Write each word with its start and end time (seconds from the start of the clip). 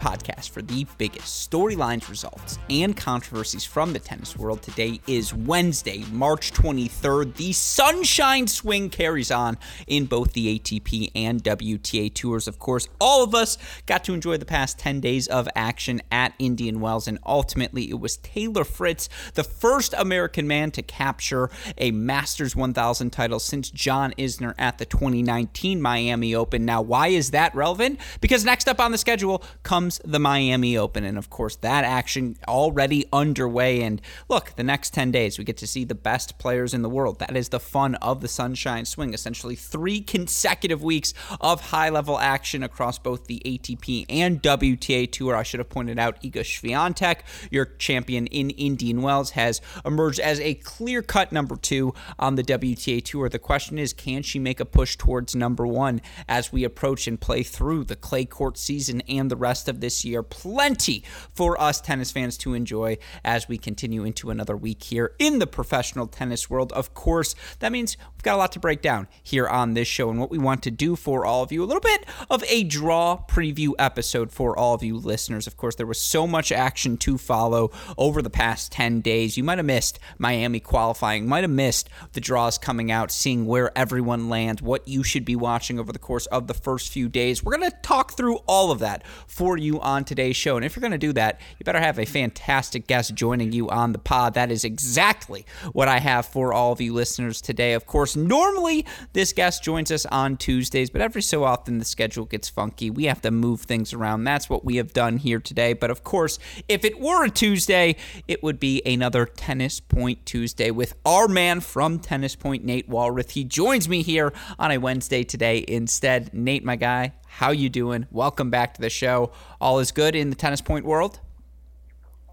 podcast 0.00 0.50
for 0.50 0.62
the 0.62 0.86
biggest 0.98 1.50
storylines, 1.50 2.08
results, 2.08 2.58
and 2.68 2.96
controversies 2.96 3.64
from 3.64 3.92
the 3.92 3.98
tennis 3.98 4.36
world. 4.36 4.62
Today 4.62 5.00
is 5.06 5.34
Wednesday, 5.34 6.04
March 6.10 6.52
23rd. 6.52 7.34
The 7.36 7.52
sunshine 7.52 8.46
swing 8.46 8.90
carries 8.90 9.30
on 9.30 9.58
in 9.86 10.06
both 10.06 10.32
the 10.32 10.58
ATP 10.58 11.10
and 11.14 11.42
WTA 11.44 12.12
tours. 12.14 12.48
Of 12.48 12.58
course, 12.58 12.88
all 13.00 13.22
of 13.22 13.34
us 13.34 13.58
got 13.86 14.02
to 14.04 14.14
enjoy 14.14 14.38
the 14.38 14.46
past 14.46 14.78
10 14.78 15.00
days 15.00 15.26
of 15.28 15.48
action 15.54 16.00
at 16.10 16.32
Indian 16.38 16.80
Wells, 16.80 17.06
and 17.06 17.18
ultimately 17.26 17.90
it 17.90 18.00
was 18.00 18.16
Taylor 18.16 18.64
Fritz, 18.64 19.08
the 19.34 19.44
first 19.44 19.94
American 19.98 20.48
man 20.48 20.70
to 20.72 20.82
capture 20.82 21.50
a 21.76 21.90
Masters 21.90 22.56
1000 22.56 23.10
title 23.10 23.38
since 23.38 23.70
John 23.70 24.14
Isner 24.16 24.54
at 24.58 24.78
the 24.78 24.86
2019 24.86 25.80
Miami 25.82 26.34
Open. 26.34 26.64
Now, 26.64 26.80
why 26.80 27.08
is 27.08 27.32
that 27.32 27.54
relevant? 27.54 28.00
Because 28.20 28.44
next 28.44 28.68
up 28.68 28.80
on 28.80 28.92
the 28.92 28.98
schedule 28.98 29.42
comes 29.62 29.89
comes 29.90 30.12
the 30.12 30.18
Miami 30.18 30.76
Open. 30.76 31.04
And 31.04 31.18
of 31.18 31.30
course, 31.30 31.56
that 31.56 31.84
action 31.84 32.36
already 32.46 33.06
underway. 33.12 33.82
And 33.82 34.00
look, 34.28 34.52
the 34.56 34.62
next 34.62 34.94
10 34.94 35.10
days, 35.10 35.38
we 35.38 35.44
get 35.44 35.56
to 35.58 35.66
see 35.66 35.84
the 35.84 35.94
best 35.94 36.38
players 36.38 36.74
in 36.74 36.82
the 36.82 36.88
world. 36.88 37.18
That 37.18 37.36
is 37.36 37.48
the 37.48 37.60
fun 37.60 37.96
of 37.96 38.20
the 38.20 38.28
Sunshine 38.28 38.84
Swing. 38.84 39.14
Essentially, 39.14 39.56
three 39.56 40.00
consecutive 40.00 40.82
weeks 40.82 41.12
of 41.40 41.60
high 41.60 41.88
level 41.88 42.18
action 42.18 42.62
across 42.62 42.98
both 42.98 43.26
the 43.26 43.42
ATP 43.44 44.06
and 44.08 44.42
WTA 44.42 45.10
Tour. 45.10 45.34
I 45.34 45.42
should 45.42 45.60
have 45.60 45.68
pointed 45.68 45.98
out 45.98 46.22
Iga 46.22 46.42
Swiatek, 46.42 47.20
your 47.50 47.64
champion 47.64 48.26
in 48.28 48.50
Indian 48.50 49.02
Wells, 49.02 49.30
has 49.30 49.60
emerged 49.84 50.20
as 50.20 50.38
a 50.40 50.54
clear 50.54 51.02
cut 51.02 51.32
number 51.32 51.56
two 51.56 51.94
on 52.18 52.36
the 52.36 52.42
WTA 52.42 53.04
Tour. 53.04 53.28
The 53.28 53.38
question 53.38 53.78
is, 53.78 53.92
can 53.92 54.22
she 54.22 54.38
make 54.38 54.60
a 54.60 54.64
push 54.64 54.96
towards 54.96 55.34
number 55.34 55.66
one 55.66 56.00
as 56.28 56.52
we 56.52 56.64
approach 56.64 57.08
and 57.08 57.20
play 57.20 57.42
through 57.42 57.84
the 57.84 57.96
clay 57.96 58.24
court 58.24 58.56
season 58.56 59.00
and 59.08 59.30
the 59.30 59.36
rest 59.36 59.68
of 59.68 59.79
this 59.80 60.04
year. 60.04 60.22
Plenty 60.22 61.04
for 61.34 61.60
us 61.60 61.80
tennis 61.80 62.10
fans 62.10 62.36
to 62.38 62.54
enjoy 62.54 62.98
as 63.24 63.48
we 63.48 63.58
continue 63.58 64.04
into 64.04 64.30
another 64.30 64.56
week 64.56 64.82
here 64.82 65.14
in 65.18 65.38
the 65.38 65.46
professional 65.46 66.06
tennis 66.06 66.48
world. 66.48 66.72
Of 66.72 66.94
course, 66.94 67.34
that 67.58 67.72
means 67.72 67.96
we've 68.14 68.22
got 68.22 68.34
a 68.34 68.38
lot 68.38 68.52
to 68.52 68.60
break 68.60 68.82
down 68.82 69.08
here 69.22 69.48
on 69.48 69.74
this 69.74 69.88
show 69.88 70.10
and 70.10 70.18
what 70.18 70.30
we 70.30 70.38
want 70.38 70.62
to 70.64 70.70
do 70.70 70.96
for 70.96 71.24
all 71.24 71.42
of 71.42 71.52
you. 71.52 71.62
A 71.62 71.66
little 71.66 71.80
bit 71.80 72.06
of 72.30 72.44
a 72.48 72.64
draw 72.64 73.22
preview 73.28 73.72
episode 73.78 74.32
for 74.32 74.58
all 74.58 74.74
of 74.74 74.82
you 74.82 74.96
listeners. 74.96 75.46
Of 75.46 75.56
course, 75.56 75.74
there 75.74 75.86
was 75.86 76.00
so 76.00 76.26
much 76.26 76.52
action 76.52 76.96
to 76.98 77.18
follow 77.18 77.70
over 77.96 78.22
the 78.22 78.30
past 78.30 78.72
10 78.72 79.00
days. 79.00 79.36
You 79.36 79.44
might 79.44 79.58
have 79.58 79.66
missed 79.66 79.98
Miami 80.18 80.60
qualifying, 80.60 81.28
might 81.28 81.44
have 81.44 81.50
missed 81.50 81.88
the 82.12 82.20
draws 82.20 82.58
coming 82.58 82.90
out, 82.90 83.10
seeing 83.10 83.46
where 83.46 83.76
everyone 83.76 84.28
lands, 84.28 84.62
what 84.62 84.86
you 84.86 85.02
should 85.02 85.24
be 85.24 85.36
watching 85.36 85.78
over 85.78 85.92
the 85.92 85.98
course 85.98 86.26
of 86.26 86.46
the 86.46 86.54
first 86.54 86.92
few 86.92 87.08
days. 87.08 87.42
We're 87.42 87.56
going 87.56 87.70
to 87.70 87.76
talk 87.82 88.12
through 88.12 88.36
all 88.46 88.70
of 88.70 88.80
that 88.80 89.06
for 89.26 89.56
you 89.56 89.69
you 89.70 89.80
on 89.80 90.04
today's 90.04 90.36
show. 90.36 90.56
And 90.56 90.64
if 90.64 90.74
you're 90.74 90.80
going 90.80 90.90
to 90.92 90.98
do 90.98 91.12
that, 91.12 91.40
you 91.58 91.64
better 91.64 91.80
have 91.80 91.98
a 91.98 92.04
fantastic 92.04 92.86
guest 92.86 93.14
joining 93.14 93.52
you 93.52 93.68
on 93.68 93.92
the 93.92 93.98
pod. 93.98 94.34
That 94.34 94.50
is 94.50 94.64
exactly 94.64 95.46
what 95.72 95.88
I 95.88 95.98
have 95.98 96.26
for 96.26 96.52
all 96.52 96.72
of 96.72 96.80
you 96.80 96.92
listeners 96.92 97.40
today. 97.40 97.72
Of 97.74 97.86
course, 97.86 98.16
normally 98.16 98.84
this 99.12 99.32
guest 99.32 99.62
joins 99.62 99.90
us 99.90 100.04
on 100.06 100.36
Tuesdays, 100.36 100.90
but 100.90 101.00
every 101.00 101.22
so 101.22 101.44
often 101.44 101.78
the 101.78 101.84
schedule 101.84 102.24
gets 102.24 102.48
funky. 102.48 102.90
We 102.90 103.04
have 103.04 103.22
to 103.22 103.30
move 103.30 103.62
things 103.62 103.92
around. 103.92 104.24
That's 104.24 104.50
what 104.50 104.64
we 104.64 104.76
have 104.76 104.92
done 104.92 105.18
here 105.18 105.38
today. 105.38 105.72
But 105.72 105.90
of 105.90 106.02
course, 106.02 106.38
if 106.68 106.84
it 106.84 106.98
were 106.98 107.24
a 107.24 107.30
Tuesday, 107.30 107.96
it 108.26 108.42
would 108.42 108.58
be 108.58 108.82
another 108.84 109.26
Tennis 109.26 109.78
Point 109.78 110.26
Tuesday 110.26 110.70
with 110.70 110.94
our 111.06 111.28
man 111.28 111.60
from 111.60 111.98
Tennis 112.00 112.34
Point, 112.34 112.64
Nate 112.64 112.90
Walroth. 112.90 113.30
He 113.30 113.44
joins 113.44 113.88
me 113.88 114.02
here 114.02 114.32
on 114.58 114.72
a 114.72 114.78
Wednesday 114.78 115.22
today 115.22 115.64
instead. 115.68 116.34
Nate, 116.34 116.64
my 116.64 116.76
guy, 116.76 117.12
how 117.30 117.52
you 117.52 117.70
doing? 117.70 118.06
Welcome 118.10 118.50
back 118.50 118.74
to 118.74 118.80
the 118.80 118.90
show. 118.90 119.30
All 119.60 119.78
is 119.78 119.92
good 119.92 120.14
in 120.14 120.30
the 120.30 120.36
tennis 120.36 120.60
point 120.60 120.84
world. 120.84 121.20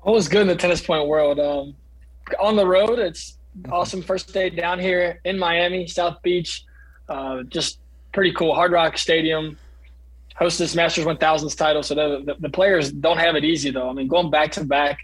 All 0.02 0.18
is 0.18 0.28
good 0.28 0.41
in 0.41 0.47
the 0.47 0.56
tennis 0.56 0.81
point 0.81 1.08
world. 1.08 1.40
Um, 1.40 1.75
on 2.40 2.56
the 2.56 2.66
road, 2.66 3.00
it's 3.00 3.38
awesome. 3.69 4.02
First 4.02 4.34
day 4.34 4.50
down 4.50 4.80
here 4.80 5.22
in 5.24 5.38
Miami, 5.40 5.88
South 5.88 6.22
Beach. 6.24 6.66
Uh, 7.08 7.44
just 7.44 7.80
pretty 8.12 8.34
cool. 8.34 8.53
Hard 8.53 8.72
Rock 8.72 8.97
Stadium 8.97 9.58
hosts 10.35 10.59
this 10.59 10.75
Masters 10.75 11.06
1000s 11.06 11.56
title. 11.56 11.84
So 11.84 11.96
the, 11.96 12.24
the, 12.25 12.35
the, 12.40 12.50
players 12.50 12.91
don't 12.91 13.18
have 13.18 13.35
it 13.35 13.46
easy 13.46 13.72
though. 13.72 13.90
I 13.90 13.94
mean, 13.94 14.08
going 14.08 14.29
back 14.29 14.52
to 14.53 14.66
back, 14.66 15.00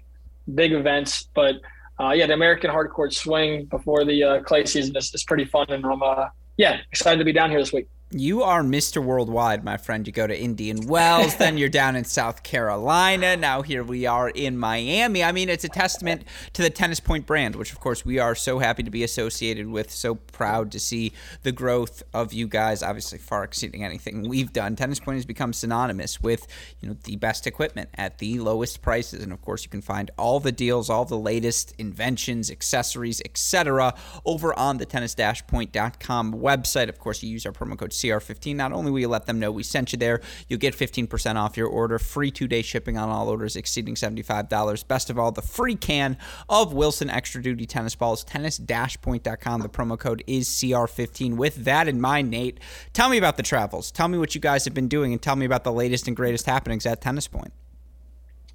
big 0.53 0.73
events, 0.73 1.29
but 1.33 1.55
uh, 1.99 2.11
yeah, 2.11 2.25
the 2.25 2.33
American 2.33 2.71
hardcourt 2.71 3.13
swing 3.13 3.65
before 3.65 4.03
the 4.03 4.23
uh, 4.23 4.41
clay 4.41 4.65
season 4.65 4.95
is, 4.97 5.13
is 5.13 5.23
pretty 5.23 5.45
fun, 5.45 5.67
and 5.69 5.85
I'm 5.85 6.01
uh, 6.01 6.27
yeah 6.57 6.81
excited 6.91 7.19
to 7.19 7.25
be 7.25 7.31
down 7.31 7.49
here 7.51 7.59
this 7.59 7.71
week. 7.71 7.87
You 8.15 8.43
are 8.43 8.61
Mr. 8.61 9.03
Worldwide, 9.03 9.63
my 9.63 9.77
friend. 9.77 10.05
You 10.05 10.13
go 10.13 10.27
to 10.27 10.39
Indian 10.39 10.85
Wells, 10.85 11.35
then 11.37 11.57
you're 11.57 11.67
down 11.67 11.95
in 11.95 12.03
South 12.03 12.43
Carolina. 12.43 13.35
Now 13.35 13.63
here 13.63 13.83
we 13.83 14.05
are 14.05 14.29
in 14.29 14.55
Miami. 14.55 15.23
I 15.23 15.31
mean, 15.31 15.49
it's 15.49 15.63
a 15.63 15.69
testament 15.69 16.23
to 16.53 16.61
the 16.61 16.69
Tennis 16.69 16.99
Point 16.99 17.25
brand, 17.25 17.55
which 17.55 17.71
of 17.71 17.79
course 17.79 18.05
we 18.05 18.19
are 18.19 18.35
so 18.35 18.59
happy 18.59 18.83
to 18.83 18.91
be 18.91 19.03
associated 19.03 19.65
with. 19.67 19.89
So 19.89 20.13
proud 20.13 20.71
to 20.73 20.79
see 20.79 21.13
the 21.41 21.51
growth 21.51 22.03
of 22.13 22.33
you 22.33 22.47
guys, 22.47 22.83
obviously 22.83 23.17
far 23.17 23.43
exceeding 23.43 23.83
anything 23.83 24.29
we've 24.29 24.53
done. 24.53 24.75
Tennis 24.75 24.99
Point 24.99 25.17
has 25.17 25.25
become 25.25 25.51
synonymous 25.51 26.21
with, 26.21 26.45
you 26.81 26.89
know, 26.89 26.97
the 27.05 27.15
best 27.15 27.47
equipment 27.47 27.89
at 27.95 28.19
the 28.19 28.37
lowest 28.37 28.83
prices, 28.83 29.23
and 29.23 29.33
of 29.33 29.41
course 29.41 29.63
you 29.63 29.71
can 29.71 29.81
find 29.81 30.11
all 30.19 30.39
the 30.39 30.51
deals, 30.51 30.87
all 30.87 31.05
the 31.05 31.17
latest 31.17 31.73
inventions, 31.79 32.51
accessories, 32.51 33.23
etc. 33.25 33.95
over 34.23 34.53
on 34.59 34.77
the 34.77 34.85
tennis-point.com 34.85 36.33
website. 36.33 36.89
Of 36.89 36.99
course, 36.99 37.23
you 37.23 37.29
use 37.29 37.47
our 37.47 37.51
promo 37.51 37.75
code 37.75 37.91
CR15. 38.03 38.55
Not 38.55 38.71
only 38.71 38.91
will 38.91 38.99
you 38.99 39.07
let 39.07 39.25
them 39.25 39.39
know 39.39 39.51
we 39.51 39.63
sent 39.63 39.93
you 39.93 39.97
there, 39.97 40.21
you'll 40.47 40.59
get 40.59 40.75
15% 40.75 41.35
off 41.35 41.57
your 41.57 41.67
order, 41.67 41.99
free 41.99 42.31
two 42.31 42.47
day 42.47 42.61
shipping 42.61 42.97
on 42.97 43.09
all 43.09 43.29
orders 43.29 43.55
exceeding 43.55 43.95
$75. 43.95 44.87
Best 44.87 45.09
of 45.09 45.17
all, 45.17 45.31
the 45.31 45.41
free 45.41 45.75
can 45.75 46.17
of 46.49 46.73
Wilson 46.73 47.09
Extra 47.09 47.41
Duty 47.41 47.65
tennis 47.65 47.95
balls, 47.95 48.23
tennis 48.23 48.59
point.com. 49.01 49.61
The 49.61 49.69
promo 49.69 49.97
code 49.97 50.23
is 50.27 50.47
CR15. 50.49 51.35
With 51.35 51.65
that 51.65 51.87
in 51.87 52.01
mind, 52.01 52.29
Nate, 52.29 52.59
tell 52.93 53.09
me 53.09 53.17
about 53.17 53.37
the 53.37 53.43
travels. 53.43 53.91
Tell 53.91 54.07
me 54.07 54.17
what 54.17 54.35
you 54.35 54.41
guys 54.41 54.65
have 54.65 54.73
been 54.73 54.87
doing 54.87 55.13
and 55.13 55.21
tell 55.21 55.35
me 55.35 55.45
about 55.45 55.63
the 55.63 55.71
latest 55.71 56.07
and 56.07 56.15
greatest 56.15 56.45
happenings 56.45 56.85
at 56.85 57.01
Tennis 57.01 57.27
Point. 57.27 57.53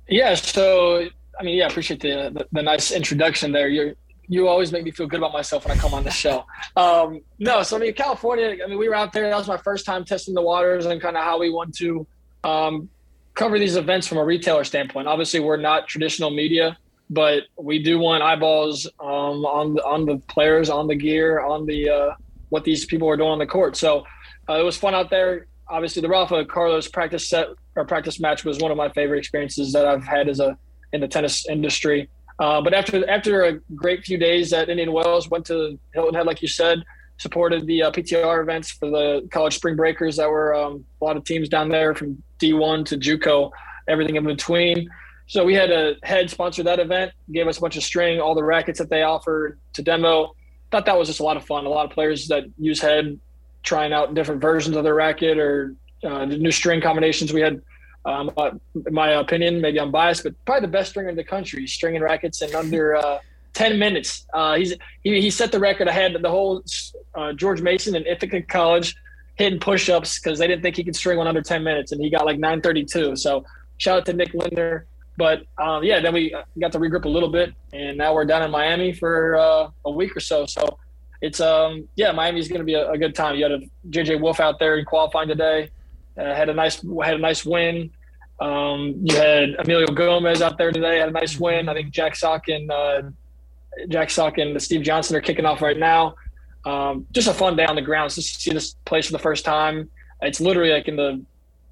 Yeah, 0.09 0.35
so 0.35 1.09
I 1.39 1.43
mean, 1.43 1.57
yeah, 1.57 1.65
I 1.65 1.69
appreciate 1.69 2.01
the, 2.01 2.31
the, 2.33 2.47
the 2.51 2.63
nice 2.63 2.91
introduction 2.91 3.53
there. 3.53 3.69
You're 3.69 3.95
you 4.29 4.47
always 4.47 4.73
make 4.73 4.85
me 4.85 4.91
feel 4.91 5.07
good 5.07 5.19
about 5.19 5.33
myself 5.33 5.65
when 5.67 5.77
I 5.77 5.81
come 5.81 5.95
on 5.95 6.05
the 6.05 6.11
show. 6.11 6.45
Um, 6.77 7.23
no, 7.39 7.63
so 7.63 7.77
I 7.77 7.81
mean, 7.81 7.95
California. 7.95 8.59
I 8.63 8.69
mean, 8.69 8.79
we 8.79 8.89
were 8.89 8.95
out 8.95 9.13
there. 9.13 9.29
That 9.29 9.37
was 9.37 9.49
my 9.49 9.57
first 9.57 9.87
time 9.87 10.05
testing 10.05 10.35
the 10.35 10.43
waters 10.43 10.87
and 10.87 11.01
kind 11.01 11.17
of 11.17 11.25
how 11.25 11.39
we 11.39 11.51
want 11.51 11.75
to 11.77 12.07
um, 12.45 12.89
cover 13.35 13.59
these 13.59 13.77
events 13.77 14.07
from 14.07 14.19
a 14.19 14.25
retailer 14.25 14.65
standpoint. 14.65 15.09
Obviously, 15.09 15.41
we're 15.41 15.57
not 15.57 15.89
traditional 15.89 16.31
media, 16.31 16.77
but 17.09 17.45
we 17.57 17.83
do 17.83 17.99
want 17.99 18.23
eyeballs 18.23 18.87
um, 19.01 19.47
on 19.47 19.75
the 19.75 19.85
on 19.85 20.05
the 20.05 20.19
players, 20.29 20.69
on 20.69 20.87
the 20.87 20.95
gear, 20.95 21.41
on 21.41 21.65
the 21.65 21.89
uh, 21.89 22.15
what 22.51 22.65
these 22.65 22.85
people 22.85 23.09
are 23.09 23.17
doing 23.17 23.31
on 23.31 23.39
the 23.39 23.47
court. 23.47 23.77
So 23.77 24.05
uh, 24.49 24.55
it 24.55 24.65
was 24.65 24.77
fun 24.77 24.95
out 24.95 25.09
there. 25.09 25.47
Obviously, 25.71 26.03
the 26.03 26.09
Rafa 26.09 26.45
Carlos 26.45 26.89
practice 26.89 27.29
set 27.29 27.49
or 27.77 27.85
practice 27.87 28.21
match 28.21 28.45
was 28.45 28.59
one 28.59 28.71
of 28.71 28.77
my 28.77 28.91
favorite 28.91 29.19
experiences 29.19 29.73
that 29.73 29.87
I've 29.87 30.05
had 30.05 30.29
as 30.29 30.41
a 30.41 30.59
in 30.93 31.01
the 31.01 31.09
tennis 31.09 31.47
industry. 31.49 32.09
Uh, 32.39 32.61
but 32.61 32.73
after 32.73 33.09
after 33.11 33.45
a 33.45 33.59
great 33.75 34.05
few 34.05 34.17
days 34.17 34.53
at 34.53 34.69
Indian 34.69 34.93
Wells, 34.93 35.29
went 35.29 35.47
to 35.47 35.79
Hilton 35.93 36.15
Head, 36.15 36.27
like 36.27 36.41
you 36.41 36.49
said, 36.49 36.85
supported 37.19 37.67
the 37.67 37.83
uh, 37.83 37.91
PTR 37.91 38.41
events 38.43 38.71
for 38.71 38.89
the 38.91 39.29
college 39.33 39.57
spring 39.57 39.77
breakers 39.77 40.17
that 40.17 40.31
were 40.31 40.55
um, 40.55 40.85
a 41.01 41.05
lot 41.05 41.17
of 41.17 41.25
teams 41.25 41.49
down 41.49 41.69
there 41.69 41.95
from 41.95 42.23
D1 42.39 42.87
to 42.87 42.97
JUCO, 42.97 43.51
everything 43.89 44.17
in 44.17 44.25
between. 44.25 44.89
So 45.27 45.45
we 45.45 45.55
had 45.55 45.71
a 45.71 45.97
head 46.05 46.31
sponsor 46.31 46.63
that 46.63 46.79
event, 46.79 47.13
gave 47.31 47.49
us 47.49 47.59
a 47.59 47.61
bunch 47.61 47.77
of 47.77 47.83
string, 47.83 48.21
all 48.21 48.35
the 48.35 48.45
rackets 48.45 48.79
that 48.79 48.89
they 48.89 49.03
offered 49.03 49.59
to 49.75 49.83
demo. 49.83 50.35
Thought 50.71 50.87
that 50.87 50.99
was 50.99 51.09
just 51.09 51.21
a 51.21 51.25
lot 51.25 51.37
of 51.37 51.45
fun. 51.45 51.67
A 51.67 51.69
lot 51.69 51.85
of 51.85 51.91
players 51.91 52.29
that 52.29 52.45
use 52.57 52.81
head 52.81 53.19
trying 53.63 53.93
out 53.93 54.15
different 54.15 54.41
versions 54.41 54.77
of 54.77 54.85
their 54.85 54.95
racket 54.95 55.39
or 55.39 55.75
uh, 56.05 56.25
new 56.25 56.53
string 56.53 56.81
combinations. 56.81 57.33
We 57.33 57.41
had 57.41 57.61
um, 58.09 58.31
in 58.75 58.95
my 58.95 59.11
opinion, 59.11 59.61
maybe 59.61 59.79
I'm 59.81 59.91
biased, 59.91 60.25
but 60.25 60.35
probably 60.45 60.67
the 60.67 60.73
best 60.73 60.91
stringer 60.91 61.11
in 61.11 61.17
the 61.17 61.25
country, 61.25 61.67
stringing 61.67 62.03
rackets 62.03 62.43
in 62.43 62.55
under 62.55 62.97
uh, 62.97 63.19
10 63.55 63.79
minutes. 63.79 64.27
Uh, 64.33 64.57
he's 64.57 64.75
he, 65.03 65.21
he 65.21 65.31
set 65.31 65.53
the 65.53 65.61
record. 65.61 65.89
I 65.89 65.93
had 65.93 66.15
the 66.21 66.31
whole 66.31 66.63
uh, 67.15 67.33
George 67.33 67.61
Mason 67.61 67.95
and 67.97 68.07
Ithaca 68.07 68.43
College 68.43 68.97
hitting 69.35 69.61
push-ups 69.61 70.19
because 70.19 70.39
they 70.39 70.47
didn't 70.47 70.63
think 70.63 70.77
he 70.77 70.85
could 70.85 70.97
string 70.97 71.19
one 71.19 71.27
under 71.27 71.43
10 71.43 71.63
minutes, 71.63 71.93
and 71.93 72.01
he 72.01 72.11
got 72.11 72.25
like 72.25 72.39
932. 72.39 73.17
So 73.17 73.45
shout 73.77 73.99
out 73.99 74.07
to 74.07 74.13
Nick 74.13 74.35
Linder. 74.35 74.87
But 75.17 75.43
um, 75.59 75.83
yeah, 75.83 76.01
then 76.01 76.15
we 76.15 76.35
got 76.61 76.73
to 76.73 76.79
regroup 76.79 77.05
a 77.05 77.09
little 77.09 77.29
bit, 77.29 77.53
and 77.73 77.99
now 77.99 78.15
we're 78.15 78.25
down 78.25 78.43
in 78.43 78.51
Miami 78.51 78.93
for 78.93 79.37
uh, 79.37 79.69
a 79.85 79.91
week 79.91 80.17
or 80.17 80.21
so. 80.21 80.47
So 80.47 80.79
it's 81.21 81.41
um 81.41 81.89
yeah, 81.97 82.13
Miami's 82.13 82.49
going 82.49 82.61
to 82.61 82.65
be 82.65 82.75
a, 82.75 82.91
a, 82.91 82.99
good 82.99 83.15
time. 83.15 83.35
You 83.35 83.43
had 83.43 83.53
a 83.53 83.61
JJ 83.91 84.21
Wolf 84.21 84.39
out 84.39 84.59
there 84.59 84.77
in 84.79 84.85
qualifying 84.85 85.29
today. 85.29 85.71
Uh, 86.17 86.35
had 86.35 86.49
a 86.49 86.55
nice 86.55 86.81
had 87.03 87.15
a 87.15 87.19
nice 87.19 87.45
win. 87.45 87.91
Um, 88.41 88.95
you 89.03 89.17
had 89.17 89.57
Emilio 89.59 89.89
Gomez 89.89 90.43
out 90.43 90.59
there 90.59 90.71
today. 90.71 90.99
Had 90.99 91.09
a 91.09 91.13
nice 91.13 91.39
win. 91.39 91.69
I 91.69 91.75
think 91.75 91.91
Jack 91.91 92.15
Sock 92.17 92.49
and 92.49 92.71
uh, 92.71 93.03
Jack 93.89 94.11
Sock 94.11 94.39
and 94.39 94.61
Steve 94.63 94.83
Johnson 94.83 95.17
are 95.17 95.21
kicking 95.21 95.45
off 95.45 95.63
right 95.63 95.79
now. 95.79 96.15
Um, 96.65 97.07
just 97.13 97.29
a 97.29 97.35
fun 97.35 97.57
day 97.57 97.65
on 97.65 97.77
the 97.77 97.83
grounds 97.83 98.17
Just 98.17 98.35
to 98.35 98.41
see 98.41 98.51
this 98.53 98.75
place 98.85 99.07
for 99.07 99.13
the 99.13 99.19
first 99.19 99.45
time. 99.45 99.91
It's 100.21 100.41
literally 100.41 100.71
like 100.71 100.89
in 100.89 100.97
the 100.97 101.23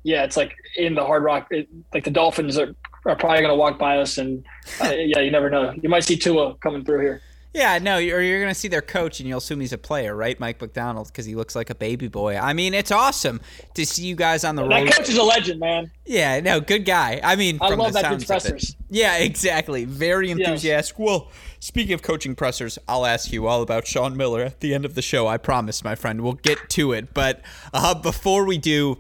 yeah, 0.05 0.23
it's 0.23 0.37
like 0.37 0.55
in 0.77 0.95
the 0.95 1.05
Hard 1.05 1.25
Rock. 1.25 1.49
It, 1.51 1.69
like 1.93 2.05
the 2.05 2.13
Dolphins 2.13 2.57
are, 2.59 2.75
are 3.05 3.17
probably 3.17 3.39
going 3.39 3.51
to 3.51 3.57
walk 3.57 3.77
by 3.77 3.99
us, 3.99 4.19
and 4.19 4.45
uh, 4.81 4.93
yeah, 4.97 5.19
you 5.19 5.33
never 5.33 5.51
know. 5.51 5.75
You 5.83 5.89
might 5.89 6.05
see 6.05 6.17
Tua 6.17 6.55
coming 6.57 6.85
through 6.85 7.01
here. 7.01 7.23
Yeah, 7.57 7.79
no, 7.79 7.97
or 7.97 8.01
you're 8.01 8.39
going 8.39 8.53
to 8.53 8.55
see 8.55 8.69
their 8.69 8.83
coach 8.83 9.19
and 9.19 9.27
you'll 9.27 9.39
assume 9.39 9.61
he's 9.61 9.73
a 9.73 9.79
player, 9.79 10.15
right? 10.15 10.39
Mike 10.39 10.59
McDaniel, 10.59 11.07
because 11.07 11.25
he 11.25 11.35
looks 11.35 11.57
like 11.57 11.71
a 11.71 11.75
baby 11.75 12.07
boy. 12.07 12.37
I 12.37 12.53
mean, 12.53 12.75
it's 12.75 12.91
awesome 12.91 13.41
to 13.73 13.87
see 13.87 14.05
you 14.05 14.15
guys 14.15 14.45
on 14.45 14.57
the 14.57 14.63
road. 14.63 14.87
That 14.87 14.97
coach 14.97 15.09
is 15.09 15.17
a 15.17 15.23
legend, 15.23 15.61
man. 15.61 15.91
Yeah, 16.05 16.41
no, 16.41 16.61
good 16.61 16.85
guy. 16.85 17.19
I 17.25 17.35
mean, 17.35 17.57
I 17.63 17.71
from 17.71 17.79
love 17.79 17.95
the 17.95 18.03
that 18.03 18.11
dude's 18.11 18.27
pressers. 18.27 18.77
Yeah, 18.91 19.17
exactly. 19.21 19.87
Very 19.87 20.31
enthusiastic. 20.31 20.99
Yes. 20.99 20.99
Well, 20.99 21.31
speaking 21.59 21.95
of 21.95 22.03
coaching 22.03 22.35
pressers, 22.35 22.79
I'll 22.87 23.07
ask 23.07 23.33
you 23.33 23.47
all 23.47 23.63
about 23.63 23.87
Sean 23.87 24.19
Miller 24.19 24.43
at 24.43 24.61
the 24.61 24.75
end 24.75 24.85
of 24.85 24.95
the 24.95 25.01
show. 25.01 25.27
I 25.27 25.39
promise, 25.39 25.83
my 25.83 25.95
friend. 25.95 26.21
We'll 26.21 26.35
get 26.35 26.69
to 26.69 26.93
it. 26.93 27.15
But 27.15 27.41
uh, 27.73 27.95
before 27.95 28.45
we 28.45 28.59
do, 28.59 28.99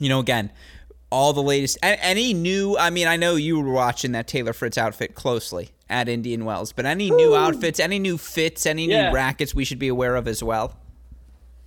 you 0.00 0.08
know, 0.08 0.18
again, 0.18 0.50
all 1.10 1.32
the 1.32 1.44
latest, 1.44 1.78
any 1.80 2.34
new, 2.34 2.76
I 2.76 2.90
mean, 2.90 3.06
I 3.06 3.14
know 3.14 3.36
you 3.36 3.60
were 3.60 3.70
watching 3.70 4.10
that 4.12 4.26
Taylor 4.26 4.52
Fritz 4.52 4.76
outfit 4.76 5.14
closely 5.14 5.70
at 5.90 6.08
Indian 6.08 6.44
Wells. 6.44 6.72
But 6.72 6.86
any 6.86 7.10
new 7.10 7.34
outfits, 7.34 7.80
any 7.80 7.98
new 7.98 8.18
fits, 8.18 8.66
any 8.66 8.86
yeah. 8.86 9.08
new 9.08 9.14
rackets 9.14 9.54
we 9.54 9.64
should 9.64 9.78
be 9.78 9.88
aware 9.88 10.16
of 10.16 10.28
as 10.28 10.42
well? 10.42 10.76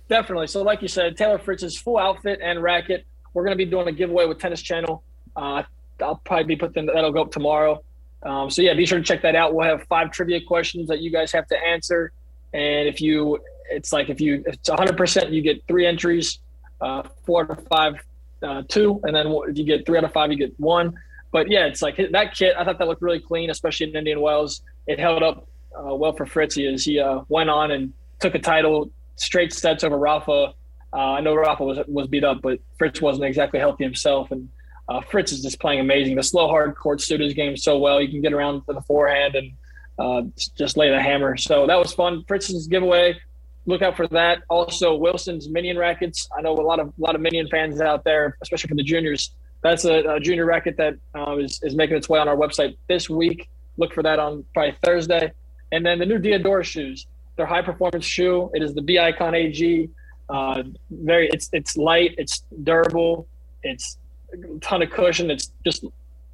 Definitely. 0.08 0.46
So, 0.46 0.62
like 0.62 0.82
you 0.82 0.88
said, 0.88 1.16
Taylor 1.16 1.38
Fritz's 1.38 1.76
full 1.78 1.98
outfit 1.98 2.40
and 2.42 2.62
racket. 2.62 3.06
We're 3.34 3.44
going 3.44 3.56
to 3.56 3.64
be 3.64 3.70
doing 3.70 3.88
a 3.88 3.92
giveaway 3.92 4.26
with 4.26 4.38
Tennis 4.38 4.60
Channel. 4.60 5.02
Uh, 5.34 5.62
I'll 6.00 6.16
probably 6.16 6.44
be 6.44 6.56
putting 6.56 6.86
that'll 6.86 7.12
go 7.12 7.22
up 7.22 7.32
tomorrow. 7.32 7.82
Um, 8.22 8.50
so 8.50 8.62
yeah, 8.62 8.74
be 8.74 8.86
sure 8.86 8.98
to 8.98 9.04
check 9.04 9.22
that 9.22 9.34
out. 9.34 9.54
We'll 9.54 9.66
have 9.66 9.84
five 9.88 10.10
trivia 10.10 10.40
questions 10.40 10.88
that 10.88 11.00
you 11.00 11.10
guys 11.10 11.32
have 11.32 11.46
to 11.48 11.58
answer, 11.58 12.12
and 12.52 12.88
if 12.88 13.00
you, 13.00 13.38
it's 13.70 13.92
like 13.92 14.10
if 14.10 14.20
you, 14.20 14.44
it's 14.46 14.68
100, 14.68 14.96
percent 14.96 15.30
you 15.30 15.42
get 15.42 15.66
three 15.66 15.86
entries, 15.86 16.38
uh, 16.80 17.02
four 17.26 17.44
out 17.44 17.58
of 17.58 17.66
five, 17.66 17.94
uh, 18.42 18.62
two, 18.68 19.00
and 19.04 19.16
then 19.16 19.26
if 19.48 19.58
you 19.58 19.64
get 19.64 19.86
three 19.86 19.98
out 19.98 20.04
of 20.04 20.12
five, 20.12 20.30
you 20.30 20.38
get 20.38 20.58
one. 20.60 20.94
But 21.32 21.50
yeah, 21.50 21.64
it's 21.66 21.82
like 21.82 21.96
that 21.96 22.34
kit. 22.34 22.54
I 22.56 22.64
thought 22.64 22.78
that 22.78 22.86
looked 22.86 23.02
really 23.02 23.20
clean, 23.20 23.50
especially 23.50 23.88
in 23.88 23.96
Indian 23.96 24.20
Wells. 24.20 24.62
It 24.86 25.00
held 25.00 25.22
up 25.22 25.48
uh, 25.74 25.94
well 25.94 26.12
for 26.12 26.26
Fritzy 26.26 26.72
as 26.72 26.84
he 26.84 27.00
uh, 27.00 27.22
went 27.28 27.50
on 27.50 27.70
and 27.70 27.92
took 28.20 28.34
a 28.34 28.38
title 28.38 28.90
straight 29.16 29.52
sets 29.52 29.82
over 29.82 29.98
Rafa. 29.98 30.52
Uh, 30.92 30.96
I 30.96 31.20
know 31.20 31.34
Rafa 31.34 31.64
was 31.64 31.78
was 31.88 32.06
beat 32.06 32.22
up, 32.22 32.42
but 32.42 32.58
Fritz 32.78 33.00
wasn't 33.00 33.24
exactly 33.24 33.58
healthy 33.58 33.82
himself, 33.84 34.30
and 34.30 34.48
uh, 34.88 35.00
Fritz 35.00 35.32
is 35.32 35.42
just 35.42 35.58
playing 35.58 35.80
amazing. 35.80 36.16
The 36.16 36.22
slow 36.22 36.48
hard 36.48 36.76
court 36.76 37.00
suited 37.00 37.24
his 37.24 37.34
game 37.34 37.56
so 37.56 37.78
well. 37.78 38.00
You 38.00 38.08
can 38.08 38.20
get 38.20 38.34
around 38.34 38.66
to 38.66 38.74
the 38.74 38.82
forehand 38.82 39.34
and 39.34 39.52
uh, 39.98 40.22
just 40.56 40.76
lay 40.76 40.90
the 40.90 41.00
hammer. 41.00 41.36
So 41.38 41.66
that 41.66 41.78
was 41.78 41.94
fun. 41.94 42.24
Fritz's 42.28 42.66
giveaway. 42.66 43.18
Look 43.64 43.80
out 43.80 43.96
for 43.96 44.08
that. 44.08 44.42
Also, 44.50 44.94
Wilson's 44.94 45.48
Minion 45.48 45.78
rackets. 45.78 46.28
I 46.36 46.42
know 46.42 46.52
a 46.52 46.60
lot 46.60 46.78
of 46.78 46.88
a 46.88 46.92
lot 46.98 47.14
of 47.14 47.22
Minion 47.22 47.48
fans 47.48 47.80
out 47.80 48.04
there, 48.04 48.36
especially 48.42 48.68
for 48.68 48.74
the 48.74 48.82
juniors 48.82 49.34
that's 49.62 49.84
a, 49.84 50.14
a 50.14 50.20
junior 50.20 50.44
racket 50.44 50.76
that 50.76 50.96
uh, 51.14 51.36
is 51.36 51.60
is 51.62 51.74
making 51.74 51.96
its 51.96 52.08
way 52.08 52.18
on 52.18 52.28
our 52.28 52.36
website 52.36 52.76
this 52.88 53.08
week. 53.08 53.48
Look 53.76 53.94
for 53.94 54.02
that 54.02 54.18
on 54.18 54.44
probably 54.54 54.76
Thursday. 54.82 55.32
And 55.70 55.86
then 55.86 55.98
the 55.98 56.06
new 56.06 56.18
Diadora 56.18 56.64
shoes. 56.64 57.06
They're 57.36 57.46
high 57.46 57.62
performance 57.62 58.04
shoe. 58.04 58.50
It 58.52 58.62
is 58.62 58.74
the 58.74 58.82
B 58.82 58.98
Icon 58.98 59.34
AG. 59.34 59.88
Uh, 60.28 60.62
very, 60.90 61.28
it's 61.28 61.48
it's 61.52 61.76
light, 61.76 62.14
it's 62.18 62.42
durable, 62.62 63.26
it's 63.62 63.98
a 64.32 64.58
ton 64.60 64.82
of 64.82 64.90
cushion. 64.90 65.30
It's 65.30 65.52
just 65.64 65.84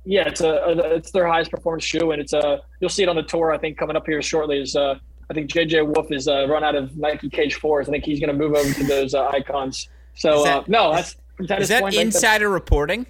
yeah, 0.04 0.26
it's 0.26 0.40
a, 0.40 0.48
a, 0.48 0.94
it's 0.96 1.10
their 1.10 1.26
highest 1.26 1.50
performance 1.50 1.84
shoe, 1.84 2.10
and 2.12 2.20
it's 2.20 2.32
a 2.32 2.62
you'll 2.80 2.90
see 2.90 3.02
it 3.02 3.08
on 3.08 3.16
the 3.16 3.22
tour. 3.22 3.52
I 3.52 3.58
think 3.58 3.76
coming 3.76 3.96
up 3.96 4.06
here 4.06 4.22
shortly 4.22 4.60
is 4.60 4.74
uh, 4.74 4.98
I 5.30 5.34
think 5.34 5.50
JJ 5.50 5.94
Wolf 5.94 6.10
is 6.10 6.28
uh, 6.28 6.46
run 6.48 6.64
out 6.64 6.74
of 6.74 6.96
Nike 6.96 7.28
Cage 7.28 7.56
Fours. 7.56 7.88
I 7.88 7.92
think 7.92 8.04
he's 8.04 8.20
going 8.20 8.32
to 8.32 8.36
move 8.36 8.54
over 8.54 8.72
to 8.72 8.84
those 8.84 9.14
uh, 9.14 9.28
icons. 9.28 9.88
So 10.14 10.44
that, 10.44 10.56
uh, 10.56 10.64
no, 10.66 10.94
that's 10.94 11.16
is 11.38 11.68
that 11.68 11.82
point, 11.82 11.94
insider 11.94 12.48
reporting? 12.48 13.06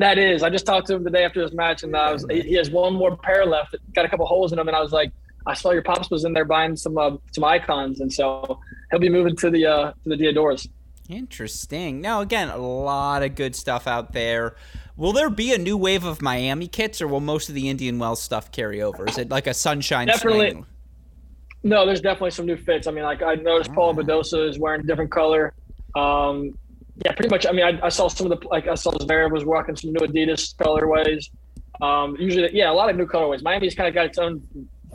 That 0.00 0.16
is. 0.16 0.42
I 0.42 0.48
just 0.48 0.64
talked 0.64 0.86
to 0.86 0.94
him 0.94 1.04
the 1.04 1.10
day 1.10 1.24
after 1.24 1.44
this 1.44 1.52
match, 1.52 1.82
and 1.82 1.94
I 1.94 2.10
was, 2.10 2.24
he 2.30 2.54
has 2.54 2.70
one 2.70 2.94
more 2.94 3.18
pair 3.18 3.44
left. 3.44 3.76
Got 3.94 4.06
a 4.06 4.08
couple 4.08 4.24
holes 4.24 4.50
in 4.50 4.56
them, 4.56 4.66
and 4.66 4.74
I 4.74 4.80
was 4.80 4.92
like, 4.92 5.12
I 5.46 5.52
saw 5.52 5.72
your 5.72 5.82
pops 5.82 6.08
was 6.10 6.24
in 6.24 6.32
there 6.32 6.46
buying 6.46 6.74
some 6.74 6.96
uh, 6.96 7.16
some 7.32 7.44
icons, 7.44 8.00
and 8.00 8.10
so 8.10 8.58
he'll 8.90 8.98
be 8.98 9.10
moving 9.10 9.36
to 9.36 9.50
the 9.50 9.66
uh, 9.66 9.92
to 9.92 10.08
the 10.08 10.16
Diadoras. 10.16 10.66
Interesting. 11.10 12.00
Now, 12.00 12.22
again, 12.22 12.48
a 12.48 12.56
lot 12.56 13.22
of 13.22 13.34
good 13.34 13.54
stuff 13.54 13.86
out 13.86 14.14
there. 14.14 14.56
Will 14.96 15.12
there 15.12 15.28
be 15.28 15.52
a 15.52 15.58
new 15.58 15.76
wave 15.76 16.06
of 16.06 16.22
Miami 16.22 16.66
kits, 16.66 17.02
or 17.02 17.06
will 17.06 17.20
most 17.20 17.50
of 17.50 17.54
the 17.54 17.68
Indian 17.68 17.98
Wells 17.98 18.22
stuff 18.22 18.50
carry 18.52 18.80
over? 18.80 19.06
Is 19.06 19.18
it 19.18 19.28
like 19.28 19.46
a 19.46 19.54
sunshine? 19.54 20.06
Definitely. 20.06 20.52
Swing? 20.52 20.66
No, 21.62 21.84
there's 21.84 22.00
definitely 22.00 22.30
some 22.30 22.46
new 22.46 22.56
fits. 22.56 22.86
I 22.86 22.90
mean, 22.90 23.04
like 23.04 23.20
I 23.22 23.34
noticed 23.34 23.74
Paul 23.74 23.94
Badosa 23.94 24.48
is 24.48 24.58
wearing 24.58 24.80
a 24.80 24.84
different 24.84 25.10
color. 25.10 25.52
Um, 25.94 26.56
yeah, 27.04 27.12
pretty 27.12 27.30
much. 27.30 27.46
I 27.46 27.52
mean, 27.52 27.64
I, 27.64 27.86
I, 27.86 27.88
saw 27.88 28.08
some 28.08 28.30
of 28.30 28.40
the 28.40 28.48
like 28.48 28.68
I 28.68 28.74
saw 28.74 28.90
Zverev 28.90 29.30
was 29.30 29.44
rocking 29.44 29.76
some 29.76 29.92
new 29.92 30.00
Adidas 30.00 30.54
colorways. 30.56 31.30
Um, 31.80 32.16
usually, 32.18 32.50
yeah, 32.52 32.70
a 32.70 32.74
lot 32.74 32.90
of 32.90 32.96
new 32.96 33.06
colorways. 33.06 33.42
Miami's 33.42 33.74
kind 33.74 33.88
of 33.88 33.94
got 33.94 34.06
its 34.06 34.18
own 34.18 34.42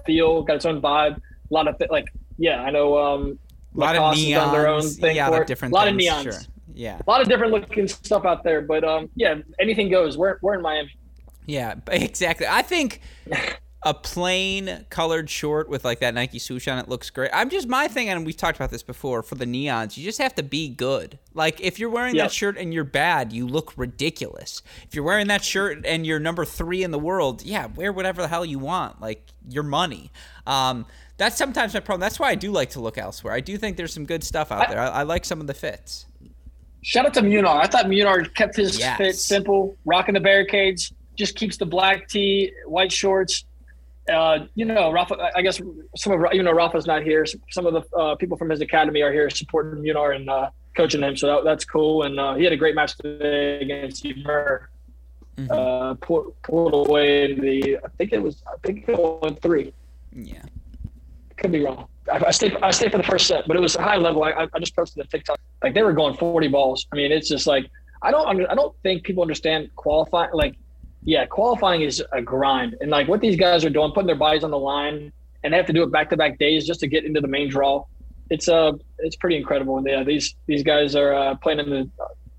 feel, 0.06 0.44
got 0.44 0.58
its 0.58 0.66
own 0.66 0.82
vibe. 0.82 1.18
A 1.18 1.54
lot 1.54 1.68
of 1.68 1.82
like, 1.90 2.14
yeah, 2.38 2.62
I 2.62 2.70
know. 2.70 2.98
Um, 2.98 3.40
a 3.76 3.80
lot 3.80 3.96
Lacoste 3.96 4.22
of 4.22 4.28
neons, 4.28 4.52
their 4.52 4.68
own 4.68 4.82
thing 4.84 5.16
yeah, 5.16 5.30
for 5.30 5.44
different. 5.44 5.74
A 5.74 5.76
lot 5.76 5.88
things, 5.88 6.08
of 6.08 6.14
neons. 6.14 6.24
Sure. 6.24 6.42
Yeah, 6.74 7.00
a 7.06 7.10
lot 7.10 7.22
of 7.22 7.28
different 7.28 7.54
looking 7.54 7.88
stuff 7.88 8.26
out 8.26 8.44
there. 8.44 8.62
But 8.62 8.84
um, 8.84 9.10
yeah, 9.16 9.36
anything 9.60 9.90
goes. 9.90 10.18
We're 10.18 10.38
we're 10.42 10.56
in 10.56 10.62
Miami. 10.62 10.92
Yeah, 11.48 11.76
exactly. 11.92 12.48
I 12.48 12.62
think 12.62 13.02
a 13.86 13.94
plain 13.94 14.84
colored 14.90 15.30
short 15.30 15.70
with 15.70 15.86
like 15.86 16.00
that 16.00 16.16
Nike 16.16 16.40
swoosh 16.40 16.68
on 16.68 16.80
it 16.80 16.90
looks 16.90 17.12
great. 17.12 17.30
I'm 17.32 17.52
just 17.52 17.68
my 17.68 17.88
thing, 17.88 18.10
and 18.10 18.26
we've 18.26 18.36
talked 18.36 18.58
about 18.58 18.72
this 18.72 18.82
before. 18.82 19.22
For 19.22 19.36
the 19.36 19.46
neons, 19.46 19.96
you 19.96 20.04
just 20.04 20.18
have 20.18 20.34
to 20.36 20.44
be 20.44 20.68
good. 20.70 21.20
Like 21.36 21.62
if 21.62 21.78
you're 21.78 21.92
wearing 21.92 22.16
yep. 22.16 22.26
that 22.26 22.32
shirt 22.32 22.58
and 22.58 22.74
you're 22.74 22.84
bad, 22.84 23.32
you 23.32 23.46
look 23.48 23.74
ridiculous. 23.78 24.64
If 24.88 24.96
you're 24.96 25.04
wearing 25.04 25.28
that 25.28 25.44
shirt 25.44 25.86
and 25.86 26.04
you're 26.06 26.20
number 26.20 26.46
three 26.46 26.82
in 26.82 26.90
the 26.90 26.98
world, 26.98 27.44
yeah, 27.44 27.68
wear 27.68 27.94
whatever 27.94 28.24
the 28.24 28.28
hell 28.28 28.44
you 28.44 28.58
want. 28.58 29.00
Like 29.02 29.30
your 29.48 29.64
money. 29.64 30.12
Um, 30.48 30.88
that's 31.18 31.38
sometimes 31.38 31.76
my 31.76 31.80
problem. 31.80 32.02
That's 32.02 32.20
why 32.20 32.30
I 32.30 32.36
do 32.36 32.52
like 32.52 32.72
to 32.72 32.80
look 32.80 32.98
elsewhere. 32.98 33.36
I 33.36 33.40
do 33.40 33.56
think 33.56 33.78
there's 33.78 33.94
some 33.94 34.06
good 34.06 34.24
stuff 34.24 34.52
out 34.52 34.68
I, 34.68 34.72
there. 34.72 34.80
I, 34.80 34.88
I, 34.88 35.04
like 35.04 35.26
some 35.26 35.40
of 35.40 35.46
the 35.46 35.54
fits. 35.54 36.08
Shout 36.82 37.06
out 37.06 37.14
to 37.14 37.22
Munar. 37.22 37.62
I 37.62 37.68
thought 37.68 37.86
Munar 37.86 38.34
kept 38.34 38.56
his 38.56 38.80
yes. 38.80 38.98
fit 38.98 39.16
simple, 39.16 39.78
rocking 39.86 40.16
the 40.16 40.20
barricades. 40.20 40.92
Just 41.16 41.36
keeps 41.36 41.56
the 41.56 41.66
black 41.66 42.10
tee, 42.10 42.52
white 42.66 42.92
shorts 42.92 43.46
uh, 44.12 44.46
you 44.56 44.66
know, 44.66 44.92
Rafa, 44.92 45.32
I 45.36 45.42
guess 45.42 45.60
some 45.96 46.14
of, 46.14 46.34
even 46.34 46.46
though 46.46 46.54
Rafa's 46.54 46.86
not 46.86 47.04
here, 47.04 47.26
some 47.50 47.66
of 47.66 47.74
the 47.74 47.98
uh, 47.98 48.16
people 48.16 48.38
from 48.38 48.50
his 48.50 48.62
academy 48.62 49.02
are 49.02 49.12
here 49.12 49.30
supporting 49.30 49.82
Munar 49.84 50.16
and 50.16 50.30
uh, 50.30 50.50
coaching 50.76 51.02
him. 51.02 51.16
So 51.18 51.28
that, 51.28 51.44
that's 51.44 51.66
cool. 51.66 52.04
And 52.04 52.20
uh, 52.20 52.36
he 52.36 52.44
had 52.44 52.54
a 52.54 52.58
great 52.58 52.76
match 52.76 52.98
today 52.98 53.60
against 53.62 54.06
Ymer. 54.06 54.70
Mm-hmm. 55.38 55.52
Uh, 55.52 55.96
pulled, 55.96 56.34
pulled 56.44 56.88
away 56.88 57.32
in 57.32 57.42
the, 57.42 57.78
I 57.84 57.88
think 57.98 58.14
it 58.14 58.22
was, 58.22 58.42
I 58.48 58.56
think 58.66 58.88
it 58.88 58.98
was 58.98 59.36
three. 59.42 59.74
Yeah. 60.14 60.42
Could 61.38 61.52
be 61.52 61.66
wrong. 61.66 61.88
I, 62.12 62.26
I 62.28 62.32
stayed, 62.32 62.56
I 62.62 62.72
stayed 62.72 62.92
for 62.92 62.98
the 62.98 63.04
first 63.04 63.28
set, 63.28 63.46
but 63.48 63.58
it 63.58 63.60
was 63.60 63.76
a 63.76 63.82
high 63.82 63.98
level. 63.98 64.24
I, 64.24 64.48
I 64.54 64.60
just 64.60 64.76
posted 64.76 65.04
a 65.04 65.08
TikTok. 65.08 65.38
Like 65.62 65.74
they 65.74 65.84
were 65.84 65.92
going 65.92 66.16
40 66.16 66.48
balls. 66.48 66.88
I 66.94 66.96
mean, 66.96 67.12
it's 67.12 67.28
just 67.28 67.48
like, 67.48 67.70
I 68.02 68.12
don't, 68.12 68.46
I 68.50 68.56
don't 68.56 68.76
think 68.84 69.04
people 69.04 69.24
understand 69.24 69.70
qualifying. 69.76 70.30
Like 70.34 70.56
yeah, 71.06 71.26
qualifying 71.26 71.82
is 71.82 72.04
a 72.12 72.22
grind. 72.22 72.76
And 72.82 72.90
like 72.90 73.08
what 73.08 73.22
these 73.22 73.36
guys 73.36 73.64
are 73.64 73.70
doing, 73.70 73.92
putting 73.92 74.08
their 74.08 74.16
bodies 74.16 74.44
on 74.44 74.52
the 74.52 74.60
line, 74.60 75.14
and 75.44 75.54
they 75.54 75.58
have 75.58 75.68
to 75.68 75.74
do 75.74 75.84
it 75.84 75.92
back 75.92 76.10
to 76.10 76.18
back 76.18 76.40
days 76.40 76.66
just 76.66 76.80
to 76.80 76.88
get 76.88 77.06
into 77.06 77.22
the 77.22 77.28
main 77.28 77.48
draw. 77.48 77.86
It's 78.32 78.50
uh, 78.50 78.74
it's 78.98 79.16
pretty 79.16 79.38
incredible. 79.38 79.78
And 79.78 79.88
yeah, 79.88 80.04
these 80.04 80.36
these 80.48 80.64
guys 80.64 80.96
are 80.96 81.14
uh, 81.14 81.36
playing 81.36 81.60
in 81.60 81.70
the 81.70 81.90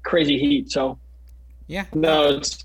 crazy 0.02 0.36
heat. 0.36 0.70
So 0.70 0.98
yeah, 1.68 1.84
no, 1.94 2.36
it's 2.36 2.64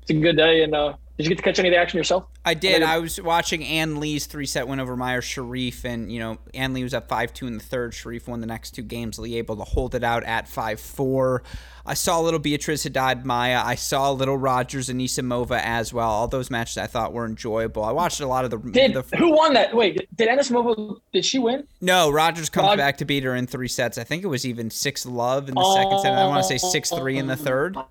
it's 0.00 0.10
a 0.10 0.14
good 0.14 0.38
day, 0.38 0.62
and 0.62 0.74
uh, 0.74 0.94
Did 1.22 1.28
you 1.28 1.36
get 1.36 1.44
to 1.44 1.50
catch 1.50 1.58
any 1.60 1.68
of 1.68 1.72
the 1.72 1.78
action 1.78 1.98
yourself? 1.98 2.24
I 2.44 2.54
did. 2.54 2.82
I 2.82 2.98
was 2.98 3.20
watching 3.20 3.62
Ann 3.62 4.00
Li's 4.00 4.26
three 4.26 4.44
set 4.44 4.66
win 4.66 4.80
over 4.80 4.96
Mayar 4.96 5.20
Sherif, 5.20 5.84
and 5.84 6.10
you 6.10 6.18
know 6.18 6.38
Ann 6.52 6.74
Li 6.74 6.82
was 6.82 6.94
up 6.94 7.08
five 7.08 7.32
two 7.32 7.46
in 7.46 7.58
the 7.58 7.62
third. 7.62 7.92
Sherif 7.92 8.26
won 8.26 8.40
the 8.40 8.46
next 8.48 8.72
two 8.72 8.82
games. 8.82 9.20
Li 9.20 9.38
able 9.38 9.54
to 9.54 9.62
hold 9.62 9.94
it 9.94 10.02
out 10.02 10.24
at 10.24 10.48
five 10.48 10.80
four. 10.80 11.44
I 11.86 11.94
saw 11.94 12.20
a 12.20 12.22
little 12.22 12.40
Beatriz 12.40 12.82
Haddad 12.82 13.24
Maya. 13.24 13.62
I 13.64 13.76
saw 13.76 14.10
a 14.10 14.14
little 14.14 14.36
Rogers 14.36 14.88
and 14.88 15.00
Anisimova 15.00 15.60
as 15.62 15.92
well. 15.92 16.10
All 16.10 16.26
those 16.26 16.50
matches 16.50 16.76
I 16.76 16.88
thought 16.88 17.12
were 17.12 17.24
enjoyable. 17.24 17.84
I 17.84 17.92
watched 17.92 18.18
a 18.18 18.26
lot 18.26 18.44
of 18.44 18.50
the. 18.50 18.58
Did 18.58 18.94
the, 18.94 19.02
who 19.16 19.30
won 19.30 19.54
that? 19.54 19.76
Wait, 19.76 20.08
did 20.16 20.28
Anisimova? 20.28 20.98
Did 21.12 21.24
she 21.24 21.38
win? 21.38 21.68
No, 21.80 22.10
Rogers 22.10 22.50
comes 22.50 22.76
back 22.76 22.96
to 22.96 23.04
beat 23.04 23.22
her 23.22 23.36
in 23.36 23.46
three 23.46 23.68
sets. 23.68 23.96
I 23.96 24.02
think 24.02 24.24
it 24.24 24.28
was 24.28 24.44
even 24.44 24.70
six 24.70 25.06
love 25.06 25.48
in 25.48 25.54
the 25.54 25.62
oh, 25.62 25.76
second 25.76 26.00
set. 26.00 26.18
I 26.18 26.26
want 26.26 26.42
to 26.42 26.48
say 26.48 26.58
six 26.58 26.90
three 26.90 27.16
in 27.16 27.28
the 27.28 27.36
third. 27.36 27.76
Oh 27.76 27.86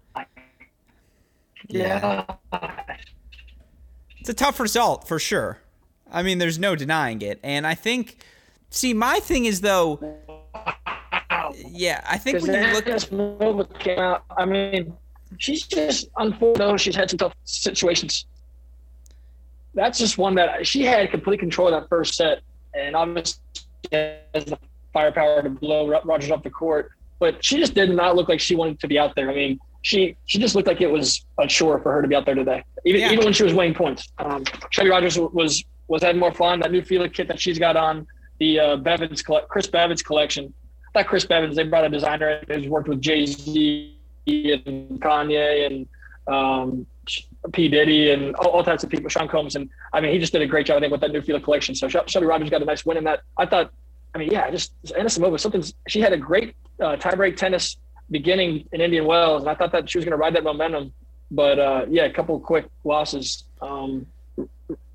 yeah. 1.72 2.26
It's 4.22 4.30
a 4.30 4.36
tough 4.36 4.60
result 4.60 5.08
for 5.08 5.18
sure. 5.18 5.58
I 6.12 6.22
mean, 6.22 6.38
there's 6.38 6.60
no 6.60 6.76
denying 6.76 7.24
it. 7.24 7.40
And 7.42 7.66
I 7.66 7.74
think, 7.74 8.18
see, 8.70 8.94
my 8.94 9.20
thing 9.20 9.46
is 9.46 9.62
though, 9.62 10.00
yeah, 11.68 12.02
I 12.08 12.20
think 12.20 12.44
when 12.44 12.54
you 12.54 12.72
look 12.72 12.88
at 12.88 13.80
came 13.80 13.98
out, 13.98 14.24
I 14.38 14.46
mean, 14.46 14.94
she's 15.40 15.64
just 15.64 16.08
unfortunately 16.18 16.78
she's 16.78 16.96
had 16.96 17.10
some 17.10 17.18
tough 17.18 17.34
situations. 17.46 18.28
That's 19.74 19.98
just 19.98 20.20
one 20.20 20.36
that 20.36 20.68
she 20.68 20.84
had 20.84 21.10
complete 21.10 21.40
control 21.40 21.74
of 21.74 21.82
that 21.82 21.90
first 21.90 22.14
set, 22.14 22.42
and 22.76 22.96
obviously 22.96 23.42
has 23.92 24.46
the 24.46 24.60
firepower 24.94 25.42
to 25.42 25.50
blow 25.50 25.88
Rogers 26.04 26.30
off 26.30 26.44
the 26.44 26.52
court. 26.52 26.92
But 27.18 27.44
she 27.44 27.58
just 27.58 27.74
did 27.74 27.90
not 27.90 28.16
look 28.16 28.30
like 28.30 28.40
she 28.40 28.56
wanted 28.56 28.80
to 28.82 28.88
be 28.88 29.00
out 29.00 29.16
there. 29.16 29.32
I 29.32 29.34
mean, 29.34 29.60
she 29.82 30.16
she 30.26 30.40
just 30.40 30.56
looked 30.56 30.68
like 30.68 30.82
it 30.82 30.90
was 30.90 31.26
a 31.40 31.48
chore 31.48 31.80
for 31.80 31.92
her 31.92 32.02
to 32.02 32.08
be 32.08 32.16
out 32.16 32.26
there 32.26 32.36
today, 32.36 32.64
even 32.86 33.02
yeah. 33.02 33.12
even 33.12 33.26
when 33.26 33.34
she 33.34 33.44
was 33.44 33.54
winning 33.54 33.74
points. 33.74 34.08
Um, 34.20 34.44
Shelby 34.70 34.90
Rogers 34.90 35.18
was 35.18 35.64
was 35.88 36.04
having 36.04 36.20
more 36.20 36.34
fun. 36.34 36.60
That 36.60 36.72
new 36.72 36.82
Fila 36.82 37.10
kit 37.10 37.28
that 37.28 37.40
she's 37.40 37.60
got 37.60 37.76
on 37.76 38.08
the 38.40 38.60
uh, 38.60 38.78
Bevans 38.78 39.24
Chris 39.48 39.68
Bevans 39.68 40.04
collection. 40.04 40.54
That 40.94 41.08
Chris 41.08 41.26
Bevans 41.26 41.56
they 41.56 41.64
brought 41.64 41.86
a 41.86 41.90
designer 41.90 42.44
who's 42.48 42.68
worked 42.68 42.90
with 42.90 43.02
Jay 43.02 43.26
Z 43.26 43.98
and 44.28 45.02
Kanye 45.02 45.66
and 45.66 45.88
um, 46.28 46.86
P 47.54 47.68
Diddy 47.68 48.12
and 48.12 48.36
all, 48.36 48.50
all, 48.50 48.64
types 48.64 48.84
of 48.84 48.90
people. 48.90 49.10
Sean 49.10 49.28
Combs 49.28 49.56
and 49.56 49.70
I 49.94 50.02
mean 50.02 50.12
he 50.12 50.20
just 50.20 50.32
did 50.32 50.42
a 50.42 50.48
great 50.48 50.68
job 50.68 50.78
I 50.78 50.80
think 50.82 50.92
with 50.92 51.02
that 51.02 51.12
new 51.12 51.22
Fila 51.22 51.40
collection. 51.40 51.74
So 51.74 51.88
Shelby 51.88 52.28
Rogers 52.28 52.50
got 52.50 52.62
a 52.62 52.66
nice 52.66 52.86
win 52.86 52.98
in 52.98 53.04
that. 53.06 53.22
I 53.38 53.46
thought. 53.46 53.72
I 54.14 54.18
mean, 54.18 54.30
yeah, 54.30 54.52
just 54.52 54.74
Anisimova. 54.88 55.40
Something 55.40 55.64
she 55.88 56.02
had 56.02 56.12
a 56.12 56.18
great 56.18 56.54
uh, 56.82 56.98
tiebreak 56.98 57.38
tennis 57.38 57.78
beginning 58.12 58.68
in 58.72 58.82
Indian 58.82 59.06
Wells, 59.06 59.42
and 59.42 59.50
I 59.50 59.56
thought 59.56 59.72
that 59.72 59.90
she 59.90 59.98
was 59.98 60.06
going 60.06 60.12
to 60.12 60.18
ride 60.18 60.36
that 60.36 60.44
momentum. 60.44 60.94
But 61.32 61.58
uh, 61.58 61.86
yeah, 61.90 62.04
a 62.04 62.14
couple 62.14 62.40
quick 62.40 62.68
losses. 62.84 63.46
Um, 63.62 64.06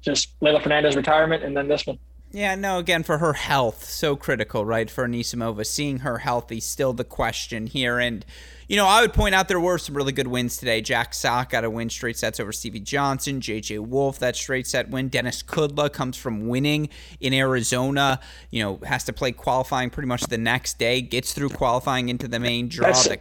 just 0.03 0.39
Leylah 0.41 0.63
Fernandez 0.63 0.95
retirement, 0.95 1.43
and 1.43 1.57
then 1.57 1.67
this 1.67 1.87
one. 1.87 1.99
Yeah, 2.33 2.55
no, 2.55 2.79
again, 2.79 3.03
for 3.03 3.19
her 3.19 3.33
health, 3.33 3.85
so 3.85 4.15
critical, 4.15 4.65
right? 4.65 4.91
For 4.91 5.07
Anisimova, 5.09 5.65
seeing 5.65 6.01
her 6.01 6.19
healthy, 6.19 6.61
still 6.61 6.93
the 6.93 7.05
question 7.05 7.67
here. 7.67 7.99
And 7.99 8.25
you 8.69 8.77
know, 8.77 8.87
I 8.87 9.01
would 9.01 9.13
point 9.13 9.35
out 9.35 9.49
there 9.49 9.61
were 9.61 9.79
some 9.79 9.97
really 9.97 10.13
good 10.13 10.27
wins 10.27 10.57
today. 10.57 10.81
Jack 10.81 11.15
Sock 11.15 11.51
got 11.51 11.65
a 11.65 11.71
win 11.71 11.89
straight 11.89 12.17
sets 12.17 12.41
over 12.41 12.51
Stevie 12.53 12.81
Johnson. 12.81 13.41
JJ 13.41 13.79
Wolf, 13.81 14.19
that 14.19 14.35
straight 14.35 14.67
set 14.67 14.91
win. 14.91 15.09
Denis 15.09 15.43
Kudla 15.43 15.93
comes 15.93 16.17
from 16.17 16.49
winning 16.49 16.89
in 17.21 17.33
Arizona. 17.33 18.19
You 18.51 18.63
know, 18.63 18.81
has 18.85 19.05
to 19.05 19.13
play 19.13 19.33
qualifying 19.33 19.91
pretty 19.91 20.09
much 20.09 20.23
the 20.23 20.39
next 20.39 20.79
day, 20.79 21.01
gets 21.01 21.33
through 21.33 21.51
qualifying 21.51 22.09
into 22.09 22.27
the 22.27 22.41
main 22.41 22.69
draw. 22.69 22.93
The, 22.93 23.21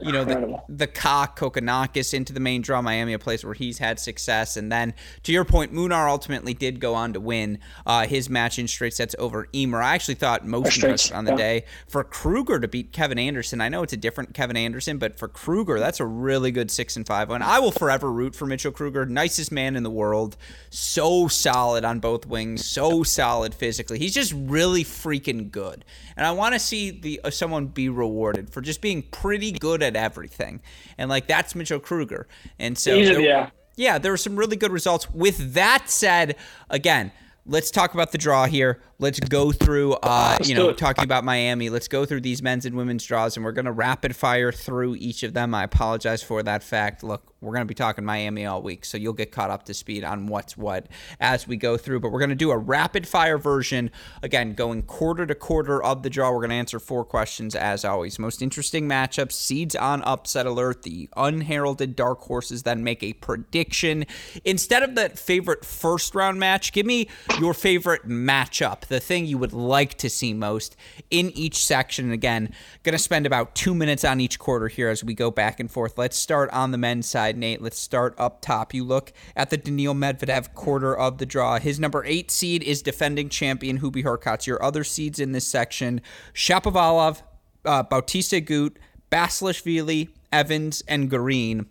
you 0.00 0.12
know, 0.12 0.24
the, 0.24 0.62
the 0.68 0.86
cock 0.86 1.38
Kokkinakis 1.38 2.14
into 2.14 2.32
the 2.32 2.40
main 2.40 2.62
draw. 2.62 2.82
Miami, 2.82 3.12
a 3.12 3.18
place 3.18 3.44
where 3.44 3.54
he's 3.54 3.78
had 3.78 3.98
success. 3.98 4.56
And 4.56 4.70
then, 4.70 4.94
to 5.24 5.32
your 5.32 5.44
point, 5.44 5.72
Munar 5.72 6.08
ultimately 6.08 6.54
did 6.54 6.80
go 6.80 6.94
on 6.94 7.12
to 7.14 7.20
win 7.20 7.58
uh, 7.84 8.06
his 8.06 8.30
match 8.30 8.58
in 8.58 8.68
straight 8.68 8.94
sets 8.94 9.14
over 9.18 9.48
Ymer. 9.52 9.82
I 9.82 9.94
actually 9.94 10.14
thought 10.14 10.46
most 10.46 11.12
on 11.12 11.24
the 11.24 11.32
yeah. 11.32 11.36
day 11.36 11.64
for 11.88 12.04
Krueger 12.04 12.60
to 12.60 12.68
beat 12.68 12.92
Kevin 12.92 13.18
Anderson. 13.18 13.60
I 13.60 13.68
know 13.68 13.82
it's 13.82 13.92
a 13.92 13.96
different 13.96 14.34
Kevin 14.34 14.56
Anderson, 14.56 14.98
but 14.98 15.18
for 15.18 15.28
Krueger, 15.28 15.78
that's 15.78 16.00
a 16.00 16.06
really 16.06 16.50
good 16.50 16.70
six 16.70 16.96
and 16.96 17.06
five 17.06 17.28
one. 17.28 17.42
I 17.42 17.58
will 17.58 17.72
forever 17.72 18.12
root 18.12 18.34
for 18.34 18.46
Mitchell 18.46 18.72
Krueger, 18.72 19.06
nicest 19.06 19.50
man 19.50 19.76
in 19.76 19.82
the 19.82 19.90
world, 19.90 20.36
so 20.70 21.28
solid 21.28 21.84
on 21.84 22.00
both 22.00 22.26
wings, 22.26 22.64
so 22.64 23.02
solid 23.02 23.54
physically. 23.54 23.98
He's 23.98 24.14
just 24.14 24.32
really 24.36 24.84
freaking 24.84 25.50
good, 25.50 25.84
and 26.16 26.26
I 26.26 26.32
want 26.32 26.54
to 26.54 26.58
see 26.58 26.90
the 26.90 27.20
uh, 27.24 27.30
someone 27.30 27.66
be 27.66 27.88
rewarded 27.88 28.50
for 28.50 28.60
just 28.60 28.80
being 28.80 29.02
pretty 29.02 29.52
good 29.52 29.82
at 29.86 29.96
everything. 29.96 30.60
And 30.98 31.08
like 31.08 31.26
that's 31.26 31.54
Mitchell 31.54 31.80
Krueger. 31.80 32.28
And 32.58 32.76
so 32.76 32.90
there, 33.02 33.20
yeah. 33.20 33.50
Yeah, 33.76 33.98
there 33.98 34.10
were 34.12 34.16
some 34.16 34.36
really 34.36 34.56
good 34.56 34.72
results. 34.72 35.10
With 35.10 35.54
that 35.54 35.90
said, 35.90 36.36
again, 36.70 37.12
let's 37.44 37.70
talk 37.70 37.94
about 37.94 38.12
the 38.12 38.18
draw 38.18 38.46
here. 38.46 38.80
Let's 38.98 39.20
go 39.20 39.52
through, 39.52 39.92
uh, 39.94 40.38
you 40.42 40.54
know, 40.54 40.72
talking 40.72 41.04
about 41.04 41.22
Miami. 41.22 41.68
Let's 41.68 41.86
go 41.88 42.06
through 42.06 42.22
these 42.22 42.42
men's 42.42 42.64
and 42.64 42.74
women's 42.74 43.04
draws, 43.04 43.36
and 43.36 43.44
we're 43.44 43.52
going 43.52 43.66
to 43.66 43.72
rapid 43.72 44.16
fire 44.16 44.50
through 44.50 44.96
each 44.96 45.22
of 45.22 45.34
them. 45.34 45.54
I 45.54 45.64
apologize 45.64 46.22
for 46.22 46.42
that 46.42 46.62
fact. 46.62 47.02
Look, 47.02 47.34
we're 47.42 47.52
going 47.52 47.66
to 47.66 47.66
be 47.66 47.74
talking 47.74 48.06
Miami 48.06 48.46
all 48.46 48.62
week, 48.62 48.86
so 48.86 48.96
you'll 48.96 49.12
get 49.12 49.32
caught 49.32 49.50
up 49.50 49.64
to 49.64 49.74
speed 49.74 50.02
on 50.02 50.28
what's 50.28 50.56
what 50.56 50.88
as 51.20 51.46
we 51.46 51.58
go 51.58 51.76
through. 51.76 52.00
But 52.00 52.10
we're 52.10 52.20
going 52.20 52.30
to 52.30 52.34
do 52.34 52.50
a 52.50 52.56
rapid 52.56 53.06
fire 53.06 53.36
version, 53.36 53.90
again, 54.22 54.54
going 54.54 54.82
quarter 54.82 55.26
to 55.26 55.34
quarter 55.34 55.82
of 55.82 56.02
the 56.02 56.08
draw. 56.08 56.30
We're 56.30 56.40
going 56.40 56.50
to 56.50 56.56
answer 56.56 56.80
four 56.80 57.04
questions 57.04 57.54
as 57.54 57.84
always. 57.84 58.18
Most 58.18 58.40
interesting 58.40 58.88
matchups, 58.88 59.32
seeds 59.32 59.76
on 59.76 60.02
upset 60.04 60.46
alert, 60.46 60.84
the 60.84 61.10
unheralded 61.16 61.96
dark 61.96 62.22
horses 62.22 62.62
then 62.62 62.82
make 62.82 63.02
a 63.02 63.12
prediction. 63.12 64.06
Instead 64.44 64.82
of 64.82 64.94
that 64.94 65.18
favorite 65.18 65.66
first 65.66 66.14
round 66.14 66.40
match, 66.40 66.72
give 66.72 66.86
me 66.86 67.08
your 67.38 67.52
favorite 67.52 68.08
matchup 68.08 68.85
the 68.88 69.00
thing 69.00 69.26
you 69.26 69.38
would 69.38 69.52
like 69.52 69.94
to 69.98 70.10
see 70.10 70.32
most 70.32 70.76
in 71.10 71.30
each 71.30 71.64
section. 71.64 72.06
And 72.06 72.14
again, 72.14 72.52
going 72.82 72.92
to 72.94 72.98
spend 72.98 73.26
about 73.26 73.54
two 73.54 73.74
minutes 73.74 74.04
on 74.04 74.20
each 74.20 74.38
quarter 74.38 74.68
here 74.68 74.88
as 74.88 75.04
we 75.04 75.14
go 75.14 75.30
back 75.30 75.60
and 75.60 75.70
forth. 75.70 75.98
Let's 75.98 76.16
start 76.16 76.50
on 76.50 76.70
the 76.70 76.78
men's 76.78 77.08
side, 77.08 77.36
Nate. 77.36 77.62
Let's 77.62 77.78
start 77.78 78.14
up 78.18 78.40
top. 78.40 78.74
You 78.74 78.84
look 78.84 79.12
at 79.34 79.50
the 79.50 79.56
Daniil 79.56 79.94
Medvedev 79.94 80.54
quarter 80.54 80.96
of 80.96 81.18
the 81.18 81.26
draw. 81.26 81.58
His 81.58 81.78
number 81.80 82.04
eight 82.04 82.30
seed 82.30 82.62
is 82.62 82.82
defending 82.82 83.28
champion 83.28 83.80
Hubi 83.80 84.02
Hurkacz. 84.02 84.46
Your 84.46 84.62
other 84.62 84.84
seeds 84.84 85.18
in 85.18 85.32
this 85.32 85.46
section 85.46 86.00
Shapovalov, 86.34 87.22
uh, 87.64 87.82
Bautista 87.82 88.36
Agut, 88.36 88.76
Basilashvili, 89.10 90.08
Evans, 90.32 90.82
and 90.88 91.10
Garin. 91.10 91.66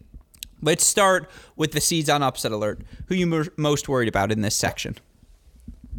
Let's 0.62 0.86
start 0.86 1.29
with 1.55 1.74
the 1.74 1.81
seeds 1.81 2.10
on 2.10 2.24
upset 2.24 2.51
alert. 2.51 2.81
Who 3.07 3.15
you 3.15 3.45
most 3.57 3.88
worried 3.88 4.07
about 4.07 4.31
in 4.31 4.41
this 4.41 4.55
section? 4.55 4.98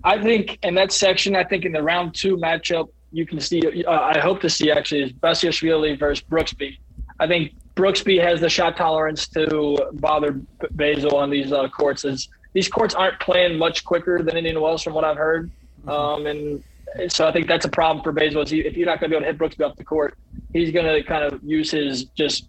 I 0.04 0.22
think 0.22 0.58
in 0.62 0.74
that 0.74 0.92
section, 0.92 1.36
I 1.36 1.44
think 1.44 1.64
in 1.64 1.72
the 1.72 1.82
round 1.82 2.14
two 2.14 2.36
matchup, 2.36 2.88
you 3.12 3.26
can 3.26 3.40
see. 3.40 3.62
Uh, 3.84 3.90
I 3.90 4.18
hope 4.18 4.40
to 4.42 4.50
see 4.50 4.70
actually 4.70 5.02
is 5.02 5.12
Basilashvili 5.12 5.98
versus 5.98 6.24
Brooksby. 6.28 6.78
I 7.18 7.26
think 7.26 7.52
Brooksby 7.74 8.22
has 8.22 8.40
the 8.40 8.48
shot 8.48 8.76
tolerance 8.76 9.28
to 9.28 9.78
bother 9.94 10.40
Basil 10.72 11.16
on 11.16 11.30
these 11.30 11.52
uh, 11.52 11.68
courts. 11.68 12.04
As 12.04 12.28
these 12.52 12.68
courts 12.68 12.94
aren't 12.94 13.18
playing 13.20 13.58
much 13.58 13.84
quicker 13.84 14.22
than 14.22 14.36
Indian 14.36 14.60
Wells, 14.60 14.82
from 14.82 14.94
what 14.94 15.04
I've 15.04 15.16
heard, 15.16 15.50
mm-hmm. 15.86 15.88
um, 15.88 16.26
and 16.26 16.62
so 17.08 17.26
I 17.26 17.32
think 17.32 17.46
that's 17.46 17.64
a 17.64 17.70
problem 17.70 18.02
for 18.02 18.12
Basil. 18.12 18.42
Is 18.42 18.50
he, 18.50 18.60
if 18.60 18.76
you're 18.76 18.86
not 18.86 19.00
going 19.00 19.10
to 19.10 19.16
be 19.18 19.24
able 19.24 19.26
to 19.26 19.32
hit 19.32 19.58
Brooksby 19.58 19.68
off 19.68 19.76
the 19.76 19.84
court, 19.84 20.16
he's 20.52 20.72
going 20.72 20.86
to 20.86 21.02
kind 21.02 21.24
of 21.24 21.42
use 21.42 21.70
his 21.70 22.04
just 22.16 22.48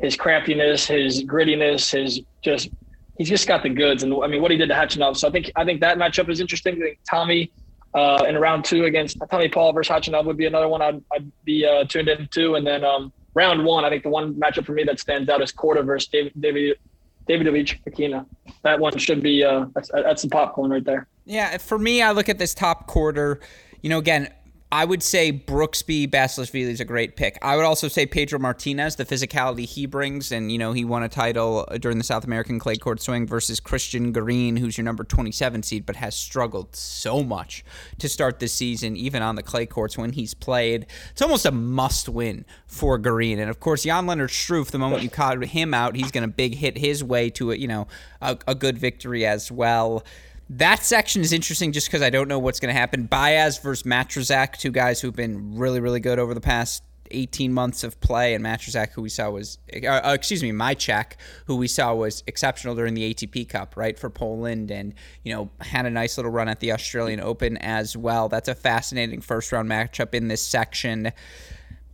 his 0.00 0.16
craftiness, 0.16 0.86
his 0.86 1.24
grittiness, 1.24 1.92
his 1.92 2.20
just 2.42 2.68
he's 3.18 3.28
just 3.28 3.46
got 3.46 3.62
the 3.62 3.68
goods. 3.68 4.02
And 4.02 4.14
I 4.22 4.26
mean, 4.26 4.42
what 4.42 4.50
he 4.50 4.56
did 4.56 4.68
to 4.68 4.74
Khachanov. 4.74 5.16
So 5.16 5.28
I 5.28 5.30
think 5.30 5.50
I 5.56 5.64
think 5.64 5.80
that 5.80 5.98
matchup 5.98 6.28
is 6.28 6.40
interesting. 6.40 6.74
I 6.74 6.78
think 6.78 6.98
Tommy 7.08 7.50
uh, 7.94 8.24
in 8.28 8.36
round 8.36 8.64
two 8.64 8.84
against 8.84 9.18
Tommy 9.30 9.48
Paul 9.48 9.72
versus 9.72 9.94
Khachanov 9.94 10.24
would 10.24 10.36
be 10.36 10.46
another 10.46 10.68
one 10.68 10.82
I'd, 10.82 11.02
I'd 11.12 11.30
be 11.44 11.64
uh, 11.64 11.84
tuned 11.84 12.08
into. 12.08 12.56
And 12.56 12.66
then 12.66 12.84
um, 12.84 13.12
round 13.34 13.64
one, 13.64 13.84
I 13.84 13.90
think 13.90 14.02
the 14.02 14.08
one 14.08 14.34
matchup 14.34 14.66
for 14.66 14.72
me 14.72 14.84
that 14.84 14.98
stands 14.98 15.28
out 15.28 15.42
is 15.42 15.52
Korda 15.52 15.84
versus 15.84 16.08
David 16.08 16.76
David 17.26 17.46
Fokina. 17.86 18.26
That 18.62 18.78
one 18.78 18.96
should 18.98 19.22
be 19.22 19.44
uh, 19.44 19.66
that's, 19.74 19.90
that's 19.92 20.22
some 20.22 20.30
popcorn 20.30 20.70
right 20.70 20.84
there. 20.84 21.06
Yeah, 21.24 21.56
for 21.56 21.78
me, 21.78 22.02
I 22.02 22.12
look 22.12 22.28
at 22.28 22.38
this 22.38 22.52
top 22.52 22.86
quarter. 22.86 23.40
You 23.80 23.90
know, 23.90 23.98
again, 23.98 24.28
I 24.74 24.84
would 24.84 25.04
say 25.04 25.30
Brooksby 25.30 26.08
Basilashvili 26.08 26.68
is 26.68 26.80
a 26.80 26.84
great 26.84 27.14
pick. 27.14 27.38
I 27.40 27.54
would 27.54 27.64
also 27.64 27.86
say 27.86 28.06
Pedro 28.06 28.40
Martinez, 28.40 28.96
the 28.96 29.04
physicality 29.04 29.66
he 29.66 29.86
brings, 29.86 30.32
and 30.32 30.50
you 30.50 30.58
know 30.58 30.72
he 30.72 30.84
won 30.84 31.04
a 31.04 31.08
title 31.08 31.64
uh, 31.68 31.78
during 31.78 31.96
the 31.96 32.02
South 32.02 32.24
American 32.24 32.58
clay 32.58 32.74
court 32.74 33.00
swing 33.00 33.24
versus 33.24 33.60
Cristian 33.60 34.12
Garin, 34.12 34.56
who's 34.56 34.76
your 34.76 34.84
number 34.84 35.04
27 35.04 35.62
seed, 35.62 35.86
but 35.86 35.94
has 35.94 36.16
struggled 36.16 36.74
so 36.74 37.22
much 37.22 37.64
to 38.00 38.08
start 38.08 38.40
this 38.40 38.52
season, 38.52 38.96
even 38.96 39.22
on 39.22 39.36
the 39.36 39.44
clay 39.44 39.64
courts 39.64 39.96
when 39.96 40.10
he's 40.10 40.34
played. 40.34 40.86
It's 41.12 41.22
almost 41.22 41.46
a 41.46 41.52
must 41.52 42.08
win 42.08 42.44
for 42.66 42.98
Garin, 42.98 43.38
and 43.38 43.50
of 43.50 43.60
course 43.60 43.84
Jan 43.84 44.08
Lennard 44.08 44.30
Struff. 44.30 44.72
The 44.72 44.80
moment 44.80 45.04
you 45.04 45.08
cut 45.08 45.40
him 45.44 45.72
out, 45.72 45.94
he's 45.94 46.10
going 46.10 46.28
to 46.28 46.34
big 46.34 46.56
hit 46.56 46.78
his 46.78 47.04
way 47.04 47.30
to 47.30 47.52
a 47.52 47.54
you 47.54 47.68
know 47.68 47.86
a, 48.20 48.36
a 48.48 48.56
good 48.56 48.76
victory 48.76 49.24
as 49.24 49.52
well. 49.52 50.02
That 50.50 50.84
section 50.84 51.22
is 51.22 51.32
interesting 51.32 51.72
just 51.72 51.88
because 51.88 52.02
I 52.02 52.10
don't 52.10 52.28
know 52.28 52.38
what's 52.38 52.60
going 52.60 52.74
to 52.74 52.78
happen. 52.78 53.04
Baez 53.06 53.58
versus 53.58 53.84
Majchrzak, 53.84 54.58
two 54.58 54.70
guys 54.70 55.00
who've 55.00 55.14
been 55.14 55.56
really, 55.56 55.80
really 55.80 56.00
good 56.00 56.18
over 56.18 56.34
the 56.34 56.40
past 56.40 56.82
18 57.10 57.52
months 57.52 57.84
of 57.84 58.00
play, 58.00 58.34
and 58.34 58.44
Majchrzak, 58.44 58.92
who 58.92 59.02
we 59.02 59.08
saw 59.08 59.30
was, 59.30 59.58
uh, 59.72 59.86
uh, 59.86 60.12
excuse 60.14 60.42
me, 60.42 60.52
Majchrzak, 60.52 61.12
who 61.46 61.56
we 61.56 61.68
saw 61.68 61.94
was 61.94 62.22
exceptional 62.26 62.74
during 62.74 62.94
the 62.94 63.14
ATP 63.14 63.48
Cup, 63.48 63.76
right, 63.76 63.98
for 63.98 64.10
Poland, 64.10 64.70
and, 64.70 64.94
you 65.22 65.32
know, 65.32 65.50
had 65.60 65.86
a 65.86 65.90
nice 65.90 66.18
little 66.18 66.32
run 66.32 66.48
at 66.48 66.60
the 66.60 66.72
Australian 66.72 67.20
Open 67.20 67.56
as 67.58 67.96
well. 67.96 68.28
That's 68.28 68.48
a 68.48 68.54
fascinating 68.54 69.20
first 69.20 69.52
round 69.52 69.68
matchup 69.70 70.14
in 70.14 70.28
this 70.28 70.42
section. 70.42 71.12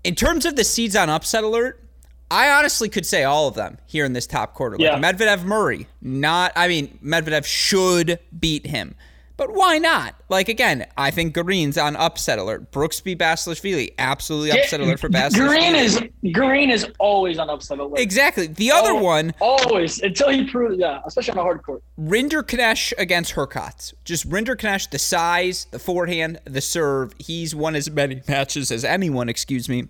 In 0.02 0.14
terms 0.14 0.46
of 0.46 0.56
the 0.56 0.64
seeds 0.64 0.96
on 0.96 1.10
upset 1.10 1.44
alert, 1.44 1.84
I 2.30 2.50
honestly 2.50 2.88
could 2.88 3.06
say 3.06 3.24
all 3.24 3.48
of 3.48 3.54
them 3.54 3.78
here 3.86 4.04
in 4.04 4.12
this 4.12 4.26
top 4.26 4.54
quarter. 4.54 4.76
Like 4.76 4.84
Yeah. 4.84 4.98
Medvedev 5.00 5.44
Murray, 5.44 5.88
not, 6.00 6.52
I 6.54 6.68
mean, 6.68 6.98
Medvedev 7.04 7.44
should 7.44 8.20
beat 8.38 8.66
him. 8.66 8.94
But 9.36 9.54
why 9.54 9.78
not? 9.78 10.14
Like 10.28 10.50
again, 10.50 10.86
I 10.98 11.10
think 11.10 11.32
Garin's 11.34 11.78
on 11.78 11.96
upset 11.96 12.38
alert. 12.38 12.70
Brooksby 12.72 13.16
Basilashvili, 13.16 13.94
absolutely 13.98 14.50
upset 14.52 14.80
alert 14.80 15.00
for 15.00 15.08
Basilashvili. 15.08 15.34
Garin 15.34 15.74
is 15.76 16.00
Garin 16.34 16.68
is 16.70 16.86
always 16.98 17.38
on 17.38 17.48
upset 17.48 17.78
alert. 17.78 17.98
exactly 17.98 18.48
the 18.48 18.70
other 18.70 18.90
Al- 18.90 19.00
one. 19.02 19.32
always 19.40 19.98
until 20.02 20.28
he 20.28 20.44
proves 20.44 20.76
yeah, 20.78 21.00
especially 21.06 21.32
on 21.32 21.38
a 21.38 21.42
hard 21.42 21.62
court. 21.62 21.82
Rinderknech 21.98 22.92
against 22.98 23.32
Hurkacz. 23.34 23.94
Just 24.04 24.28
Rinderknech, 24.28 24.90
the 24.90 24.98
size, 24.98 25.66
the 25.70 25.78
forehand, 25.78 26.38
the 26.44 26.60
serve. 26.60 27.14
He's 27.18 27.54
won 27.54 27.74
as 27.74 27.90
many 27.90 28.20
matches 28.28 28.70
as 28.70 28.84
anyone. 28.84 29.30
Excuse 29.30 29.70
me. 29.70 29.88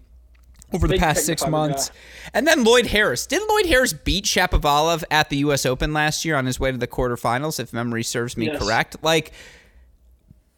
Over 0.73 0.87
the 0.87 0.99
past 0.99 1.27
six 1.27 1.47
months. 1.47 1.91
And 2.33 2.47
then 2.47 2.63
Lloyd 2.65 2.87
Harris. 2.87 3.27
Didn't 3.27 3.49
Lloyd 3.49 3.67
Harris 3.67 3.93
beat 3.93 4.25
Shapovalov 4.25 5.03
at 5.11 5.29
the 5.29 5.39
U.S. 5.39 5.67
Open 5.67 5.93
last 5.93 6.25
year 6.25 6.37
on 6.37 6.47
his 6.47 6.61
way 6.61 6.71
to 6.71 6.79
the 6.79 6.87
quarterfinals, 6.87 7.59
if 7.59 7.73
memory 7.73 8.05
serves 8.05 8.37
me 8.37 8.47
Yes. 8.47 8.63
correct? 8.63 8.97
Like, 9.03 9.33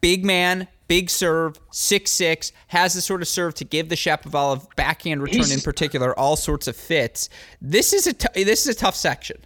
big 0.00 0.24
man, 0.24 0.68
big 0.88 1.08
serve, 1.08 1.58
six 1.70 2.10
six, 2.10 2.52
has 2.68 2.92
the 2.94 3.00
sort 3.00 3.22
of 3.22 3.28
serve 3.28 3.54
to 3.54 3.64
give 3.64 3.88
the 3.88 3.94
Shapovalov 3.94 4.66
backhand 4.76 5.22
return 5.22 5.38
He's- 5.40 5.54
in 5.54 5.60
particular 5.60 6.18
all 6.18 6.36
sorts 6.36 6.66
of 6.68 6.76
fits. 6.76 7.28
This 7.60 7.92
is 7.92 8.06
a 8.06 8.12
t- 8.12 8.44
this 8.44 8.66
is 8.66 8.76
a 8.76 8.78
tough 8.78 8.94
section. 8.96 9.38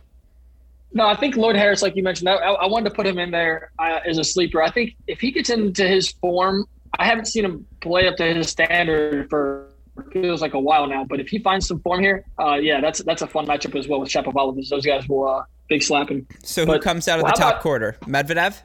No, 0.92 1.06
I 1.06 1.14
think 1.14 1.36
Lloyd 1.36 1.56
Harris, 1.56 1.82
like 1.82 1.94
you 1.94 2.02
mentioned, 2.02 2.28
I, 2.28 2.34
I 2.36 2.66
wanted 2.66 2.88
to 2.88 2.94
put 2.96 3.06
him 3.06 3.18
in 3.18 3.30
there 3.30 3.70
uh, 3.78 4.00
as 4.06 4.18
a 4.18 4.24
sleeper. 4.24 4.62
I 4.62 4.70
think 4.70 4.94
if 5.06 5.20
he 5.20 5.30
gets 5.30 5.50
into 5.50 5.86
his 5.86 6.08
form, 6.10 6.64
I 6.98 7.04
haven't 7.04 7.26
seen 7.26 7.44
him 7.44 7.66
play 7.82 8.08
up 8.08 8.16
to 8.16 8.24
his 8.34 8.48
standard 8.48 9.28
for 9.28 9.65
feels 10.12 10.40
like 10.40 10.54
a 10.54 10.60
while 10.60 10.86
now. 10.86 11.04
But 11.04 11.20
if 11.20 11.28
he 11.28 11.38
finds 11.38 11.66
some 11.66 11.80
form 11.80 12.00
here, 12.00 12.24
uh, 12.38 12.54
yeah, 12.54 12.80
that's 12.80 13.00
that's 13.02 13.22
a 13.22 13.26
fun 13.26 13.46
matchup 13.46 13.78
as 13.78 13.88
well 13.88 14.00
with 14.00 14.08
Shapovalov. 14.10 14.68
Those 14.68 14.84
guys 14.86 15.08
will 15.08 15.28
uh, 15.28 15.44
big 15.68 15.82
slap 15.82 16.10
him. 16.10 16.26
So 16.42 16.66
who 16.66 16.78
comes 16.78 17.08
out 17.08 17.20
of 17.20 17.26
how 17.26 17.32
the 17.32 17.38
top 17.38 17.50
about- 17.54 17.62
quarter? 17.62 17.96
Medvedev? 18.02 18.60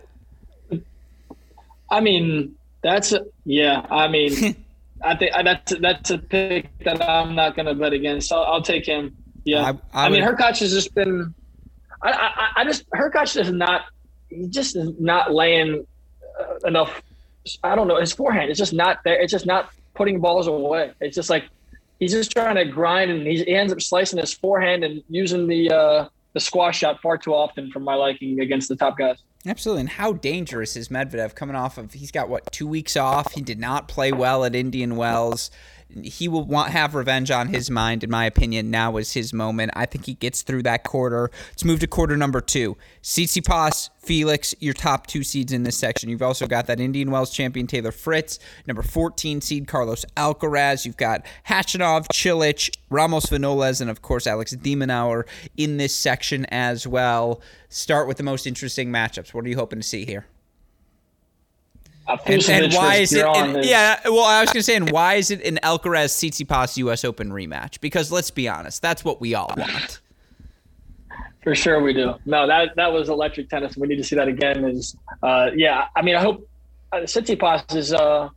I 1.89 1.99
mean, 1.99 2.55
that's 2.81 3.11
a, 3.11 3.25
yeah. 3.45 3.85
I 3.89 4.07
mean, 4.07 4.55
I 5.03 5.15
think 5.15 5.31
that's 5.43 5.73
that's 5.79 6.09
a 6.11 6.17
pick 6.17 6.69
that 6.85 7.01
I'm 7.01 7.35
not 7.35 7.55
going 7.55 7.65
to 7.65 7.75
bet 7.75 7.93
against. 7.93 8.29
So 8.29 8.41
I'll 8.41 8.61
take 8.61 8.85
him. 8.85 9.15
Yeah, 9.43 9.63
I- 9.93 10.03
I, 10.03 10.05
I 10.05 10.09
mean, 10.09 10.23
would- 10.25 10.37
Hurkacz 10.37 10.59
has 10.59 10.71
just 10.71 10.93
been. 10.95 11.33
I, 12.03 12.11
I, 12.11 12.61
I 12.61 12.63
just 12.63 12.89
Hurkacz 12.91 13.39
is 13.39 13.51
not. 13.51 13.85
He 14.29 14.47
just 14.47 14.75
is 14.75 14.91
not 14.99 15.33
laying 15.33 15.85
uh, 16.39 16.67
enough. 16.67 17.01
I 17.63 17.75
don't 17.75 17.87
know. 17.87 17.99
His 17.99 18.13
forehand 18.13 18.49
is 18.51 18.57
just 18.57 18.73
not 18.73 18.99
there. 19.03 19.19
It's 19.19 19.31
just 19.31 19.45
not 19.45 19.69
putting 19.93 20.19
balls 20.19 20.47
away. 20.47 20.91
It's 20.99 21.15
just 21.15 21.29
like 21.29 21.45
he's 21.99 22.11
just 22.11 22.31
trying 22.31 22.55
to 22.55 22.65
grind, 22.65 23.11
and 23.11 23.25
he 23.25 23.47
ends 23.53 23.71
up 23.71 23.81
slicing 23.81 24.19
his 24.19 24.33
forehand 24.33 24.83
and 24.83 25.03
using 25.09 25.47
the 25.47 25.71
uh, 25.71 26.09
the 26.33 26.39
squash 26.39 26.79
shot 26.79 27.01
far 27.01 27.17
too 27.17 27.33
often 27.33 27.71
for 27.71 27.79
my 27.79 27.95
liking 27.95 28.39
against 28.39 28.69
the 28.69 28.75
top 28.75 28.97
guys. 28.97 29.17
Absolutely. 29.45 29.81
And 29.81 29.89
how 29.89 30.13
dangerous 30.13 30.75
is 30.75 30.89
Medvedev 30.89 31.33
coming 31.33 31.55
off 31.55 31.77
of? 31.77 31.93
He's 31.93 32.11
got 32.11 32.29
what 32.29 32.51
two 32.51 32.67
weeks 32.67 32.95
off. 32.95 33.33
He 33.33 33.41
did 33.41 33.59
not 33.59 33.87
play 33.87 34.11
well 34.11 34.45
at 34.45 34.55
Indian 34.55 34.95
Wells. 34.95 35.49
He 36.03 36.27
will 36.27 36.43
want 36.43 36.71
have 36.71 36.95
revenge 36.95 37.31
on 37.31 37.47
his 37.47 37.69
mind. 37.69 38.03
In 38.03 38.09
my 38.09 38.25
opinion, 38.25 38.71
now 38.71 38.97
is 38.97 39.13
his 39.13 39.33
moment. 39.33 39.71
I 39.75 39.85
think 39.85 40.05
he 40.05 40.13
gets 40.13 40.41
through 40.41 40.63
that 40.63 40.83
quarter. 40.83 41.29
Let's 41.49 41.65
move 41.65 41.79
to 41.81 41.87
quarter 41.87 42.15
number 42.15 42.41
two. 42.41 42.77
Tsitsipas, 43.03 43.89
Felix, 43.99 44.55
your 44.59 44.73
top 44.73 45.07
two 45.07 45.23
seeds 45.23 45.51
in 45.51 45.63
this 45.63 45.77
section. 45.77 46.09
You've 46.09 46.21
also 46.21 46.47
got 46.47 46.67
that 46.67 46.79
Indian 46.79 47.11
Wells 47.11 47.31
champion 47.31 47.67
Taylor 47.67 47.91
Fritz, 47.91 48.39
number 48.67 48.81
14 48.81 49.41
seed 49.41 49.67
Carlos 49.67 50.05
Alcaraz. 50.15 50.85
You've 50.85 50.97
got 50.97 51.25
Khachanov, 51.47 52.07
Cilic, 52.13 52.75
Ramos 52.89 53.27
Vinolas, 53.27 53.81
and 53.81 53.89
of 53.89 54.01
course 54.01 54.27
Alex 54.27 54.51
de 54.51 54.75
Minaur 54.75 55.25
in 55.57 55.77
this 55.77 55.95
section 55.95 56.45
as 56.45 56.87
well. 56.87 57.41
Start 57.69 58.07
with 58.07 58.17
the 58.17 58.23
most 58.23 58.47
interesting 58.47 58.89
matchups. 58.89 59.33
What 59.33 59.45
are 59.45 59.49
you 59.49 59.57
hoping 59.57 59.79
to 59.79 59.87
see 59.87 60.05
here? 60.05 60.25
And, 62.07 62.49
and 62.49 62.73
why 62.73 62.95
is 62.95 63.13
it? 63.13 63.25
And- 63.25 63.63
yeah, 63.63 63.99
well, 64.05 64.23
I 64.23 64.41
was 64.41 64.51
going 64.51 64.59
to 64.59 64.63
say, 64.63 64.75
and 64.75 64.91
why 64.91 65.15
is 65.15 65.31
it 65.31 65.43
an 65.45 65.59
Alcaraz 65.63 66.11
Tsitsipas 66.11 66.77
U.S. 66.77 67.05
Open 67.05 67.29
rematch? 67.31 67.79
Because 67.79 68.11
let's 68.11 68.31
be 68.31 68.49
honest, 68.49 68.81
that's 68.81 69.05
what 69.05 69.21
we 69.21 69.35
all 69.35 69.53
want. 69.55 69.99
For 71.43 71.55
sure, 71.55 71.81
we 71.81 71.93
do. 71.93 72.15
No, 72.25 72.47
that 72.47 72.75
that 72.75 72.91
was 72.91 73.09
electric 73.09 73.49
tennis. 73.49 73.75
We 73.75 73.87
need 73.87 73.95
to 73.95 74.03
see 74.03 74.15
that 74.15 74.27
again. 74.27 74.63
Is 74.65 74.95
uh, 75.23 75.49
yeah. 75.55 75.87
I 75.95 76.01
mean, 76.01 76.15
I 76.15 76.21
hope 76.21 76.47
uh, 76.91 76.97
Tsitsipas 76.97 77.75
is. 77.75 77.93
Uh, 77.93 78.29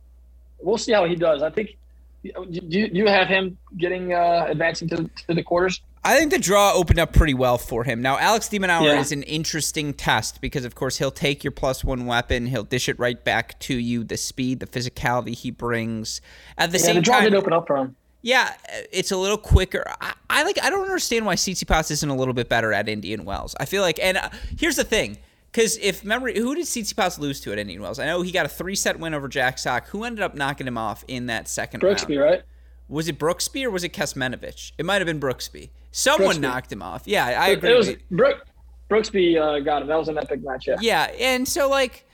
we'll 0.59 0.77
see 0.77 0.91
how 0.93 1.05
he 1.05 1.15
does. 1.15 1.43
I 1.43 1.49
think. 1.49 1.77
Do 2.23 2.31
you, 2.49 2.89
do 2.89 2.97
you 2.97 3.07
have 3.07 3.27
him 3.27 3.55
getting 3.77 4.13
uh, 4.13 4.47
advancing 4.49 4.87
to, 4.89 5.07
to 5.27 5.33
the 5.35 5.43
quarters? 5.43 5.81
I 6.05 6.17
think 6.17 6.31
the 6.31 6.37
draw 6.37 6.71
opened 6.73 6.99
up 6.99 7.13
pretty 7.13 7.33
well 7.33 7.57
for 7.57 7.83
him. 7.83 8.01
Now, 8.01 8.19
Alex 8.19 8.47
de 8.47 8.59
Minaur 8.59 8.83
Yeah. 8.85 8.99
is 8.99 9.11
an 9.11 9.23
interesting 9.23 9.91
test 9.93 10.39
because, 10.39 10.63
of 10.63 10.75
course, 10.75 10.99
he'll 10.99 11.09
take 11.09 11.43
your 11.43 11.49
plus 11.51 11.83
one 11.83 12.05
weapon, 12.05 12.45
he'll 12.45 12.63
dish 12.63 12.87
it 12.87 12.99
right 12.99 13.21
back 13.23 13.59
to 13.61 13.73
you. 13.75 14.03
The 14.03 14.15
speed, 14.15 14.59
the 14.59 14.67
physicality 14.67 15.35
he 15.35 15.49
brings. 15.49 16.21
At 16.59 16.71
the 16.71 16.77
Yeah, 16.77 16.83
same 16.85 16.95
the 16.97 17.01
draw 17.01 17.15
time, 17.15 17.23
did 17.23 17.33
open 17.33 17.53
up 17.53 17.65
for 17.65 17.77
him. 17.77 17.95
Yeah, 18.21 18.53
it's 18.91 19.11
a 19.11 19.17
little 19.17 19.37
quicker. 19.37 19.83
I, 19.99 20.13
I 20.29 20.43
like. 20.43 20.57
I 20.63 20.69
don't 20.69 20.83
understand 20.83 21.25
why 21.25 21.35
Tsitsipas 21.35 21.89
isn't 21.91 22.09
a 22.09 22.15
little 22.15 22.33
bit 22.35 22.49
better 22.49 22.71
at 22.71 22.87
Indian 22.87 23.25
Wells. 23.25 23.55
I 23.59 23.65
feel 23.65 23.81
like, 23.81 23.99
and 23.99 24.17
uh, 24.17 24.29
here's 24.59 24.75
the 24.75 24.83
thing, 24.83 25.17
because 25.51 25.77
if 25.77 26.03
memory, 26.03 26.37
who 26.37 26.53
did 26.55 26.65
Tsitsipas 26.65 27.17
lose 27.19 27.39
to 27.41 27.51
at 27.51 27.59
Indian 27.59 27.81
Wells? 27.81 27.99
I 27.99 28.05
know 28.05 28.21
he 28.23 28.31
got 28.31 28.45
a 28.45 28.49
three 28.49 28.75
set 28.75 28.99
win 28.99 29.13
over 29.15 29.27
Jack 29.27 29.57
Sock. 29.59 29.87
Who 29.87 30.03
ended 30.03 30.23
up 30.23 30.33
knocking 30.35 30.67
him 30.67 30.77
off 30.77 31.03
in 31.07 31.25
that 31.27 31.47
second 31.47 31.81
Brooksby, 31.81 31.87
round? 31.87 31.99
Brooksby, 32.07 32.23
right? 32.23 32.41
Was 32.87 33.07
it 33.07 33.17
Brooksby 33.17 33.63
or 33.63 33.71
was 33.71 33.83
it 33.83 33.93
Kecmanovic? 33.93 34.71
It 34.77 34.85
might 34.85 34.97
have 35.01 35.07
been 35.07 35.19
Brooksby. 35.19 35.69
Someone 35.97 36.35
Brooksby. 36.35 36.41
knocked 36.41 36.71
him 36.73 36.81
off. 36.81 37.03
Yeah, 37.05 37.25
I 37.25 37.47
agree. 37.49 37.71
It 37.71 37.77
was 37.77 37.87
with. 37.87 38.09
Brook, 38.09 38.45
Brooksby 38.89 39.37
uh, 39.39 39.59
got 39.61 39.81
him. 39.81 39.87
That 39.87 39.97
was 39.97 40.09
an 40.09 40.17
epic 40.17 40.43
match. 40.43 40.67
Yeah. 40.67 40.75
Yeah, 40.81 41.03
and 41.19 41.47
so 41.47 41.69
like, 41.69 42.05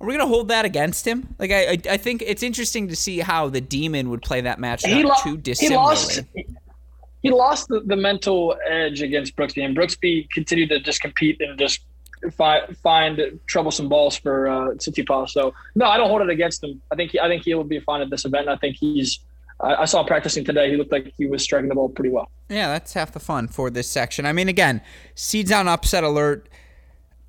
are 0.00 0.06
we 0.06 0.14
gonna 0.14 0.26
hold 0.26 0.48
that 0.48 0.64
against 0.64 1.06
him? 1.06 1.34
Like, 1.38 1.50
I 1.50 1.72
I, 1.72 1.78
I 1.90 1.96
think 1.98 2.22
it's 2.24 2.42
interesting 2.42 2.88
to 2.88 2.96
see 2.96 3.18
how 3.18 3.50
the 3.50 3.60
demon 3.60 4.08
would 4.08 4.22
play 4.22 4.40
that 4.40 4.58
match 4.58 4.82
He, 4.84 5.02
lo- 5.02 5.12
too 5.22 5.32
he 5.32 5.36
dissimilarly. 5.36 5.84
lost. 5.84 6.22
He 7.20 7.30
lost 7.30 7.68
the, 7.68 7.80
the 7.80 7.96
mental 7.96 8.56
edge 8.66 9.02
against 9.02 9.36
Brooksby, 9.36 9.62
and 9.64 9.76
Brooksby 9.76 10.30
continued 10.30 10.70
to 10.70 10.80
just 10.80 11.00
compete 11.02 11.38
and 11.40 11.58
just 11.58 11.80
fi- 12.32 12.64
find 12.82 13.20
troublesome 13.46 13.88
balls 13.90 14.16
for 14.16 14.48
uh, 14.48 14.54
Tsitsipas. 14.76 15.30
So 15.30 15.52
no, 15.74 15.84
I 15.86 15.96
don't 15.98 16.08
hold 16.08 16.22
it 16.22 16.30
against 16.30 16.64
him. 16.64 16.80
I 16.90 16.94
think 16.94 17.10
he, 17.10 17.20
I 17.20 17.28
think 17.28 17.42
he 17.42 17.54
will 17.54 17.64
be 17.64 17.80
fine 17.80 18.00
at 18.00 18.08
this 18.08 18.24
event. 18.24 18.48
I 18.48 18.56
think 18.56 18.76
he's. 18.76 19.18
I, 19.60 19.74
I 19.76 19.84
saw 19.84 20.00
him 20.00 20.06
practicing 20.06 20.44
today. 20.44 20.70
He 20.70 20.76
looked 20.76 20.92
like 20.92 21.12
he 21.16 21.26
was 21.26 21.42
striking 21.42 21.68
the 21.68 21.74
ball 21.74 21.88
pretty 21.88 22.10
well. 22.10 22.30
Yeah, 22.48 22.68
that's 22.68 22.92
half 22.92 23.12
the 23.12 23.20
fun 23.20 23.48
for 23.48 23.70
this 23.70 23.88
section. 23.88 24.24
I 24.26 24.32
mean, 24.32 24.48
again, 24.48 24.80
seeds 25.14 25.50
on 25.52 25.68
upset 25.68 26.04
alert. 26.04 26.48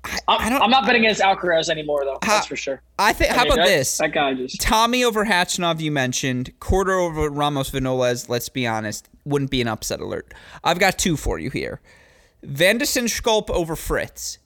I, 0.02 0.18
I 0.28 0.36
I'm, 0.36 0.50
don't. 0.52 0.62
I'm 0.62 0.70
not 0.70 0.86
betting 0.86 1.04
against 1.04 1.20
Alcaraz 1.20 1.68
anymore, 1.68 2.04
though. 2.04 2.18
How- 2.22 2.36
that's 2.36 2.46
for 2.46 2.56
sure. 2.56 2.80
I 2.98 3.12
think. 3.12 3.32
I 3.32 3.34
How 3.34 3.42
mean, 3.44 3.52
about 3.52 3.64
that- 3.64 3.68
this? 3.68 3.98
That 3.98 4.12
guy 4.12 4.34
just. 4.34 4.60
Tommy 4.60 5.04
over 5.04 5.24
Khachanov, 5.26 5.80
you 5.80 5.92
mentioned. 5.92 6.52
Korda 6.58 6.98
over 6.98 7.28
Ramos 7.28 7.70
Vinolas, 7.70 8.28
let's 8.28 8.48
be 8.48 8.66
honest, 8.66 9.08
wouldn't 9.24 9.50
be 9.50 9.60
an 9.60 9.68
upset 9.68 10.00
alert. 10.00 10.32
I've 10.64 10.78
got 10.78 10.98
two 10.98 11.16
for 11.16 11.38
you 11.38 11.50
here. 11.50 11.80
Van 12.42 12.78
de 12.78 12.86
Zandschulp 12.86 13.50
over 13.50 13.76
Fritz. 13.76 14.38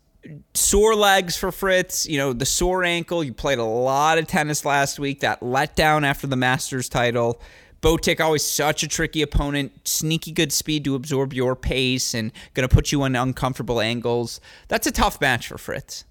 Sore 0.55 0.97
legs 0.97 1.37
for 1.37 1.53
Fritz, 1.53 2.07
you 2.07 2.17
know, 2.17 2.33
the 2.33 2.47
sore 2.47 2.83
ankle. 2.83 3.23
You 3.23 3.33
played 3.35 3.59
a 3.59 3.65
lot 3.65 4.19
of 4.19 4.27
tennis 4.27 4.65
last 4.65 4.99
week. 4.99 5.21
That 5.21 5.41
letdown 5.41 6.05
after 6.05 6.27
the 6.27 6.35
Masters 6.37 6.89
title. 6.89 7.41
Botic, 7.85 8.19
always 8.19 8.43
such 8.43 8.83
a 8.83 8.89
tricky 8.89 9.21
opponent. 9.21 9.73
Sneaky 9.87 10.33
good 10.33 10.53
speed 10.53 10.85
to 10.85 10.95
absorb 10.95 11.35
your 11.35 11.55
pace 11.55 12.15
and 12.15 12.33
going 12.55 12.67
to 12.67 12.75
put 12.75 12.91
you 12.91 13.05
in 13.05 13.15
uncomfortable 13.15 13.79
angles. 13.81 14.41
That's 14.69 14.87
a 14.87 14.91
tough 14.91 15.21
match 15.21 15.49
for 15.49 15.59
Fritz. 15.59 16.05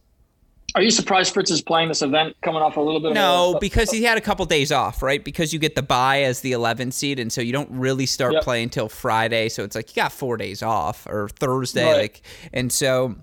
Are 0.75 0.81
you 0.83 0.91
surprised 0.91 1.33
Fritz 1.33 1.49
is 1.51 1.61
playing 1.61 1.87
this 1.87 2.01
event 2.01 2.35
coming 2.43 2.61
off 2.61 2.77
a 2.77 2.81
little 2.81 2.99
bit 2.99 3.09
of 3.09 3.13
No, 3.15 3.57
because 3.59 3.91
he 3.91 4.03
had 4.03 4.17
a 4.17 4.21
couple 4.21 4.45
days 4.45 4.71
off, 4.71 5.01
right? 5.03 5.23
Because 5.23 5.51
you 5.51 5.59
get 5.59 5.75
the 5.75 5.83
bye 5.83 6.21
as 6.23 6.41
the 6.41 6.51
11 6.51 6.91
seed, 6.91 7.19
and 7.19 7.31
so 7.31 7.41
you 7.41 7.51
don't 7.53 7.69
really 7.71 8.05
start 8.05 8.33
Yep. 8.33 8.43
playing 8.43 8.69
till 8.69 8.89
Friday. 8.89 9.49
So 9.49 9.63
it's 9.63 9.75
like 9.75 9.95
you 9.95 10.01
got 10.01 10.11
four 10.11 10.37
days 10.37 10.63
off 10.63 11.05
or 11.07 11.29
Thursday, 11.29 11.85
Right. 11.85 11.97
like, 12.01 12.21
and 12.53 12.71
so. 12.71 13.15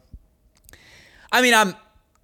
I 1.32 1.42
mean, 1.42 1.54
I'm, 1.54 1.74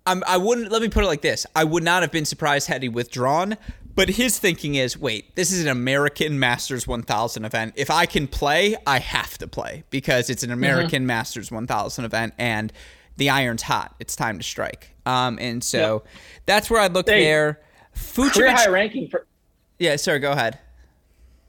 I'm, 0.07 0.23
I 0.27 0.37
wouldn't. 0.37 0.71
Let 0.71 0.83
me 0.83 0.89
put 0.89 1.03
it 1.03 1.09
like 1.09 1.23
this: 1.23 1.45
I 1.57 1.65
would 1.65 1.83
not 1.83 2.03
have 2.03 2.13
been 2.13 2.25
surprised 2.25 2.69
had 2.69 2.83
he 2.83 2.89
withdrawn. 2.89 3.57
But 3.97 4.11
his 4.11 4.39
thinking 4.39 4.75
is, 4.77 4.97
wait, 4.99 5.35
this 5.37 5.51
is 5.51 5.63
an 5.63 5.69
American 5.69 6.39
Masters 6.39 6.87
1000 6.87 7.45
event. 7.45 7.73
If 7.77 7.91
I 7.91 8.07
can 8.07 8.29
play, 8.29 8.77
I 8.87 8.99
have 9.01 9.37
to 9.39 9.49
play 9.49 9.85
because 9.91 10.31
it's 10.31 10.43
an 10.43 10.51
Mm-hmm. 10.51 10.59
American 10.59 11.07
Masters 11.07 11.51
1000 11.51 12.05
event, 12.05 12.35
and 12.39 12.73
the 13.17 13.31
iron's 13.31 13.63
hot. 13.63 13.95
It's 13.99 14.15
time 14.15 14.37
to 14.39 14.45
strike. 14.45 14.91
Um, 15.07 15.39
and 15.41 15.65
so 15.65 16.05
that's 16.45 16.69
where 16.71 16.81
I'd 16.81 16.93
look 16.93 17.09
Hey, 17.09 17.25
there. 17.25 17.61
career 18.15 18.53
high 18.53 18.69
ranking 18.69 19.09
for 19.09 19.27
yeah. 19.79 19.97
Sorry, 19.97 20.19
go 20.19 20.33
ahead. 20.33 20.59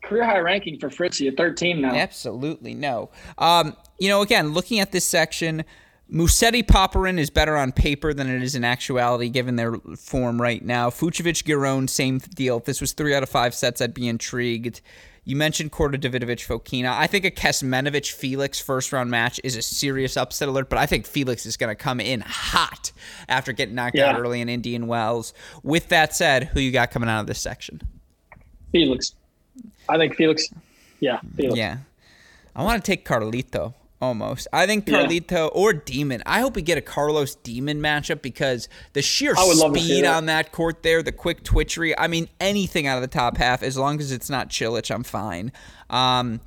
career 0.04 0.24
high 0.24 0.40
ranking 0.40 0.80
for 0.80 0.90
Fritzy 0.90 1.28
at 1.28 1.36
13 1.38 1.82
now. 1.82 1.94
Absolutely 1.94 2.74
no. 2.74 3.10
Um, 3.38 3.76
you 4.00 4.08
know, 4.10 4.22
again, 4.22 4.54
looking 4.54 4.80
at 4.80 4.92
this 4.94 5.04
section, 5.06 5.66
Musetti 6.12 6.64
Popyrin 6.64 7.20
is 7.20 7.30
better 7.30 7.58
on 7.58 7.74
paper 7.74 8.14
than 8.14 8.30
it 8.30 8.42
is 8.42 8.56
in 8.56 8.64
actuality, 8.64 9.30
given 9.30 9.58
their 9.58 9.76
form 9.98 10.42
right 10.42 10.64
now. 10.64 10.90
Fucsovics 10.90 11.44
Giron, 11.44 11.90
same 11.90 12.20
deal. 12.20 12.58
If 12.58 12.66
this 12.66 12.80
was 12.80 12.94
three 12.94 13.14
out 13.14 13.24
of 13.24 13.30
five 13.30 13.54
sets, 13.54 13.82
I'd 13.82 13.94
be 13.94 14.08
intrigued. 14.08 14.80
You 15.26 15.36
mentioned 15.36 15.74
Korda 15.74 16.00
Davidovich 16.00 16.48
Fokina. 16.48 16.98
I 16.98 17.06
think 17.08 17.26
a 17.26 17.32
Kecmanovic 17.32 18.14
Felix 18.14 18.62
first 18.62 18.94
round 18.94 19.12
match 19.12 19.42
is 19.44 19.58
a 19.58 19.62
serious 19.62 20.16
upset 20.16 20.48
alert, 20.48 20.70
but 20.70 20.80
I 20.80 20.86
think 20.86 21.06
Felix 21.06 21.46
is 21.46 21.58
going 21.58 21.70
to 21.70 21.76
come 21.76 22.00
in 22.00 22.22
hot 22.22 22.94
after 23.28 23.52
getting 23.52 23.76
knocked 23.76 23.98
yeah. 23.98 24.12
out 24.12 24.20
early 24.22 24.40
in 24.40 24.48
Indian 24.48 24.88
Wells. 24.88 25.34
With 25.64 25.90
that 25.90 26.16
said, 26.16 26.46
who 26.46 26.62
you 26.62 26.72
got 26.72 26.92
coming 26.92 27.10
out 27.10 27.20
of 27.20 27.28
this 27.28 27.42
section? 27.42 27.82
Felix. 28.72 29.16
I 29.90 29.98
think 29.98 30.16
Felix. 30.16 30.48
Yeah, 31.02 31.20
Felix. 31.36 31.58
Yeah. 31.58 31.80
I 32.56 32.64
want 32.64 32.82
to 32.82 32.90
take 32.90 33.06
Carlito 33.06 33.74
almost. 34.02 34.48
I 34.54 34.66
think 34.66 34.86
Carlito 34.86 35.32
yeah. 35.32 35.46
or 35.46 35.74
Demon. 35.74 36.24
I 36.26 36.40
hope 36.40 36.56
we 36.56 36.62
get 36.62 36.78
a 36.78 36.82
Carlos 36.82 37.36
Demon 37.36 37.82
matchup 37.82 38.22
because 38.22 38.70
the 38.94 39.02
sheer 39.02 39.36
speed 39.36 40.04
that. 40.04 40.16
on 40.16 40.26
that 40.28 40.52
court 40.52 40.84
there, 40.84 41.02
the 41.02 41.12
quick 41.12 41.44
twitchery. 41.44 41.98
I 41.98 42.08
mean, 42.08 42.30
anything 42.40 42.88
out 42.88 42.98
of 42.98 43.02
the 43.02 43.08
top 43.08 43.38
half, 43.38 43.64
as 43.64 43.78
long 43.78 44.00
as 44.00 44.12
it's 44.12 44.30
not 44.30 44.50
Cilic, 44.50 44.94
I'm 44.94 45.04
fine. 45.04 45.52
Um, 45.90 46.42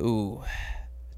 ooh, 0.00 0.42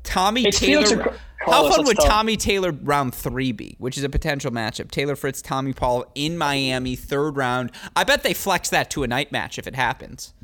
Tommy 0.03 0.47
it 0.47 0.55
Taylor. 0.55 1.17
How 1.41 1.71
fun 1.71 1.85
would 1.85 1.97
tough. 1.97 2.07
Tommy 2.07 2.37
Taylor 2.37 2.73
round 2.73 3.15
three 3.15 3.53
be? 3.53 3.77
Which 3.79 3.97
is 3.97 4.05
a 4.05 4.09
potential 4.09 4.51
matchup. 4.51 4.91
Taylor 4.91 5.15
Fritz, 5.15 5.41
Tommy 5.41 5.73
Paul 5.73 6.05
in 6.15 6.37
Miami, 6.37 6.97
third 6.97 7.37
round. 7.37 7.71
I 7.95 8.05
bet 8.05 8.25
they 8.25 8.35
flex 8.35 8.71
that 8.71 8.91
to 8.91 9.05
a 9.05 9.07
night 9.07 9.31
match 9.31 9.59
if 9.59 9.67
it 9.67 9.77
happens. 9.77 10.35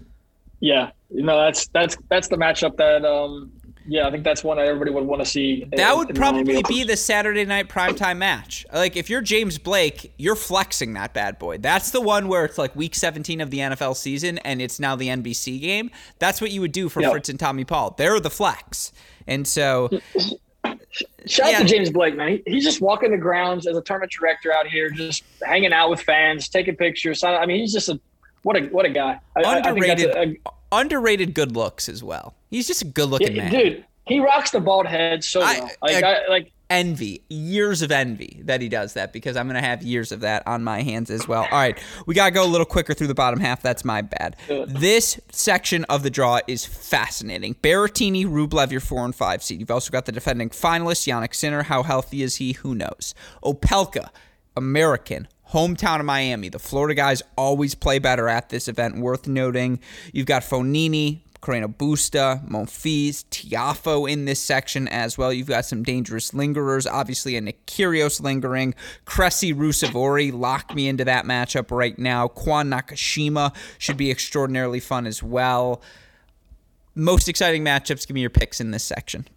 Yeah, 0.61 0.93
you 1.11 1.23
know 1.23 1.41
that's 1.41 1.67
that's 1.69 1.97
that's 2.09 2.29
the 2.29 2.37
matchup 2.37 2.77
that 2.77 3.05
um 3.05 3.51
yeah, 3.87 4.07
I 4.07 4.11
think 4.11 4.25
that's 4.25 4.43
one 4.43 4.57
that 4.57 4.67
everybody 4.67 4.91
would 4.91 5.05
want 5.05 5.23
to 5.23 5.27
see. 5.27 5.65
Uh, 5.65 5.77
that 5.77 5.93
in, 5.93 5.99
would 5.99 6.11
in 6.11 6.17
probably 6.17 6.63
be 6.63 6.85
the 6.85 6.97
Saturday 6.97 7.45
night 7.45 7.69
primetime 7.69 8.17
match. 8.19 8.65
Like 8.73 8.97
if 8.97 9.11
you're 9.11 9.21
James 9.21 9.59
Blake, 9.59 10.13
you're 10.17 10.37
flexing 10.37 10.95
that 10.95 11.13
bad 11.15 11.39
boy. 11.39 11.59
That's 11.59 11.91
the 11.91 12.01
one 12.01 12.29
where 12.29 12.45
it's 12.45 12.59
like 12.59 12.75
week 12.75 12.95
17 12.95 13.41
of 13.41 13.51
the 13.51 13.59
NFL 13.59 13.97
season 13.97 14.39
and 14.39 14.63
it's 14.63 14.81
now 14.81 14.97
the 14.97 15.09
NBC 15.09 15.61
game. 15.61 15.91
That's 16.19 16.41
what 16.41 16.51
you 16.51 16.61
would 16.61 16.73
do 16.73 16.89
for. 16.89 17.03
Fritz 17.03 17.29
and 17.29 17.39
Tommy 17.39 17.65
Paul. 17.65 17.95
They're 17.97 18.19
the 18.21 18.31
flex. 18.31 18.93
And 19.27 19.47
so 19.47 19.91
Shout 21.27 21.51
yeah. 21.51 21.57
out 21.57 21.63
to 21.63 21.65
James 21.65 21.91
Blake, 21.91 22.17
man. 22.17 22.29
He, 22.29 22.43
he's 22.47 22.65
just 22.65 22.81
walking 22.81 23.11
the 23.11 23.19
grounds 23.19 23.67
as 23.67 23.77
a 23.77 23.83
tournament 23.83 24.13
director 24.13 24.53
out 24.53 24.67
here, 24.67 24.91
just 24.91 25.25
hanging 25.43 25.73
out 25.73 25.91
with 25.91 26.01
fans, 26.01 26.49
taking 26.49 26.77
pictures. 26.77 27.25
I 27.25 27.45
mean, 27.47 27.61
he's 27.61 27.73
just 27.73 27.89
a 27.89 28.01
what 28.43 28.57
a 28.57 28.67
what 28.67 28.87
a 28.87 28.91
guy. 28.91 29.19
Underrated, 29.37 30.11
a, 30.11 30.21
a, 30.23 30.37
underrated 30.81 31.35
good 31.35 31.53
looks 31.53 31.89
as 31.89 32.03
well. 32.03 32.35
He's 32.51 32.67
just 32.67 32.83
a 32.83 32.87
good 32.87 33.09
looking 33.09 33.37
yeah, 33.37 33.45
man, 33.45 33.53
dude. 33.53 33.85
He 34.07 34.21
rocks 34.21 34.51
the 34.51 34.61
bald 34.61 34.87
head 34.87 35.25
so 35.25 35.41
well. 35.41 35.71
Like, 35.81 36.05
uh, 36.05 36.07
I, 36.07 36.29
like 36.29 36.53
envy, 36.71 37.23
years 37.29 37.83
of 37.83 37.91
envy 37.91 38.41
that 38.45 38.61
he 38.61 38.69
does 38.69 38.95
that 38.95 39.13
because 39.13 39.37
I'm 39.37 39.47
going 39.47 39.61
to 39.61 39.67
have 39.67 39.83
years 39.83 40.13
of 40.13 40.21
that 40.21 40.47
on 40.47 40.63
my 40.65 40.83
hands 40.83 41.11
as 41.11 41.27
well. 41.27 41.43
All 41.43 41.59
right, 41.59 41.79
we 42.07 42.15
got 42.15 42.27
to 42.27 42.31
go 42.31 42.45
a 42.45 42.49
little 42.49 42.67
quicker 42.67 42.93
through 42.95 43.07
the 43.07 43.15
bottom 43.15 43.41
half. 43.41 43.63
That's 43.63 43.85
my 43.85 44.03
bad. 44.03 44.37
This 44.67 45.21
section 45.31 45.85
of 45.85 46.03
the 46.03 46.11
draw 46.11 46.41
is 46.47 46.67
fascinating. 46.67 47.55
Berrettini, 47.57 48.27
Rublev, 48.27 48.71
your 48.71 48.81
four 48.81 49.05
and 49.05 49.15
five 49.15 49.43
seed. 49.43 49.61
You've 49.61 49.71
also 49.71 49.91
got 49.91 50.05
the 50.05 50.13
defending 50.13 50.51
finalist, 50.51 51.07
Jannik 51.07 51.35
Sinner. 51.35 51.63
How 51.63 51.83
healthy 51.83 52.23
is 52.23 52.37
he? 52.37 52.53
Who 52.53 52.75
knows? 52.75 53.15
Opelka, 53.43 54.11
American, 54.57 55.29
hometown 55.55 56.01
of 56.01 56.05
Miami. 56.05 56.49
The 56.49 56.59
Florida 56.59 56.97
guys 56.97 57.23
always 57.37 57.77
play 57.77 58.01
better 58.01 58.29
at 58.29 58.49
this 58.49 58.67
event, 58.67 58.99
worth 58.99 59.29
noting. 59.29 59.79
You've 60.13 60.27
got 60.27 60.43
Fognini, 60.43 61.21
Carreño 61.41 61.73
Busta, 61.73 62.45
Monfils, 62.49 63.25
Tiafoe 63.31 64.11
in 64.11 64.25
this 64.25 64.41
section 64.41 64.89
as 64.89 65.17
well. 65.17 65.33
You've 65.33 65.47
got 65.47 65.65
some 65.65 65.85
dangerous 65.85 66.35
lingerers, 66.35 66.89
obviously 66.89 67.37
a 67.37 67.41
Nick 67.41 67.65
Kyrgios 67.67 68.21
lingering. 68.21 68.75
Cressy 69.05 69.55
Ruusuvuori, 69.55 70.33
lock 70.33 70.75
me 70.75 70.89
into 70.89 71.05
that 71.05 71.25
matchup 71.25 71.71
right 71.71 71.97
now. 72.01 72.27
Kwon 72.27 72.75
Nakashima 72.75 73.55
should 73.79 73.97
be 73.97 74.11
extraordinarily 74.11 74.81
fun 74.81 75.07
as 75.07 75.23
well. 75.23 75.81
Most 76.97 77.29
exciting 77.29 77.63
matchups, 77.65 78.09
give 78.09 78.15
me 78.17 78.23
your 78.23 78.31
picks 78.31 78.61
in 78.61 78.73
this 78.73 78.83
section. 78.85 79.29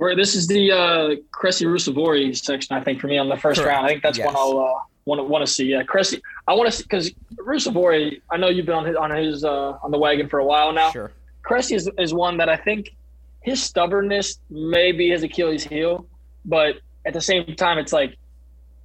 Where 0.00 0.16
this 0.16 0.34
is 0.34 0.46
the 0.46 0.72
uh, 0.72 1.16
Cressy 1.30 1.66
Ruusuvuori 1.66 2.34
section, 2.34 2.74
I 2.74 2.82
think, 2.82 3.02
for 3.02 3.06
me 3.06 3.18
on 3.18 3.28
the 3.28 3.36
first 3.36 3.60
Correct. 3.60 3.74
round. 3.74 3.84
I 3.84 3.90
think 3.90 4.02
that's 4.02 4.16
yes. 4.16 4.28
one 4.28 4.34
I'll 4.34 4.58
uh, 4.58 4.80
want 5.04 5.18
to 5.18 5.24
want 5.24 5.46
to 5.46 5.52
see. 5.52 5.66
Yeah, 5.66 5.82
Cressy. 5.82 6.22
I 6.48 6.54
want 6.54 6.70
to 6.70 6.74
see 6.74 6.84
because 6.84 7.12
Ruusuvuori. 7.36 8.22
I 8.30 8.38
know 8.38 8.48
you've 8.48 8.64
been 8.64 8.76
on 8.76 8.86
his 8.86 8.96
on 8.96 9.10
his 9.10 9.44
uh, 9.44 9.76
on 9.82 9.90
the 9.90 9.98
wagon 9.98 10.26
for 10.26 10.38
a 10.38 10.44
while 10.44 10.72
now. 10.72 10.90
Sure. 10.90 11.12
Cressy 11.42 11.74
is, 11.74 11.90
is 11.98 12.14
one 12.14 12.38
that 12.38 12.48
I 12.48 12.56
think 12.56 12.96
his 13.42 13.62
stubbornness 13.62 14.38
may 14.48 14.90
be 14.90 15.10
his 15.10 15.22
Achilles 15.22 15.64
heel, 15.64 16.06
but 16.46 16.76
at 17.04 17.12
the 17.12 17.20
same 17.20 17.44
time, 17.56 17.76
it's 17.76 17.92
like 17.92 18.16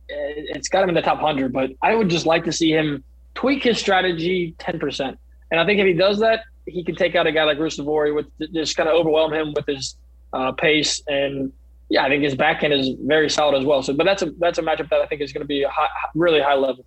it's 0.10 0.68
got 0.68 0.84
him 0.84 0.90
in 0.90 0.96
the 0.96 1.02
top 1.02 1.22
hundred. 1.22 1.54
But 1.54 1.72
I 1.82 1.96
would 1.96 2.10
just 2.10 2.26
like 2.26 2.44
to 2.44 2.52
see 2.52 2.72
him 2.72 3.06
tweak 3.36 3.64
his 3.64 3.80
strategy 3.80 4.54
ten 4.58 4.80
percent, 4.80 5.18
and 5.50 5.62
I 5.62 5.66
think 5.66 5.80
if 5.80 5.88
he 5.88 5.94
does 5.94 6.20
that, 6.20 6.42
he 6.66 6.84
can 6.84 6.98
take 6.98 7.16
out 7.16 7.26
a 7.26 7.32
guy 7.32 7.46
like 7.46 7.58
Ruusuvuori 7.58 8.14
with 8.14 8.28
just 8.54 8.76
kind 8.76 8.90
of 8.90 8.96
overwhelm 8.96 9.34
him 9.34 9.54
with 9.56 9.66
his 9.66 9.96
uh, 10.36 10.52
pace, 10.52 11.02
and 11.08 11.52
yeah, 11.90 12.04
I 12.04 12.10
think 12.10 12.24
his 12.24 12.36
backhand 12.36 12.74
is 12.74 12.92
very 13.02 13.30
solid 13.30 13.58
as 13.58 13.66
well. 13.66 13.82
So, 13.82 13.94
but 13.94 14.06
that's 14.06 14.22
a 14.22 14.32
that's 14.40 14.60
a 14.60 14.62
matchup 14.62 14.90
that 14.90 15.02
I 15.02 15.06
think 15.08 15.22
is 15.22 15.32
going 15.32 15.42
to 15.42 15.48
be 15.48 15.64
a 15.64 15.70
high, 15.70 15.88
really 16.14 16.42
high 16.42 16.56
level. 16.56 16.86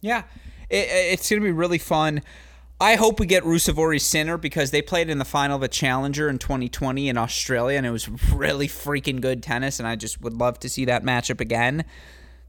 Yeah, 0.00 0.24
it, 0.68 0.88
it's 0.90 1.30
going 1.30 1.40
to 1.40 1.46
be 1.46 1.52
really 1.52 1.78
fun. 1.78 2.22
I 2.80 2.94
hope 2.94 3.18
we 3.18 3.26
get 3.26 3.42
Ruusuvuori 3.42 4.00
Sinner 4.00 4.38
because 4.38 4.70
they 4.70 4.82
played 4.82 5.10
in 5.10 5.18
the 5.18 5.24
final 5.24 5.56
of 5.56 5.64
a 5.64 5.68
Challenger 5.68 6.28
in 6.28 6.38
2020 6.38 7.08
in 7.08 7.18
Australia, 7.18 7.76
and 7.76 7.86
it 7.86 7.90
was 7.90 8.08
really 8.32 8.68
freaking 8.68 9.20
good 9.20 9.42
tennis. 9.42 9.78
And 9.78 9.88
I 9.88 9.96
just 9.96 10.20
would 10.20 10.34
love 10.34 10.60
to 10.60 10.68
see 10.68 10.84
that 10.84 11.02
matchup 11.02 11.40
again 11.40 11.84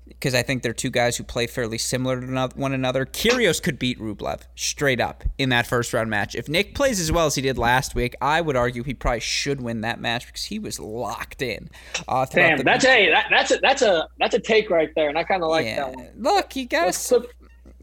because 0.10 0.34
I 0.34 0.42
think 0.42 0.64
they're 0.64 0.74
two 0.74 0.90
guys 0.90 1.18
who 1.18 1.24
play 1.24 1.48
fairly 1.48 1.78
similar 1.78 2.20
to 2.20 2.50
one 2.56 2.74
another. 2.74 3.06
Kyrgios 3.06 3.62
could 3.62 3.80
beat 3.80 4.00
Rublev 4.00 4.42
straight 4.56 5.00
up 5.00 5.24
in 5.38 5.50
that 5.50 5.68
first 5.68 5.94
round 5.94 6.10
match. 6.10 6.36
If 6.36 6.50
Nick 6.50 6.76
plays 6.76 7.00
as 7.00 7.12
well 7.12 7.26
as 7.26 7.36
he 7.36 7.42
did 7.42 7.58
last 7.58 7.96
week, 7.96 8.16
I 8.22 8.42
would 8.42 8.56
argue 8.56 8.84
he 8.84 8.94
probably 8.94 9.22
should 9.22 9.62
win 9.62 9.82
that 9.82 10.02
match 10.02 10.26
because 10.26 10.44
he 10.44 10.60
was 10.60 10.80
locked 10.80 11.42
in. 11.42 11.70
Uh, 12.08 12.26
Damn, 12.26 12.64
that's 12.64 12.86
a 12.86 13.10
that, 13.12 13.28
that's 13.30 13.52
a 13.52 13.60
that's 13.62 13.82
a 13.82 14.08
that's 14.20 14.36
a 14.36 14.40
take 14.40 14.70
right 14.70 14.90
there, 14.96 15.10
and 15.10 15.18
I 15.18 15.24
kind 15.24 15.44
of 15.44 15.50
like 15.50 15.66
yeah. 15.66 15.76
that 15.78 15.96
one. 15.96 16.10
Look, 16.18 16.56
you 16.56 16.68
gotta 16.68 17.28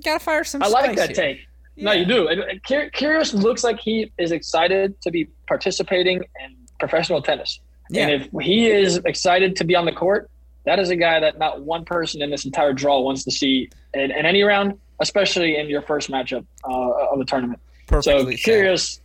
gotta 0.04 0.20
fire 0.20 0.44
some. 0.44 0.62
I 0.62 0.68
like 0.68 0.96
that 0.96 1.08
here. 1.08 1.16
take. 1.16 1.38
Yeah. 1.76 1.84
No, 1.84 1.92
you 1.92 2.04
do. 2.06 2.28
Kyrgios 2.66 3.34
looks 3.34 3.62
like 3.62 3.78
he 3.78 4.10
is 4.18 4.32
excited 4.32 5.00
to 5.02 5.10
be 5.10 5.28
participating 5.46 6.18
in 6.42 6.56
professional 6.78 7.20
tennis. 7.20 7.60
Yeah. 7.90 8.08
And 8.08 8.22
if 8.22 8.28
he 8.42 8.68
is 8.70 8.96
excited 9.04 9.56
to 9.56 9.64
be 9.64 9.76
on 9.76 9.84
the 9.84 9.92
court, 9.92 10.30
that 10.66 10.79
is 10.79 10.90
a 10.90 10.96
guy 10.96 11.20
that 11.20 11.38
not 11.38 11.62
one 11.62 11.85
person 11.85 12.20
in 12.20 12.31
this 12.31 12.44
entire 12.44 12.72
draw 12.72 13.00
wants 13.00 13.24
to 13.24 13.31
see 13.31 13.70
in, 13.94 14.11
in 14.11 14.26
any 14.26 14.42
round, 14.42 14.79
especially 15.00 15.57
in 15.57 15.68
your 15.68 15.81
first 15.81 16.11
matchup 16.11 16.44
uh, 16.64 17.12
of 17.12 17.18
the 17.18 17.24
tournament. 17.24 17.61
Perfectly 17.87 18.37
so 18.37 18.42
curious. 18.42 19.00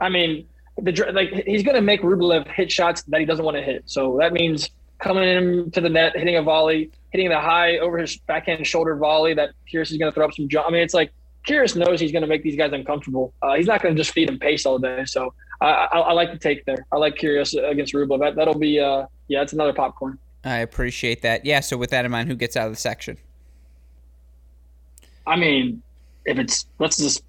I 0.00 0.08
mean, 0.08 0.46
the 0.76 1.10
like 1.12 1.30
he's 1.46 1.62
going 1.62 1.74
to 1.74 1.82
make 1.82 2.02
Rublev 2.02 2.46
hit 2.46 2.70
shots 2.70 3.02
that 3.04 3.20
he 3.20 3.26
doesn't 3.26 3.44
want 3.44 3.56
to 3.56 3.62
hit. 3.62 3.82
So 3.86 4.18
that 4.20 4.32
means 4.32 4.70
coming 4.98 5.24
into 5.24 5.80
the 5.80 5.88
net, 5.88 6.16
hitting 6.16 6.36
a 6.36 6.42
volley, 6.42 6.90
hitting 7.10 7.28
the 7.28 7.40
high 7.40 7.78
over 7.78 7.98
his 7.98 8.16
backhand 8.18 8.66
shoulder 8.66 8.94
volley 8.96 9.34
that 9.34 9.50
Kyrgios 9.72 9.90
is 9.90 9.96
going 9.96 10.10
to 10.10 10.14
throw 10.14 10.26
up 10.26 10.34
some 10.34 10.48
jump. 10.48 10.68
I 10.68 10.70
mean, 10.70 10.82
it's 10.82 10.94
like 10.94 11.12
Kyrgios 11.48 11.74
knows 11.74 12.00
he's 12.00 12.12
going 12.12 12.22
to 12.22 12.28
make 12.28 12.42
these 12.42 12.56
guys 12.56 12.72
uncomfortable. 12.72 13.32
Uh, 13.42 13.54
he's 13.54 13.66
not 13.66 13.82
going 13.82 13.94
to 13.94 14.00
just 14.00 14.12
feed 14.12 14.28
them 14.28 14.38
pace 14.38 14.64
all 14.64 14.78
day. 14.78 15.04
So 15.06 15.34
I, 15.60 15.88
I, 15.92 15.98
I, 15.98 16.12
like 16.12 16.32
the 16.32 16.38
take 16.38 16.64
there. 16.66 16.86
I 16.92 16.98
like 16.98 17.16
Kyrgios 17.16 17.54
against 17.68 17.94
Rublev. 17.94 18.20
That, 18.20 18.36
that'll 18.36 18.58
be 18.58 18.78
uh, 18.78 19.06
yeah, 19.28 19.42
it's 19.42 19.52
another 19.52 19.72
popcorn. 19.72 20.18
I 20.44 20.58
appreciate 20.58 21.22
that. 21.22 21.44
Yeah, 21.44 21.60
so 21.60 21.76
with 21.76 21.90
that 21.90 22.04
in 22.04 22.10
mind, 22.10 22.28
who 22.28 22.34
gets 22.34 22.56
out 22.56 22.66
of 22.66 22.72
the 22.72 22.78
section? 22.78 23.16
I 25.26 25.36
mean, 25.36 25.82
if 26.24 26.38
it's 26.38 26.66
let's 26.78 26.96
just 26.96 27.22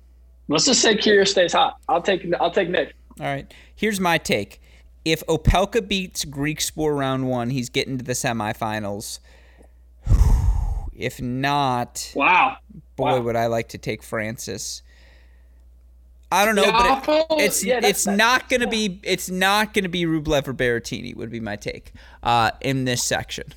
let's 0.48 0.66
just 0.66 0.82
say 0.82 0.96
Kyrgios 0.96 1.30
stays 1.30 1.54
hot. 1.54 1.78
I'll 1.88 2.02
take 2.02 2.26
I'll 2.40 2.52
take 2.52 2.70
Nick. 2.70 2.96
All 3.20 3.28
right. 3.28 3.52
Here's 3.76 4.00
my 4.00 4.18
take. 4.18 4.60
If 5.06 5.26
Opelka 5.28 5.86
beats 5.86 6.26
Griekspoor 6.26 6.98
round 6.98 7.28
one, 7.28 7.50
he's 7.50 7.70
getting 7.70 7.98
to 7.98 8.04
the 8.04 8.14
semifinals. 8.14 9.20
If 10.96 11.20
not, 11.20 12.12
wow, 12.16 12.58
boy, 12.96 13.16
wow. 13.16 13.22
would 13.22 13.36
I 13.36 13.48
like 13.48 13.70
to 13.70 13.80
take 13.80 14.04
Francis. 14.04 14.84
I 16.34 16.46
don't 16.46 16.56
know, 16.56 16.72
but 16.72 17.06
it, 17.08 17.44
it's 17.44 17.64
yeah, 17.64 17.80
it's 17.84 18.08
not 18.08 18.50
going 18.50 18.62
to 18.62 18.68
be 18.68 19.00
it's 19.04 19.30
not 19.30 19.72
going 19.72 19.84
to 19.84 19.90
be 19.90 20.06
Rublev 20.06 20.48
or 20.48 20.54
Berrettini 20.54 21.16
would 21.16 21.30
be 21.30 21.40
my 21.40 21.56
take 21.56 21.94
uh, 22.24 22.50
in 22.60 22.86
this 22.86 23.04
section. 23.04 23.54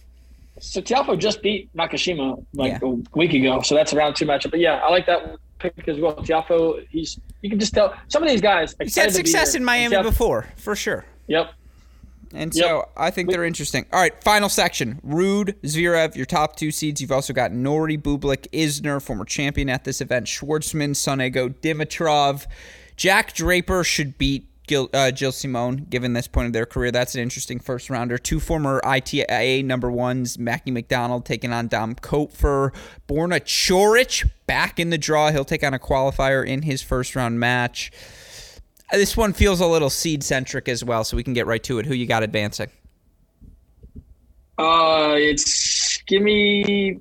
So 0.60 0.82
Tiafoe 0.82 1.18
just 1.18 1.40
beat 1.42 1.74
Nakashima 1.74 2.44
like 2.52 2.72
yeah. 2.72 2.88
a 2.88 3.16
week 3.16 3.32
ago, 3.32 3.62
so 3.62 3.74
that's 3.74 3.94
a 3.94 3.96
round 3.96 4.16
two 4.16 4.26
matchup. 4.26 4.50
But 4.50 4.60
yeah, 4.60 4.80
I 4.84 4.90
like 4.90 5.06
that 5.06 5.38
pick 5.58 5.88
as 5.88 5.98
well. 5.98 6.16
Tiafoe, 6.16 6.86
he's 6.90 7.18
you 7.40 7.48
can 7.48 7.58
just 7.58 7.72
tell 7.72 7.94
some 8.08 8.22
of 8.22 8.28
these 8.28 8.42
guys. 8.42 8.74
He's 8.78 8.94
had 8.94 9.10
success 9.10 9.54
in 9.54 9.64
Miami 9.64 10.02
before, 10.02 10.46
for 10.56 10.76
sure. 10.76 11.06
Yep. 11.28 11.52
And 12.36 12.54
so. 12.54 12.88
I 12.96 13.10
think 13.10 13.30
they're 13.30 13.44
interesting. 13.44 13.86
All 13.92 14.00
right, 14.00 14.22
final 14.22 14.48
section. 14.48 15.00
Ruud, 15.06 15.54
Zverev, 15.62 16.16
your 16.16 16.26
top 16.26 16.56
two 16.56 16.70
seeds. 16.70 17.00
You've 17.00 17.12
also 17.12 17.32
got 17.32 17.52
Norrie, 17.52 17.98
Bublik, 17.98 18.48
Isner, 18.52 19.02
former 19.02 19.24
champion 19.24 19.68
at 19.68 19.84
this 19.84 20.00
event, 20.00 20.26
Schwartzman, 20.26 20.90
Sonego, 20.90 21.54
Dimitrov. 21.60 22.46
Jack 22.96 23.34
Draper 23.34 23.84
should 23.84 24.16
beat 24.18 24.46
Gil, 24.66 24.90
uh, 24.92 25.12
Gilles 25.12 25.36
Simon, 25.36 25.86
given 25.88 26.12
this 26.12 26.26
point 26.26 26.46
of 26.46 26.52
their 26.52 26.66
career. 26.66 26.90
That's 26.90 27.14
an 27.14 27.20
interesting 27.20 27.60
first 27.60 27.88
rounder. 27.88 28.18
Two 28.18 28.40
former 28.40 28.80
ITA 28.84 29.62
number 29.62 29.90
ones, 29.90 30.38
Mackie 30.38 30.72
McDonald 30.72 31.24
taking 31.24 31.52
on 31.52 31.68
Dom 31.68 31.94
Koepfer. 31.94 32.72
Borna 33.08 33.40
Coric 33.40 34.28
back 34.46 34.80
in 34.80 34.90
the 34.90 34.98
draw. 34.98 35.30
He'll 35.30 35.44
take 35.44 35.62
on 35.62 35.74
a 35.74 35.78
qualifier 35.78 36.44
in 36.44 36.62
his 36.62 36.82
first 36.82 37.14
round 37.14 37.38
match. 37.38 37.92
This 38.92 39.16
one 39.16 39.32
feels 39.32 39.60
a 39.60 39.66
little 39.66 39.90
seed 39.90 40.22
centric 40.22 40.68
as 40.68 40.84
well, 40.84 41.02
so 41.04 41.16
we 41.16 41.24
can 41.24 41.32
get 41.32 41.46
right 41.46 41.62
to 41.64 41.78
it. 41.78 41.86
Who 41.86 41.94
you 41.94 42.06
got 42.06 42.22
advancing? 42.22 42.70
Uh, 44.58 45.14
it's 45.16 45.98
give 46.06 46.22
me, 46.22 47.00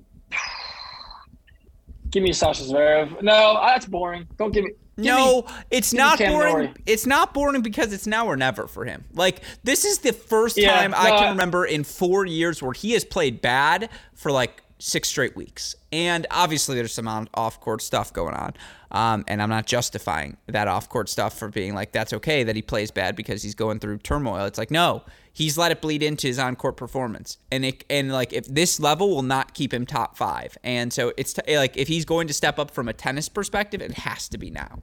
give 2.10 2.24
me 2.24 2.34
Sasha 2.34 2.64
Zverev. 2.64 3.22
No, 3.22 3.62
that's 3.64 3.86
boring. 3.86 4.28
Don't 4.38 4.52
give 4.54 4.66
me. 4.66 4.72
Give 4.98 5.06
no, 5.06 5.42
me, 5.42 5.54
it's 5.72 5.94
not 5.94 6.18
boring. 6.18 6.76
It's 6.86 7.06
not 7.06 7.34
boring 7.34 7.62
because 7.62 7.92
it's 7.94 8.08
now 8.08 8.28
or 8.28 8.38
never 8.38 8.68
for 8.68 8.86
him. 8.86 9.04
Like 9.14 9.42
this 9.64 9.84
is 9.84 10.00
the 10.00 10.14
first 10.14 10.58
Yeah, 10.58 10.74
time 10.74 10.92
no, 10.92 10.98
I 10.98 11.10
can 11.12 11.32
remember 11.32 11.66
in 11.66 11.84
four 11.84 12.26
years 12.26 12.64
where 12.64 12.74
he 12.74 12.94
has 12.94 13.04
played 13.04 13.42
bad 13.42 13.90
for 14.14 14.32
like 14.32 14.64
six 14.80 15.10
straight 15.10 15.36
weeks. 15.36 15.76
And 15.92 16.28
obviously, 16.32 16.76
there's 16.76 16.94
some 16.94 17.08
on- 17.08 17.30
off-court 17.34 17.82
stuff 17.82 18.12
going 18.12 18.36
on. 18.36 18.54
Um, 18.96 19.26
and 19.28 19.42
I'm 19.42 19.50
not 19.50 19.66
justifying 19.66 20.38
that 20.48 20.70
off-court 20.70 21.10
stuff 21.10 21.38
for 21.38 21.50
being 21.50 21.76
like 21.76 21.92
that's 21.92 22.14
okay 22.14 22.46
that 22.46 22.56
he 22.56 22.62
plays 22.62 22.92
bad 22.92 23.18
because 23.18 23.44
he's 23.44 23.54
going 23.54 23.80
through 23.80 23.98
turmoil. 23.98 24.46
It's 24.46 24.58
like 24.58 24.72
no, 24.72 25.04
he's 25.34 25.58
let 25.58 25.74
it 25.74 25.82
bleed 25.82 26.02
into 26.02 26.28
his 26.28 26.40
on-court 26.40 26.78
performance, 26.78 27.38
and 27.52 27.66
it 27.66 27.84
and 27.90 28.14
like 28.14 28.32
if 28.32 28.46
this 28.46 28.80
level 28.80 29.10
will 29.10 29.22
not 29.22 29.54
keep 29.54 29.74
him 29.74 29.86
top 29.86 30.16
five, 30.16 30.58
and 30.64 30.94
so 30.94 31.12
it's 31.18 31.34
t- 31.34 31.58
like 31.58 31.76
if 31.76 31.90
he's 31.90 32.06
going 32.06 32.26
to 32.30 32.34
step 32.34 32.58
up 32.58 32.72
from 32.72 32.88
a 32.88 32.94
tennis 32.94 33.28
perspective, 33.28 33.82
it 33.82 33.92
has 33.92 34.30
to 34.30 34.38
be 34.38 34.50
now. 34.50 34.80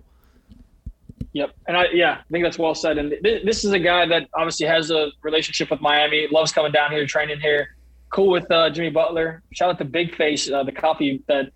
Yep, 1.32 1.54
and 1.66 1.78
I 1.78 1.86
yeah, 1.94 2.18
I 2.20 2.24
think 2.30 2.44
that's 2.44 2.58
well 2.58 2.74
said. 2.74 2.98
And 2.98 3.14
th- 3.24 3.46
this 3.46 3.64
is 3.64 3.72
a 3.72 3.78
guy 3.78 4.04
that 4.04 4.28
obviously 4.34 4.66
has 4.66 4.90
a 4.90 5.08
relationship 5.22 5.70
with 5.70 5.80
Miami, 5.80 6.28
loves 6.30 6.52
coming 6.52 6.70
down 6.70 6.90
here, 6.90 7.06
training 7.06 7.40
here. 7.40 7.76
Cool 8.10 8.28
with 8.28 8.50
uh, 8.50 8.68
Jimmy 8.68 8.90
Butler. 8.90 9.42
Shout 9.54 9.70
out 9.70 9.78
to 9.78 9.86
Big 9.86 10.14
Face, 10.14 10.50
uh, 10.50 10.64
the 10.64 10.72
coffee 10.72 11.22
that 11.28 11.50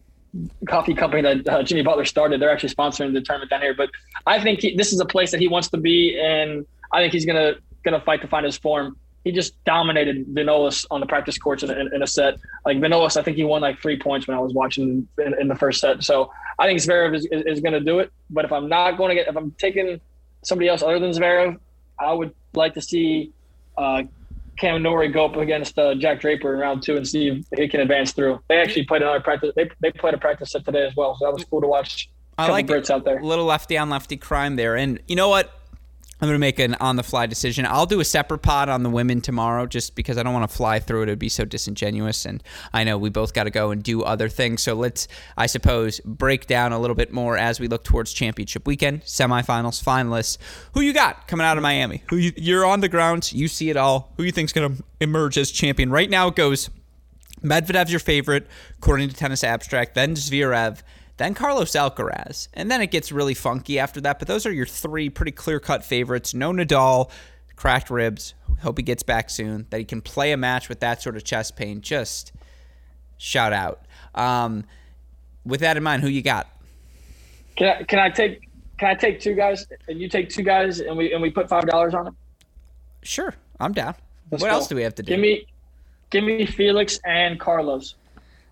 coffee 0.68 0.94
company 0.94 1.22
that 1.22 1.49
uh, 1.49 1.62
Jimmy 1.62 1.83
Butler 1.83 2.05
started. 2.05 2.40
They're 2.40 2.51
actually 2.51 2.75
sponsoring 2.75 3.12
the 3.12 3.20
tournament 3.20 3.51
down 3.51 3.62
here. 3.62 3.75
But 3.75 3.90
I 4.27 4.40
think 4.40 4.61
he, 4.61 4.77
this 4.77 4.92
is 4.92 5.01
a 5.01 5.05
place 5.05 5.31
that 5.31 5.40
he 5.40 5.49
wants 5.49 5.68
to 5.68 5.77
be, 5.77 6.18
and 6.20 6.66
I 6.92 7.01
think 7.01 7.12
he's 7.12 7.27
gonna 7.27 7.55
gonna 7.85 8.01
fight 8.01 8.20
to 8.22 8.29
find 8.29 8.44
his 8.44 8.57
form. 8.57 8.96
He 9.25 9.33
just 9.33 9.62
dominated 9.64 10.27
Vinolas 10.29 10.87
on 10.90 11.01
the 11.01 11.07
practice 11.07 11.37
courts 11.37 11.64
in, 11.64 11.70
in, 11.70 11.92
in 11.92 12.03
a 12.03 12.07
set. 12.07 12.38
Like 12.64 12.79
Vinolas, 12.79 13.16
I 13.16 13.22
think 13.22 13.37
he 13.37 13.44
won 13.44 13.61
like 13.61 13.81
three 13.81 13.99
points 13.99 14.29
when 14.29 14.37
I 14.37 14.40
was 14.40 14.55
watching 14.55 15.09
in, 15.18 15.35
in 15.40 15.49
the 15.49 15.57
first 15.57 15.81
set. 15.81 16.05
So 16.05 16.31
I 16.61 16.66
think 16.66 16.79
Zverev 16.81 17.14
is, 17.14 17.27
is, 17.33 17.42
is 17.44 17.61
going 17.61 17.72
to 17.72 17.81
do 17.81 17.99
it. 17.99 18.12
But 18.31 18.44
if 18.44 18.53
I'm 18.53 18.68
not 18.68 18.92
going 18.92 19.09
to 19.09 19.16
get, 19.16 19.27
if 19.27 19.37
I'm 19.37 19.51
taking 19.59 20.01
somebody 20.44 20.68
else 20.68 20.81
other 20.81 21.01
than 21.01 21.11
Zverev, 21.11 21.59
I 21.99 22.12
would 22.12 22.33
like 22.55 22.75
to 22.75 22.81
see 22.81 23.33
uh, 23.77 24.05
Cam 24.59 24.83
Norrie 24.83 25.09
go 25.09 25.27
up 25.27 25.37
against 25.37 25.79
uh, 25.79 25.95
Jack 25.95 26.21
Draper 26.21 26.55
in 26.55 26.61
round 26.61 26.83
two 26.83 26.97
and 26.97 27.07
see 27.07 27.45
if 27.51 27.59
he 27.59 27.69
can 27.69 27.81
advance 27.81 28.12
through. 28.12 28.40
They 28.49 28.57
actually 28.57 28.85
played 28.87 29.03
another 29.03 29.21
practice. 29.21 29.53
They, 29.57 29.71
they 29.81 29.92
played 29.92 30.14
a 30.14 30.19
practice 30.19 30.53
set 30.53 30.64
today 30.64 30.87
as 30.87 30.97
well, 30.97 31.16
so 31.19 31.27
that 31.27 31.33
was 31.33 31.45
cool 31.45 31.61
to 31.61 31.66
watch. 31.66 32.09
I 32.38 32.51
like 32.51 32.66
Brits 32.66 32.90
out 32.90 33.05
there. 33.05 33.21
little 33.23 33.47
lefty 33.47 33.79
on 33.79 33.88
lefty 33.88 34.16
crime 34.16 34.57
there. 34.57 34.77
And 34.77 35.01
you 35.09 35.16
know 35.16 35.29
what? 35.29 35.53
I'm 36.20 36.29
gonna 36.29 36.38
make 36.38 36.59
an 36.59 36.74
on 36.76 36.96
the 36.96 37.02
fly 37.02 37.26
decision. 37.26 37.66
I'll 37.66 37.87
do 37.87 38.00
a 38.00 38.05
separate 38.05 38.38
pod 38.38 38.68
on 38.68 38.83
the 38.83 38.90
women 38.90 39.20
tomorrow, 39.20 39.66
just 39.66 39.94
because 39.94 40.16
I 40.16 40.22
don't 40.22 40.33
want 40.33 40.48
to 40.50 40.57
fly 40.57 40.79
through 40.79 41.02
it. 41.02 41.09
It'd 41.09 41.18
be 41.18 41.29
so 41.29 41.44
disingenuous, 41.44 42.24
and 42.24 42.42
I 42.72 42.85
know 42.85 42.96
we 42.96 43.11
both 43.11 43.35
got 43.35 43.44
to 43.44 43.50
go 43.50 43.70
and 43.70 43.83
do 43.83 44.02
other 44.02 44.29
things. 44.29 44.62
So 44.62 44.74
let's, 44.74 45.09
I 45.37 45.46
suppose, 45.46 46.00
break 46.00 46.46
down 46.46 46.72
a 46.72 46.79
little 46.79 46.96
bit 46.96 47.12
more 47.12 47.37
as 47.37 47.61
we 47.61 47.68
look 47.68 47.85
towards 47.85 48.12
championship 48.12 48.66
weekend, 48.66 49.02
semifinals, 49.02 49.83
finalists. 49.83 50.38
Who 50.72 50.81
you 50.81 50.94
got 50.94 51.29
coming 51.29 51.44
out 51.44 51.59
of 51.59 51.62
Miami? 51.62 52.02
Who 52.09 52.16
you, 52.16 52.33
you're 52.37 52.64
on 52.64 52.81
the 52.81 52.88
ground? 52.88 53.31
You 53.33 53.48
see 53.48 53.68
it 53.68 53.76
all. 53.76 54.12
Who 54.16 54.22
you 54.22 54.33
think's 54.33 54.52
gonna 54.52 54.76
emerge 55.00 55.37
as 55.37 55.50
champion? 55.50 55.90
Right 55.90 56.09
now, 56.09 56.29
it 56.29 56.37
goes. 56.37 56.70
Medvedev's 57.42 57.90
your 57.90 58.00
favorite, 58.00 58.46
according 58.79 59.11
to 59.11 59.14
Tennis 59.14 59.44
Abstract, 59.44 59.94
then 59.94 60.14
Zverev, 60.14 60.83
then 61.16 61.35
Carlos 61.35 61.72
Alcaraz. 61.72 62.48
And 62.55 62.70
then 62.70 62.81
it 62.81 62.90
gets 62.90 63.11
really 63.11 63.35
funky 63.35 63.79
after 63.79 64.00
that. 64.02 64.18
But 64.18 64.29
those 64.29 64.46
are 64.46 64.52
your 64.52 64.66
three 64.66 65.09
pretty 65.09 65.33
clear 65.33 65.59
cut 65.61 65.85
favorites. 65.85 66.35
No 66.35 66.52
Nadal, 66.52 67.11
cracked 67.57 67.90
ribs. 67.90 68.35
Hope 68.61 68.79
he 68.79 68.83
gets 68.83 69.02
back 69.02 69.31
soon. 69.31 69.66
That 69.70 69.79
he 69.79 69.85
can 69.85 70.00
play 70.00 70.33
a 70.33 70.37
match 70.37 70.68
with 70.68 70.81
that 70.81 71.02
sort 71.02 71.16
of 71.16 71.24
chest 71.24 71.57
pain. 71.57 71.81
Just 71.81 72.33
shout 73.18 73.52
out. 73.52 73.81
Um, 74.14 74.64
with 75.44 75.61
that 75.61 75.76
in 75.76 75.83
mind, 75.83 76.02
who 76.02 76.09
you 76.09 76.22
got? 76.22 76.48
Can 77.57 77.68
I, 77.68 77.83
can 77.85 77.98
I 77.98 78.11
take 78.11 78.42
can 78.79 78.88
I 78.90 78.94
take 78.94 79.20
two 79.20 79.35
guys 79.35 79.66
and 79.88 79.98
you 79.98 80.09
take 80.09 80.29
two 80.29 80.42
guys 80.42 80.81
and 80.81 80.96
we 80.96 81.12
and 81.12 81.22
we 81.22 81.31
put 81.31 81.48
five 81.48 81.66
dollars 81.66 81.94
on 81.94 82.09
it? 82.09 82.14
Sure, 83.02 83.35
I'm 83.59 83.72
down. 83.72 83.94
Let's 84.31 84.42
what 84.42 84.50
go. 84.50 84.55
else 84.55 84.68
do 84.68 84.76
we 84.76 84.83
have 84.83 84.94
to 84.96 85.02
do? 85.02 85.12
Give 85.12 85.20
me 85.20 85.46
give 86.11 86.24
me 86.24 86.44
Felix 86.44 87.00
and 87.07 87.40
Carlos. 87.40 87.94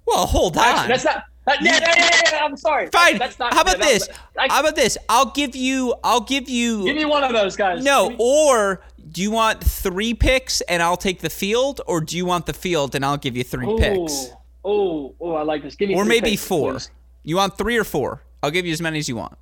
well, 0.07 0.24
hold 0.27 0.57
on. 0.57 0.64
Actually, 0.64 0.88
that's 0.88 1.05
not. 1.05 1.24
Yeah, 1.46 1.57
yeah, 1.61 1.94
yeah, 1.96 2.20
yeah, 2.33 2.44
I'm 2.44 2.57
sorry. 2.57 2.87
Fine. 2.87 3.18
That's 3.18 3.38
not. 3.38 3.52
How 3.52 3.61
about 3.62 3.78
this? 3.78 4.09
I- 4.38 4.48
How 4.48 4.61
about 4.61 4.76
this? 4.76 4.96
I'll 5.09 5.30
give 5.30 5.54
you. 5.54 5.94
I'll 6.02 6.20
give 6.22 6.48
you. 6.48 6.85
give 6.85 6.96
me 6.96 7.04
one 7.04 7.22
of 7.22 7.33
those 7.33 7.54
guys. 7.57 7.85
No, 7.85 8.09
me- 8.11 8.16
or 8.18 8.83
do 9.12 9.20
you 9.20 9.30
want 9.30 9.62
three 9.62 10.14
picks 10.14 10.61
and 10.62 10.83
I'll 10.83 10.96
take 10.96 11.20
the 11.20 11.28
field, 11.30 11.80
or 11.87 12.00
do 12.00 12.16
you 12.16 12.24
want 12.24 12.46
the 12.46 12.54
field 12.54 12.94
and 12.94 13.04
I'll 13.04 13.18
give 13.18 13.37
you 13.37 13.44
three 13.44 13.66
picks? 13.78 14.30
Oh, 14.64 15.14
oh, 15.20 15.35
I 15.35 15.42
like 15.42 15.62
this. 15.62 15.74
Give 15.74 15.90
me 15.90 15.94
Or 15.94 16.07
maybe 16.07 16.30
picks, 16.30 16.46
four. 16.46 16.72
please. 16.72 16.90
You 17.24 17.37
want 17.37 17.59
three 17.59 17.76
or 17.76 17.85
four? 17.85 18.22
I'll 18.42 18.50
give 18.50 18.64
you 18.64 18.72
as 18.72 18.80
many 18.80 18.98
as 18.98 19.09
you 19.09 19.16
want. 19.16 19.37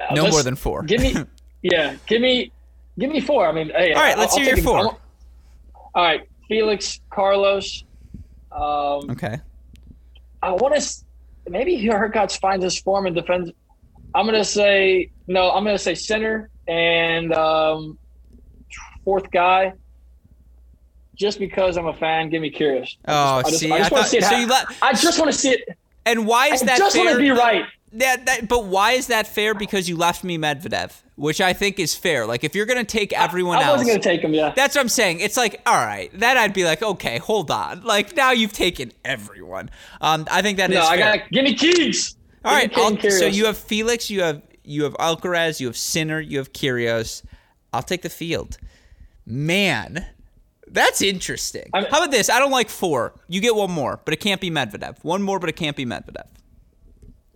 Uh, 0.00 0.14
No 0.14 0.28
more 0.30 0.42
than 0.44 0.54
four. 0.54 0.82
Give 0.84 1.00
me, 1.00 1.16
yeah, 1.62 1.96
give 2.06 2.20
me, 2.22 2.52
give 2.98 3.10
me 3.10 3.20
four. 3.20 3.46
I 3.48 3.52
mean, 3.52 3.70
hey, 3.70 3.92
All 3.92 4.00
right, 4.02 4.16
let's 4.16 4.36
hear 4.36 4.46
your 4.54 4.56
four. 4.58 4.96
All 5.94 6.04
right, 6.04 6.28
Felix, 6.48 7.00
Carlos. 7.10 7.82
Um, 8.52 9.10
Okay. 9.10 9.40
I 10.42 10.52
want 10.52 10.74
to. 10.80 11.04
Maybe 11.48 11.76
Hurkacz 11.84 12.38
finds 12.40 12.64
his 12.64 12.78
form 12.78 13.06
and 13.06 13.14
defends. 13.16 13.50
I'm 14.14 14.26
gonna 14.26 14.44
say 14.44 15.10
no. 15.26 15.50
I'm 15.50 15.64
gonna 15.64 15.78
say 15.78 15.94
Sinner 15.94 16.50
and 16.68 17.32
um, 17.32 17.98
fourth 19.04 19.30
guy. 19.30 19.72
Just 21.14 21.38
because 21.38 21.76
I'm 21.76 21.86
a 21.86 21.94
fan, 21.94 22.30
give 22.30 22.42
me 22.42 22.50
Kyrgios. 22.50 22.96
Oh, 23.06 23.14
I 23.36 23.42
just, 23.42 23.58
see, 23.58 23.70
I 23.70 23.76
I 23.76 23.78
just 23.78 23.92
want 23.92 24.04
thought- 24.04 24.04
to 24.04 24.10
see 24.10 24.18
it. 24.18 24.24
so 24.24 24.36
you 24.36 24.46
let- 24.46 24.66
I 24.80 24.92
just 24.92 25.18
want 25.18 25.30
to 25.32 25.38
see 25.38 25.50
it. 25.50 25.76
And 26.06 26.26
why 26.26 26.48
is 26.48 26.62
I 26.62 26.66
that 26.66 26.78
just 26.78 26.96
fair? 26.96 27.04
want 27.04 27.16
to 27.16 27.22
be 27.22 27.30
right. 27.30 27.64
That, 27.94 28.24
that, 28.26 28.48
but 28.48 28.64
why 28.64 28.92
is 28.92 29.08
that 29.08 29.26
fair? 29.26 29.54
Because 29.54 29.88
you 29.88 29.96
left 29.96 30.24
me 30.24 30.38
Medvedev, 30.38 30.92
which 31.16 31.40
I 31.42 31.52
think 31.52 31.78
is 31.78 31.94
fair. 31.94 32.24
Like 32.24 32.42
if 32.42 32.54
you're 32.54 32.64
gonna 32.66 32.84
take 32.84 33.12
everyone 33.12 33.58
I 33.58 33.64
else, 33.64 33.78
wasn't 33.78 33.90
gonna 33.90 34.02
take 34.02 34.22
him. 34.22 34.32
Yeah. 34.32 34.52
That's 34.56 34.74
what 34.74 34.80
I'm 34.80 34.88
saying. 34.88 35.20
It's 35.20 35.36
like, 35.36 35.60
all 35.66 35.74
right, 35.74 36.10
that 36.18 36.38
I'd 36.38 36.54
be 36.54 36.64
like, 36.64 36.82
okay, 36.82 37.18
hold 37.18 37.50
on. 37.50 37.82
Like 37.82 38.16
now 38.16 38.30
you've 38.32 38.54
taken 38.54 38.92
everyone. 39.04 39.68
Um, 40.00 40.26
I 40.30 40.40
think 40.40 40.56
that 40.56 40.70
is 40.70 40.76
no, 40.76 40.86
I 40.86 40.96
fair. 40.96 41.18
got 41.18 41.30
give 41.30 41.44
me 41.44 41.54
keys. 41.54 42.16
All 42.44 42.52
right, 42.52 42.72
so 43.12 43.26
you 43.26 43.46
have 43.46 43.56
Felix, 43.58 44.10
you 44.10 44.22
have 44.22 44.42
you 44.64 44.84
have 44.84 44.94
Alcaraz, 44.94 45.60
you 45.60 45.66
have 45.66 45.76
Sinner, 45.76 46.18
you 46.18 46.38
have 46.38 46.52
Kyrgios. 46.52 47.22
I'll 47.72 47.82
take 47.82 48.02
the 48.02 48.10
field. 48.10 48.56
Man, 49.26 50.06
that's 50.66 51.02
interesting. 51.02 51.70
I'm- 51.72 51.86
How 51.90 51.98
about 51.98 52.10
this? 52.10 52.28
I 52.30 52.38
don't 52.38 52.50
like 52.50 52.68
four. 52.68 53.14
You 53.28 53.40
get 53.40 53.54
one 53.54 53.70
more, 53.70 54.00
but 54.04 54.12
it 54.14 54.18
can't 54.20 54.40
be 54.40 54.50
Medvedev. 54.50 54.96
One 55.02 55.22
more, 55.22 55.38
but 55.38 55.48
it 55.48 55.56
can't 55.56 55.76
be 55.76 55.84
Medvedev. 55.86 56.26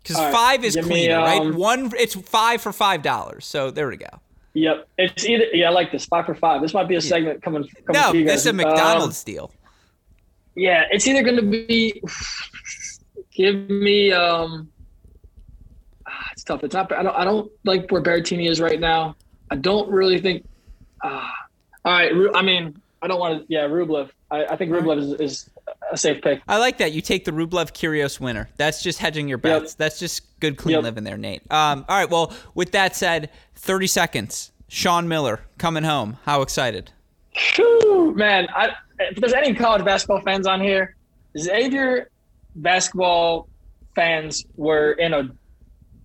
Because 0.06 0.22
right, 0.22 0.32
five 0.32 0.64
is 0.64 0.76
give 0.76 0.86
me, 0.86 1.06
cleaner, 1.06 1.18
right? 1.18 1.40
um, 1.40 1.56
One, 1.56 1.90
it's 1.98 2.14
five 2.14 2.60
for 2.62 2.72
five 2.72 3.02
dollars. 3.02 3.44
So 3.44 3.72
there 3.72 3.88
we 3.88 3.96
go. 3.96 4.06
Yep. 4.54 4.88
It's 4.98 5.24
either 5.26 5.46
yeah, 5.52 5.68
I 5.68 5.72
like 5.72 5.90
this 5.90 6.06
five 6.06 6.26
for 6.26 6.34
five. 6.34 6.62
This 6.62 6.72
might 6.74 6.86
be 6.86 6.94
a 6.94 7.00
segment 7.00 7.42
coming. 7.42 7.68
coming 7.86 8.00
No, 8.00 8.12
to 8.12 8.18
you 8.18 8.24
this 8.24 8.42
is 8.42 8.46
a 8.46 8.52
McDonald's 8.52 9.24
deal. 9.24 9.50
Um, 9.52 9.70
yeah, 10.54 10.84
it's 10.90 11.08
either 11.08 11.22
going 11.22 11.36
to 11.36 11.42
be. 11.42 12.00
Give 13.32 13.68
me. 13.68 14.12
um 14.12 14.70
ah, 16.06 16.28
It's 16.32 16.44
tough. 16.44 16.62
It's 16.62 16.74
not. 16.74 16.90
I 16.92 17.02
don't. 17.02 17.16
I 17.16 17.24
don't 17.24 17.50
like 17.64 17.90
where 17.90 18.00
Berrettini 18.00 18.48
is 18.48 18.60
right 18.60 18.78
now. 18.78 19.16
I 19.50 19.56
don't 19.56 19.90
really 19.90 20.20
think. 20.20 20.46
ah 21.02 21.32
all 21.84 21.92
right. 21.92 22.12
I 22.34 22.42
mean, 22.42 22.80
I 23.02 23.08
don't 23.08 23.18
want 23.20 23.40
to. 23.40 23.46
Yeah, 23.48 23.62
Rublev. 23.62 24.10
I, 24.30 24.44
I 24.44 24.56
think 24.56 24.70
Rublev 24.70 24.98
is, 24.98 25.20
is 25.20 25.50
a 25.96 25.98
safe 25.98 26.22
pick. 26.22 26.40
I 26.46 26.58
like 26.58 26.78
that. 26.78 26.92
You 26.92 27.00
take 27.00 27.24
the 27.24 27.32
Rublev 27.32 27.72
Kyrgios 27.72 28.20
winner. 28.20 28.48
That's 28.56 28.82
just 28.82 28.98
hedging 28.98 29.28
your 29.28 29.38
bets. 29.38 29.74
That's 29.74 29.98
just 29.98 30.38
good, 30.40 30.56
clean 30.56 30.74
Yep. 30.74 30.84
living 30.84 31.04
there, 31.04 31.16
Nate. 31.16 31.42
Um, 31.50 31.84
all 31.88 31.96
right. 31.98 32.08
Well, 32.08 32.32
with 32.54 32.72
that 32.72 32.94
said, 32.94 33.30
30 33.56 33.86
seconds. 33.86 34.52
Sean 34.68 35.08
Miller 35.08 35.40
coming 35.58 35.84
home. 35.84 36.18
How 36.24 36.42
excited? 36.42 36.92
Whew, 37.54 38.14
man, 38.16 38.48
I, 38.54 38.70
if 38.98 39.16
there's 39.16 39.32
any 39.32 39.54
college 39.54 39.84
basketball 39.84 40.20
fans 40.22 40.46
on 40.46 40.60
here, 40.60 40.96
Xavier 41.38 42.10
basketball 42.56 43.48
fans 43.94 44.44
were 44.56 44.92
in 44.92 45.14
a 45.14 45.30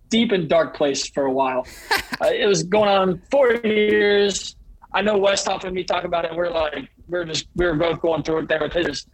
deep 0.09 0.31
and 0.31 0.47
dark 0.49 0.75
place 0.75 1.07
for 1.07 1.25
a 1.25 1.31
while. 1.31 1.65
uh, 2.21 2.25
it 2.27 2.45
was 2.47 2.63
going 2.63 2.89
on 2.89 3.21
four 3.31 3.53
years. 3.55 4.55
I 4.93 5.01
know 5.01 5.19
Westhoff 5.19 5.63
and 5.63 5.73
me 5.73 5.83
talk 5.83 6.03
about 6.03 6.25
it, 6.25 6.35
we're 6.35 6.49
like, 6.49 6.89
we're 7.07 7.23
just, 7.25 7.47
we 7.55 7.65
were 7.65 7.75
both 7.75 8.01
going 8.01 8.23
through 8.23 8.39
it 8.39 8.49
there 8.49 8.59
with 8.61 8.73
his. 8.73 9.05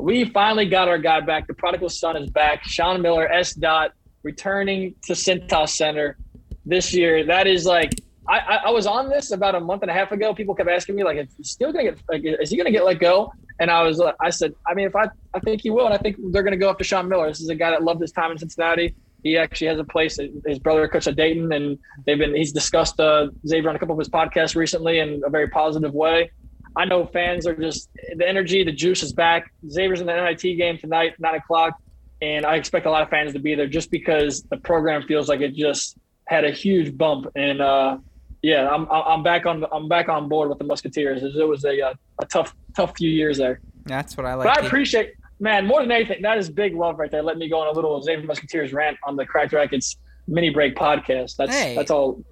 We 0.00 0.24
finally 0.24 0.66
got 0.66 0.88
our 0.88 0.98
guy 0.98 1.20
back. 1.20 1.46
The 1.46 1.54
prodigal 1.54 1.88
son 1.88 2.16
is 2.16 2.30
back. 2.30 2.64
Sean 2.64 3.02
Miller, 3.02 3.28
S. 3.28 3.54
Dot, 3.54 3.92
returning 4.22 4.94
to 5.04 5.12
Cintas 5.12 5.70
Center. 5.70 6.16
this 6.64 6.94
year. 6.94 7.24
That 7.24 7.46
is 7.46 7.66
like 7.66 7.92
I, 8.28 8.38
I, 8.38 8.56
I 8.66 8.70
was 8.70 8.86
on 8.86 9.08
this 9.08 9.32
about 9.32 9.54
a 9.54 9.60
month 9.60 9.82
and 9.82 9.90
a 9.90 9.94
half 9.94 10.12
ago. 10.12 10.34
People 10.34 10.54
kept 10.54 10.68
asking 10.68 10.94
me 10.96 11.04
like, 11.04 11.18
"Is 11.18 11.34
he 11.36 11.42
still 11.42 11.72
gonna 11.72 11.84
get? 11.84 11.98
Like, 12.08 12.22
is 12.24 12.50
he 12.50 12.56
gonna 12.56 12.70
get 12.70 12.84
let 12.84 13.00
go?" 13.00 13.32
And 13.58 13.70
I 13.70 13.82
was, 13.82 14.00
I 14.20 14.30
said, 14.30 14.54
I 14.66 14.72
mean, 14.72 14.86
if 14.86 14.96
I, 14.96 15.04
I 15.34 15.40
think 15.40 15.60
he 15.60 15.68
will, 15.68 15.84
and 15.84 15.92
I 15.92 15.98
think 15.98 16.16
they're 16.32 16.42
gonna 16.42 16.56
go 16.56 16.70
after 16.70 16.84
Sean 16.84 17.08
Miller. 17.08 17.28
This 17.28 17.40
is 17.40 17.50
a 17.50 17.54
guy 17.54 17.70
that 17.70 17.82
loved 17.82 18.00
his 18.00 18.12
time 18.12 18.30
in 18.30 18.38
Cincinnati. 18.38 18.94
He 19.22 19.36
actually 19.36 19.66
has 19.66 19.78
a 19.78 19.84
place. 19.84 20.18
His 20.46 20.58
brother 20.58 20.88
coached 20.88 21.08
at 21.08 21.16
Dayton, 21.16 21.52
and 21.52 21.78
they've 22.06 22.18
been. 22.18 22.34
He's 22.34 22.52
discussed 22.52 22.98
uh, 23.00 23.28
Xavier 23.46 23.68
on 23.68 23.76
a 23.76 23.78
couple 23.78 23.94
of 23.94 23.98
his 23.98 24.08
podcasts 24.08 24.54
recently 24.56 25.00
in 25.00 25.22
a 25.26 25.30
very 25.30 25.48
positive 25.48 25.92
way. 25.92 26.30
I 26.76 26.84
know 26.84 27.06
fans 27.06 27.46
are 27.46 27.54
just 27.54 27.88
the 28.16 28.26
energy, 28.28 28.62
the 28.64 28.72
juice 28.72 29.02
is 29.02 29.12
back. 29.12 29.52
Xavier's 29.68 30.00
in 30.00 30.06
the 30.06 30.14
NIT 30.14 30.42
game 30.56 30.78
tonight, 30.78 31.14
nine 31.18 31.34
o'clock, 31.34 31.74
and 32.22 32.46
I 32.46 32.56
expect 32.56 32.86
a 32.86 32.90
lot 32.90 33.02
of 33.02 33.08
fans 33.08 33.32
to 33.32 33.38
be 33.38 33.54
there 33.54 33.66
just 33.66 33.90
because 33.90 34.42
the 34.42 34.56
program 34.56 35.02
feels 35.02 35.28
like 35.28 35.40
it 35.40 35.54
just 35.54 35.96
had 36.26 36.44
a 36.44 36.50
huge 36.50 36.96
bump. 36.96 37.26
And 37.34 37.60
uh, 37.60 37.98
yeah, 38.42 38.68
I'm 38.68 38.86
I'm 38.90 39.22
back 39.22 39.46
on 39.46 39.64
I'm 39.72 39.88
back 39.88 40.08
on 40.08 40.28
board 40.28 40.48
with 40.48 40.58
the 40.58 40.64
Musketeers. 40.64 41.22
It 41.22 41.46
was 41.46 41.64
a 41.64 41.80
uh, 41.80 41.94
a 42.20 42.26
tough 42.26 42.54
tough 42.76 42.96
few 42.96 43.10
years 43.10 43.38
there. 43.38 43.60
That's 43.84 44.16
what 44.16 44.26
I 44.26 44.34
like. 44.34 44.46
But 44.46 44.62
I 44.62 44.66
appreciate 44.66 45.14
man 45.40 45.66
more 45.66 45.80
than 45.80 45.90
anything. 45.90 46.22
That 46.22 46.38
is 46.38 46.48
big 46.50 46.74
love 46.74 46.98
right 46.98 47.10
there. 47.10 47.22
Let 47.22 47.38
me 47.38 47.48
go 47.48 47.60
on 47.60 47.66
a 47.66 47.72
little 47.72 48.00
Xavier 48.02 48.26
Musketeers 48.26 48.72
rant 48.72 48.96
on 49.04 49.16
the 49.16 49.26
Cracked 49.26 49.52
Racquets 49.52 49.96
mini 50.28 50.50
break 50.50 50.76
podcast. 50.76 51.36
That's 51.36 51.52
hey, 51.52 51.74
that's 51.74 51.90
all 51.90 52.22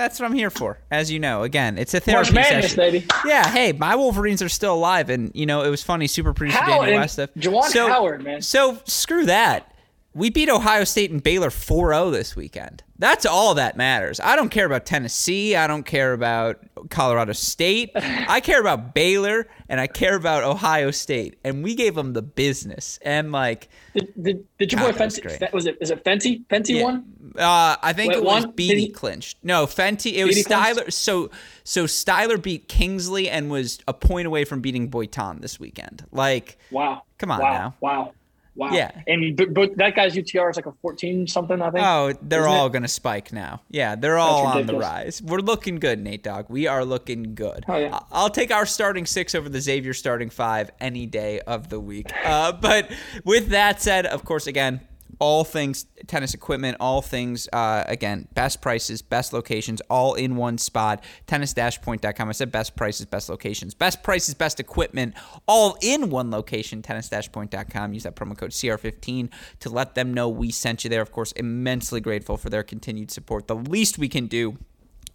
that's 0.00 0.18
what 0.18 0.26
I'm 0.26 0.34
here 0.34 0.50
for. 0.50 0.78
As 0.90 1.10
you 1.10 1.18
know, 1.20 1.42
again, 1.42 1.76
it's 1.76 1.92
a 1.92 2.00
therapy 2.00 2.32
March 2.32 2.46
Madness, 2.48 2.72
session. 2.72 2.76
baby. 2.78 3.06
Yeah, 3.26 3.46
hey, 3.48 3.72
my 3.72 3.96
Wolverines 3.96 4.40
are 4.40 4.48
still 4.48 4.74
alive, 4.74 5.10
and 5.10 5.30
you 5.34 5.44
know 5.46 5.62
it 5.62 5.68
was 5.68 5.82
funny. 5.82 6.06
Super 6.06 6.32
producer 6.32 6.58
Howard, 6.58 6.86
Daniel 6.86 7.04
Westoff. 7.04 7.28
Juwan 7.36 7.64
so, 7.64 7.88
Howard, 7.88 8.24
man. 8.24 8.40
So 8.40 8.80
screw 8.86 9.26
that. 9.26 9.69
We 10.12 10.30
beat 10.30 10.48
Ohio 10.48 10.84
State 10.84 11.12
and 11.12 11.22
Baylor 11.22 11.50
4-0 11.50 12.10
this 12.10 12.34
weekend. 12.34 12.82
That's 12.98 13.24
all 13.24 13.54
that 13.54 13.76
matters. 13.76 14.18
I 14.18 14.34
don't 14.34 14.50
care 14.50 14.66
about 14.66 14.84
Tennessee. 14.84 15.54
I 15.54 15.66
don't 15.66 15.84
care 15.84 16.12
about 16.12 16.58
Colorado 16.90 17.32
State. 17.32 17.92
I 17.94 18.40
care 18.40 18.60
about 18.60 18.92
Baylor 18.92 19.46
and 19.68 19.80
I 19.80 19.86
care 19.86 20.16
about 20.16 20.42
Ohio 20.42 20.90
State. 20.90 21.38
And 21.44 21.62
we 21.62 21.74
gave 21.76 21.94
them 21.94 22.12
the 22.12 22.22
business. 22.22 22.98
And 23.02 23.30
like, 23.30 23.68
did, 23.94 24.12
did, 24.20 24.44
did 24.58 24.72
your 24.72 24.80
boy 24.82 24.92
Fenty? 24.92 25.52
Was 25.52 25.66
it 25.66 25.78
is 25.80 25.90
it 25.90 26.04
Fenty? 26.04 26.44
Fenty 26.46 26.76
yeah. 26.76 26.82
won? 26.82 27.32
Uh, 27.38 27.76
I 27.80 27.92
think 27.92 28.12
Wait, 28.12 28.18
it 28.18 28.24
was 28.24 28.46
Beatty 28.46 28.88
clinched. 28.88 29.38
No, 29.44 29.66
Fenty. 29.66 30.14
It 30.14 30.24
was 30.24 30.36
Styler. 30.44 30.74
Clinched? 30.74 30.92
So 30.92 31.30
so 31.62 31.84
Styler 31.84 32.42
beat 32.42 32.68
Kingsley 32.68 33.30
and 33.30 33.50
was 33.50 33.78
a 33.86 33.94
point 33.94 34.26
away 34.26 34.44
from 34.44 34.60
beating 34.60 34.88
Boyton 34.88 35.40
this 35.40 35.60
weekend. 35.60 36.04
Like, 36.10 36.58
wow. 36.70 37.02
Come 37.18 37.30
on 37.30 37.40
wow. 37.40 37.52
now. 37.52 37.74
Wow. 37.80 38.12
Wow. 38.54 38.70
Yeah. 38.72 38.90
And 39.06 39.36
but, 39.36 39.54
but, 39.54 39.76
that 39.76 39.94
guy's 39.94 40.14
UTR 40.14 40.50
is 40.50 40.56
like 40.56 40.66
a 40.66 40.72
14 40.82 41.26
something, 41.26 41.62
I 41.62 41.70
think. 41.70 41.84
Oh, 41.84 42.12
they're 42.20 42.40
Isn't 42.40 42.52
all 42.52 42.68
going 42.68 42.82
to 42.82 42.88
spike 42.88 43.32
now. 43.32 43.62
Yeah, 43.70 43.94
they're 43.94 44.18
all 44.18 44.46
on 44.46 44.66
the 44.66 44.76
rise. 44.76 45.22
We're 45.22 45.38
looking 45.38 45.76
good, 45.76 46.00
Nate 46.00 46.22
Dog. 46.22 46.46
We 46.48 46.66
are 46.66 46.84
looking 46.84 47.34
good. 47.34 47.64
Oh, 47.68 47.76
yeah. 47.76 48.00
I'll 48.10 48.30
take 48.30 48.50
our 48.50 48.66
starting 48.66 49.06
six 49.06 49.34
over 49.34 49.48
the 49.48 49.60
Xavier 49.60 49.94
starting 49.94 50.30
five 50.30 50.70
any 50.80 51.06
day 51.06 51.40
of 51.40 51.68
the 51.68 51.80
week. 51.80 52.10
Uh, 52.24 52.52
but 52.60 52.90
with 53.24 53.48
that 53.48 53.80
said, 53.80 54.06
of 54.06 54.24
course, 54.24 54.46
again, 54.46 54.80
all 55.20 55.44
things 55.44 55.86
tennis 56.06 56.34
equipment, 56.34 56.76
all 56.80 57.02
things, 57.02 57.48
uh, 57.52 57.84
again, 57.86 58.26
best 58.34 58.60
prices, 58.60 59.02
best 59.02 59.32
locations, 59.32 59.80
all 59.90 60.14
in 60.14 60.34
one 60.34 60.58
spot. 60.58 61.04
Tennis-point.com. 61.26 62.28
I 62.28 62.32
said 62.32 62.50
best 62.50 62.74
prices, 62.74 63.06
best 63.06 63.28
locations. 63.28 63.74
Best 63.74 64.02
prices, 64.02 64.34
best 64.34 64.58
equipment, 64.58 65.14
all 65.46 65.76
in 65.82 66.10
one 66.10 66.30
location. 66.30 66.82
Tennis-point.com. 66.82 67.92
Use 67.92 68.02
that 68.02 68.16
promo 68.16 68.36
code 68.36 68.50
CR15 68.50 69.30
to 69.60 69.70
let 69.70 69.94
them 69.94 70.12
know 70.12 70.28
we 70.28 70.50
sent 70.50 70.84
you 70.84 70.90
there. 70.90 71.02
Of 71.02 71.12
course, 71.12 71.32
immensely 71.32 72.00
grateful 72.00 72.36
for 72.36 72.50
their 72.50 72.62
continued 72.62 73.10
support. 73.10 73.46
The 73.46 73.56
least 73.56 73.98
we 73.98 74.08
can 74.08 74.26
do, 74.26 74.56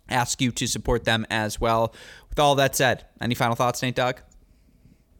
ask 0.07 0.39
you 0.39 0.51
to 0.51 0.67
support 0.67 1.03
them 1.05 1.25
as 1.31 1.59
well. 1.59 1.93
With 2.29 2.39
all 2.39 2.53
that 2.55 2.75
said, 2.75 3.05
any 3.19 3.33
final 3.33 3.55
thoughts, 3.55 3.81
Nate 3.81 3.95
Dog? 3.95 4.21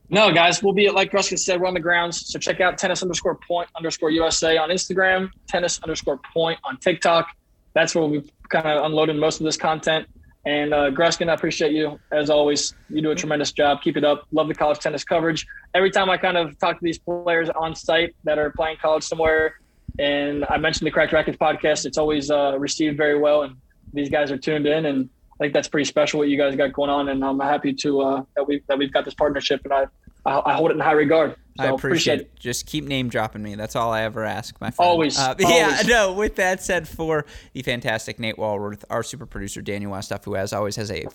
No, 0.10 0.32
guys, 0.32 0.62
we'll 0.62 0.74
be 0.74 0.90
like 0.90 1.12
Gruskin 1.12 1.40
said, 1.40 1.60
we're 1.60 1.68
on 1.68 1.74
the 1.74 1.80
grounds. 1.80 2.32
So 2.32 2.38
check 2.38 2.62
out 2.62 2.78
tennis 2.78 3.02
underscore 3.02 3.40
point 3.48 3.70
underscore 3.76 4.12
USA 4.12 4.58
on 4.58 4.70
Instagram, 4.70 5.30
tennis 5.48 5.80
underscore 5.82 6.20
point 6.34 6.60
on 6.64 6.78
TikTok. 6.78 7.28
That's 7.74 7.96
where 7.96 8.06
we've 8.06 8.30
kind 8.50 8.68
of 8.68 8.86
unloaded 8.86 9.16
most 9.16 9.40
of 9.40 9.46
this 9.46 9.58
content. 9.58 10.08
And 10.46 10.76
uh, 10.76 10.92
Gruskin, 10.92 11.28
I 11.28 11.34
appreciate 11.34 11.72
you 11.72 12.00
as 12.12 12.30
always. 12.30 12.76
You 12.90 13.02
do 13.02 13.10
a 13.10 13.16
tremendous 13.16 13.52
job. 13.52 13.82
Keep 13.82 13.98
it 13.98 14.04
up. 14.04 14.28
Love 14.32 14.48
the 14.48 14.54
college 14.54 14.78
tennis 14.78 15.04
coverage. 15.04 15.46
Every 15.74 15.90
time 15.90 16.10
I 16.10 16.18
kind 16.18 16.38
of 16.38 16.58
talk 16.60 16.78
to 16.78 16.84
these 16.84 17.00
players 17.00 17.50
on 17.50 17.76
site 17.76 18.16
that 18.26 18.38
are 18.38 18.52
playing 18.52 18.78
college 18.80 19.04
somewhere, 19.04 19.56
and 19.98 20.46
I 20.48 20.58
mentioned 20.58 20.86
the 20.86 20.92
Cracked 20.92 21.14
Racquets 21.14 21.38
podcast, 21.38 21.86
it's 21.86 21.98
always 21.98 22.30
uh, 22.30 22.60
received 22.60 22.96
very 22.96 23.18
well. 23.18 23.42
And 23.42 23.56
these 23.92 24.10
guys 24.10 24.32
are 24.32 24.38
tuned 24.38 24.68
in, 24.68 24.86
and 24.86 25.10
I 25.40 25.44
think 25.44 25.54
that's 25.54 25.68
pretty 25.68 25.86
special 25.86 26.20
what 26.20 26.30
you 26.30 26.38
guys 26.38 26.56
got 26.56 26.72
going 26.74 26.90
on, 26.90 27.10
and 27.10 27.24
I'm 27.24 27.40
happy 27.40 27.74
to 27.74 28.02
uh, 28.02 28.24
that 28.36 28.48
we 28.48 28.62
that 28.68 28.78
we've 28.78 28.92
got 28.92 29.06
this 29.06 29.14
partnership, 29.14 29.62
and 29.66 29.74
I 29.74 29.88
I, 30.26 30.54
hold 30.56 30.72
it 30.72 30.74
in 30.74 30.80
high 30.80 30.94
regard. 30.94 31.36
So 31.58 31.64
I 31.64 31.68
appreciate, 31.68 31.76
appreciate 31.76 32.20
it. 32.22 32.40
Just 32.40 32.66
keep 32.66 32.84
name 32.84 33.10
dropping 33.10 33.44
me. 33.44 33.56
That's 33.56 33.76
all 33.76 33.94
I 33.94 34.02
ever 34.02 34.26
ask, 34.26 34.60
my 34.60 34.72
friend. 34.72 34.90
Always, 34.90 35.20
uh, 35.20 35.36
always. 35.44 35.56
Yeah, 35.56 35.82
no, 35.86 36.14
with 36.14 36.36
that 36.36 36.64
said, 36.64 36.88
for 36.88 37.26
the 37.54 37.62
fantastic 37.62 38.20
Nate 38.20 38.36
Walroth, 38.38 38.84
our 38.90 39.04
super 39.04 39.26
producer, 39.26 39.62
Daniel 39.62 39.92
Westoff, 39.92 40.26
who 40.26 40.36
as 40.36 40.52
always 40.52 40.76
has 40.78 40.90
a 40.90 41.06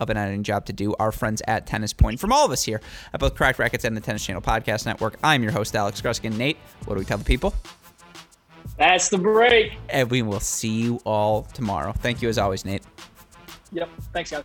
of 0.00 0.10
an 0.10 0.16
editing 0.16 0.42
job 0.42 0.66
to 0.66 0.72
do, 0.72 0.94
our 0.98 1.12
friends 1.12 1.42
at 1.46 1.66
Tennis 1.66 1.92
Point, 1.92 2.18
from 2.18 2.32
all 2.32 2.44
of 2.44 2.50
us 2.50 2.64
here 2.64 2.80
at 3.14 3.20
both 3.20 3.34
Cracked 3.36 3.58
Racquets 3.58 3.84
and 3.84 3.96
the 3.96 4.00
Tennis 4.00 4.24
Channel 4.24 4.42
Podcast 4.42 4.84
Network, 4.84 5.16
I'm 5.22 5.42
your 5.42 5.52
host, 5.52 5.74
Alex 5.76 6.00
Gruskin. 6.00 6.36
Nate, 6.36 6.58
what 6.86 6.94
do 6.94 6.98
we 6.98 7.04
tell 7.04 7.18
the 7.18 7.24
people? 7.24 7.54
That's 8.78 9.08
the 9.08 9.18
break. 9.18 9.72
And 9.88 10.10
we 10.10 10.22
will 10.22 10.40
see 10.40 10.82
you 10.82 11.00
all 11.04 11.44
tomorrow. 11.44 11.92
Thank 11.92 12.20
you 12.20 12.28
as 12.28 12.36
always, 12.36 12.64
Nate. 12.64 12.82
Yep. 13.76 13.90
Thanks, 14.14 14.30
guys. 14.30 14.44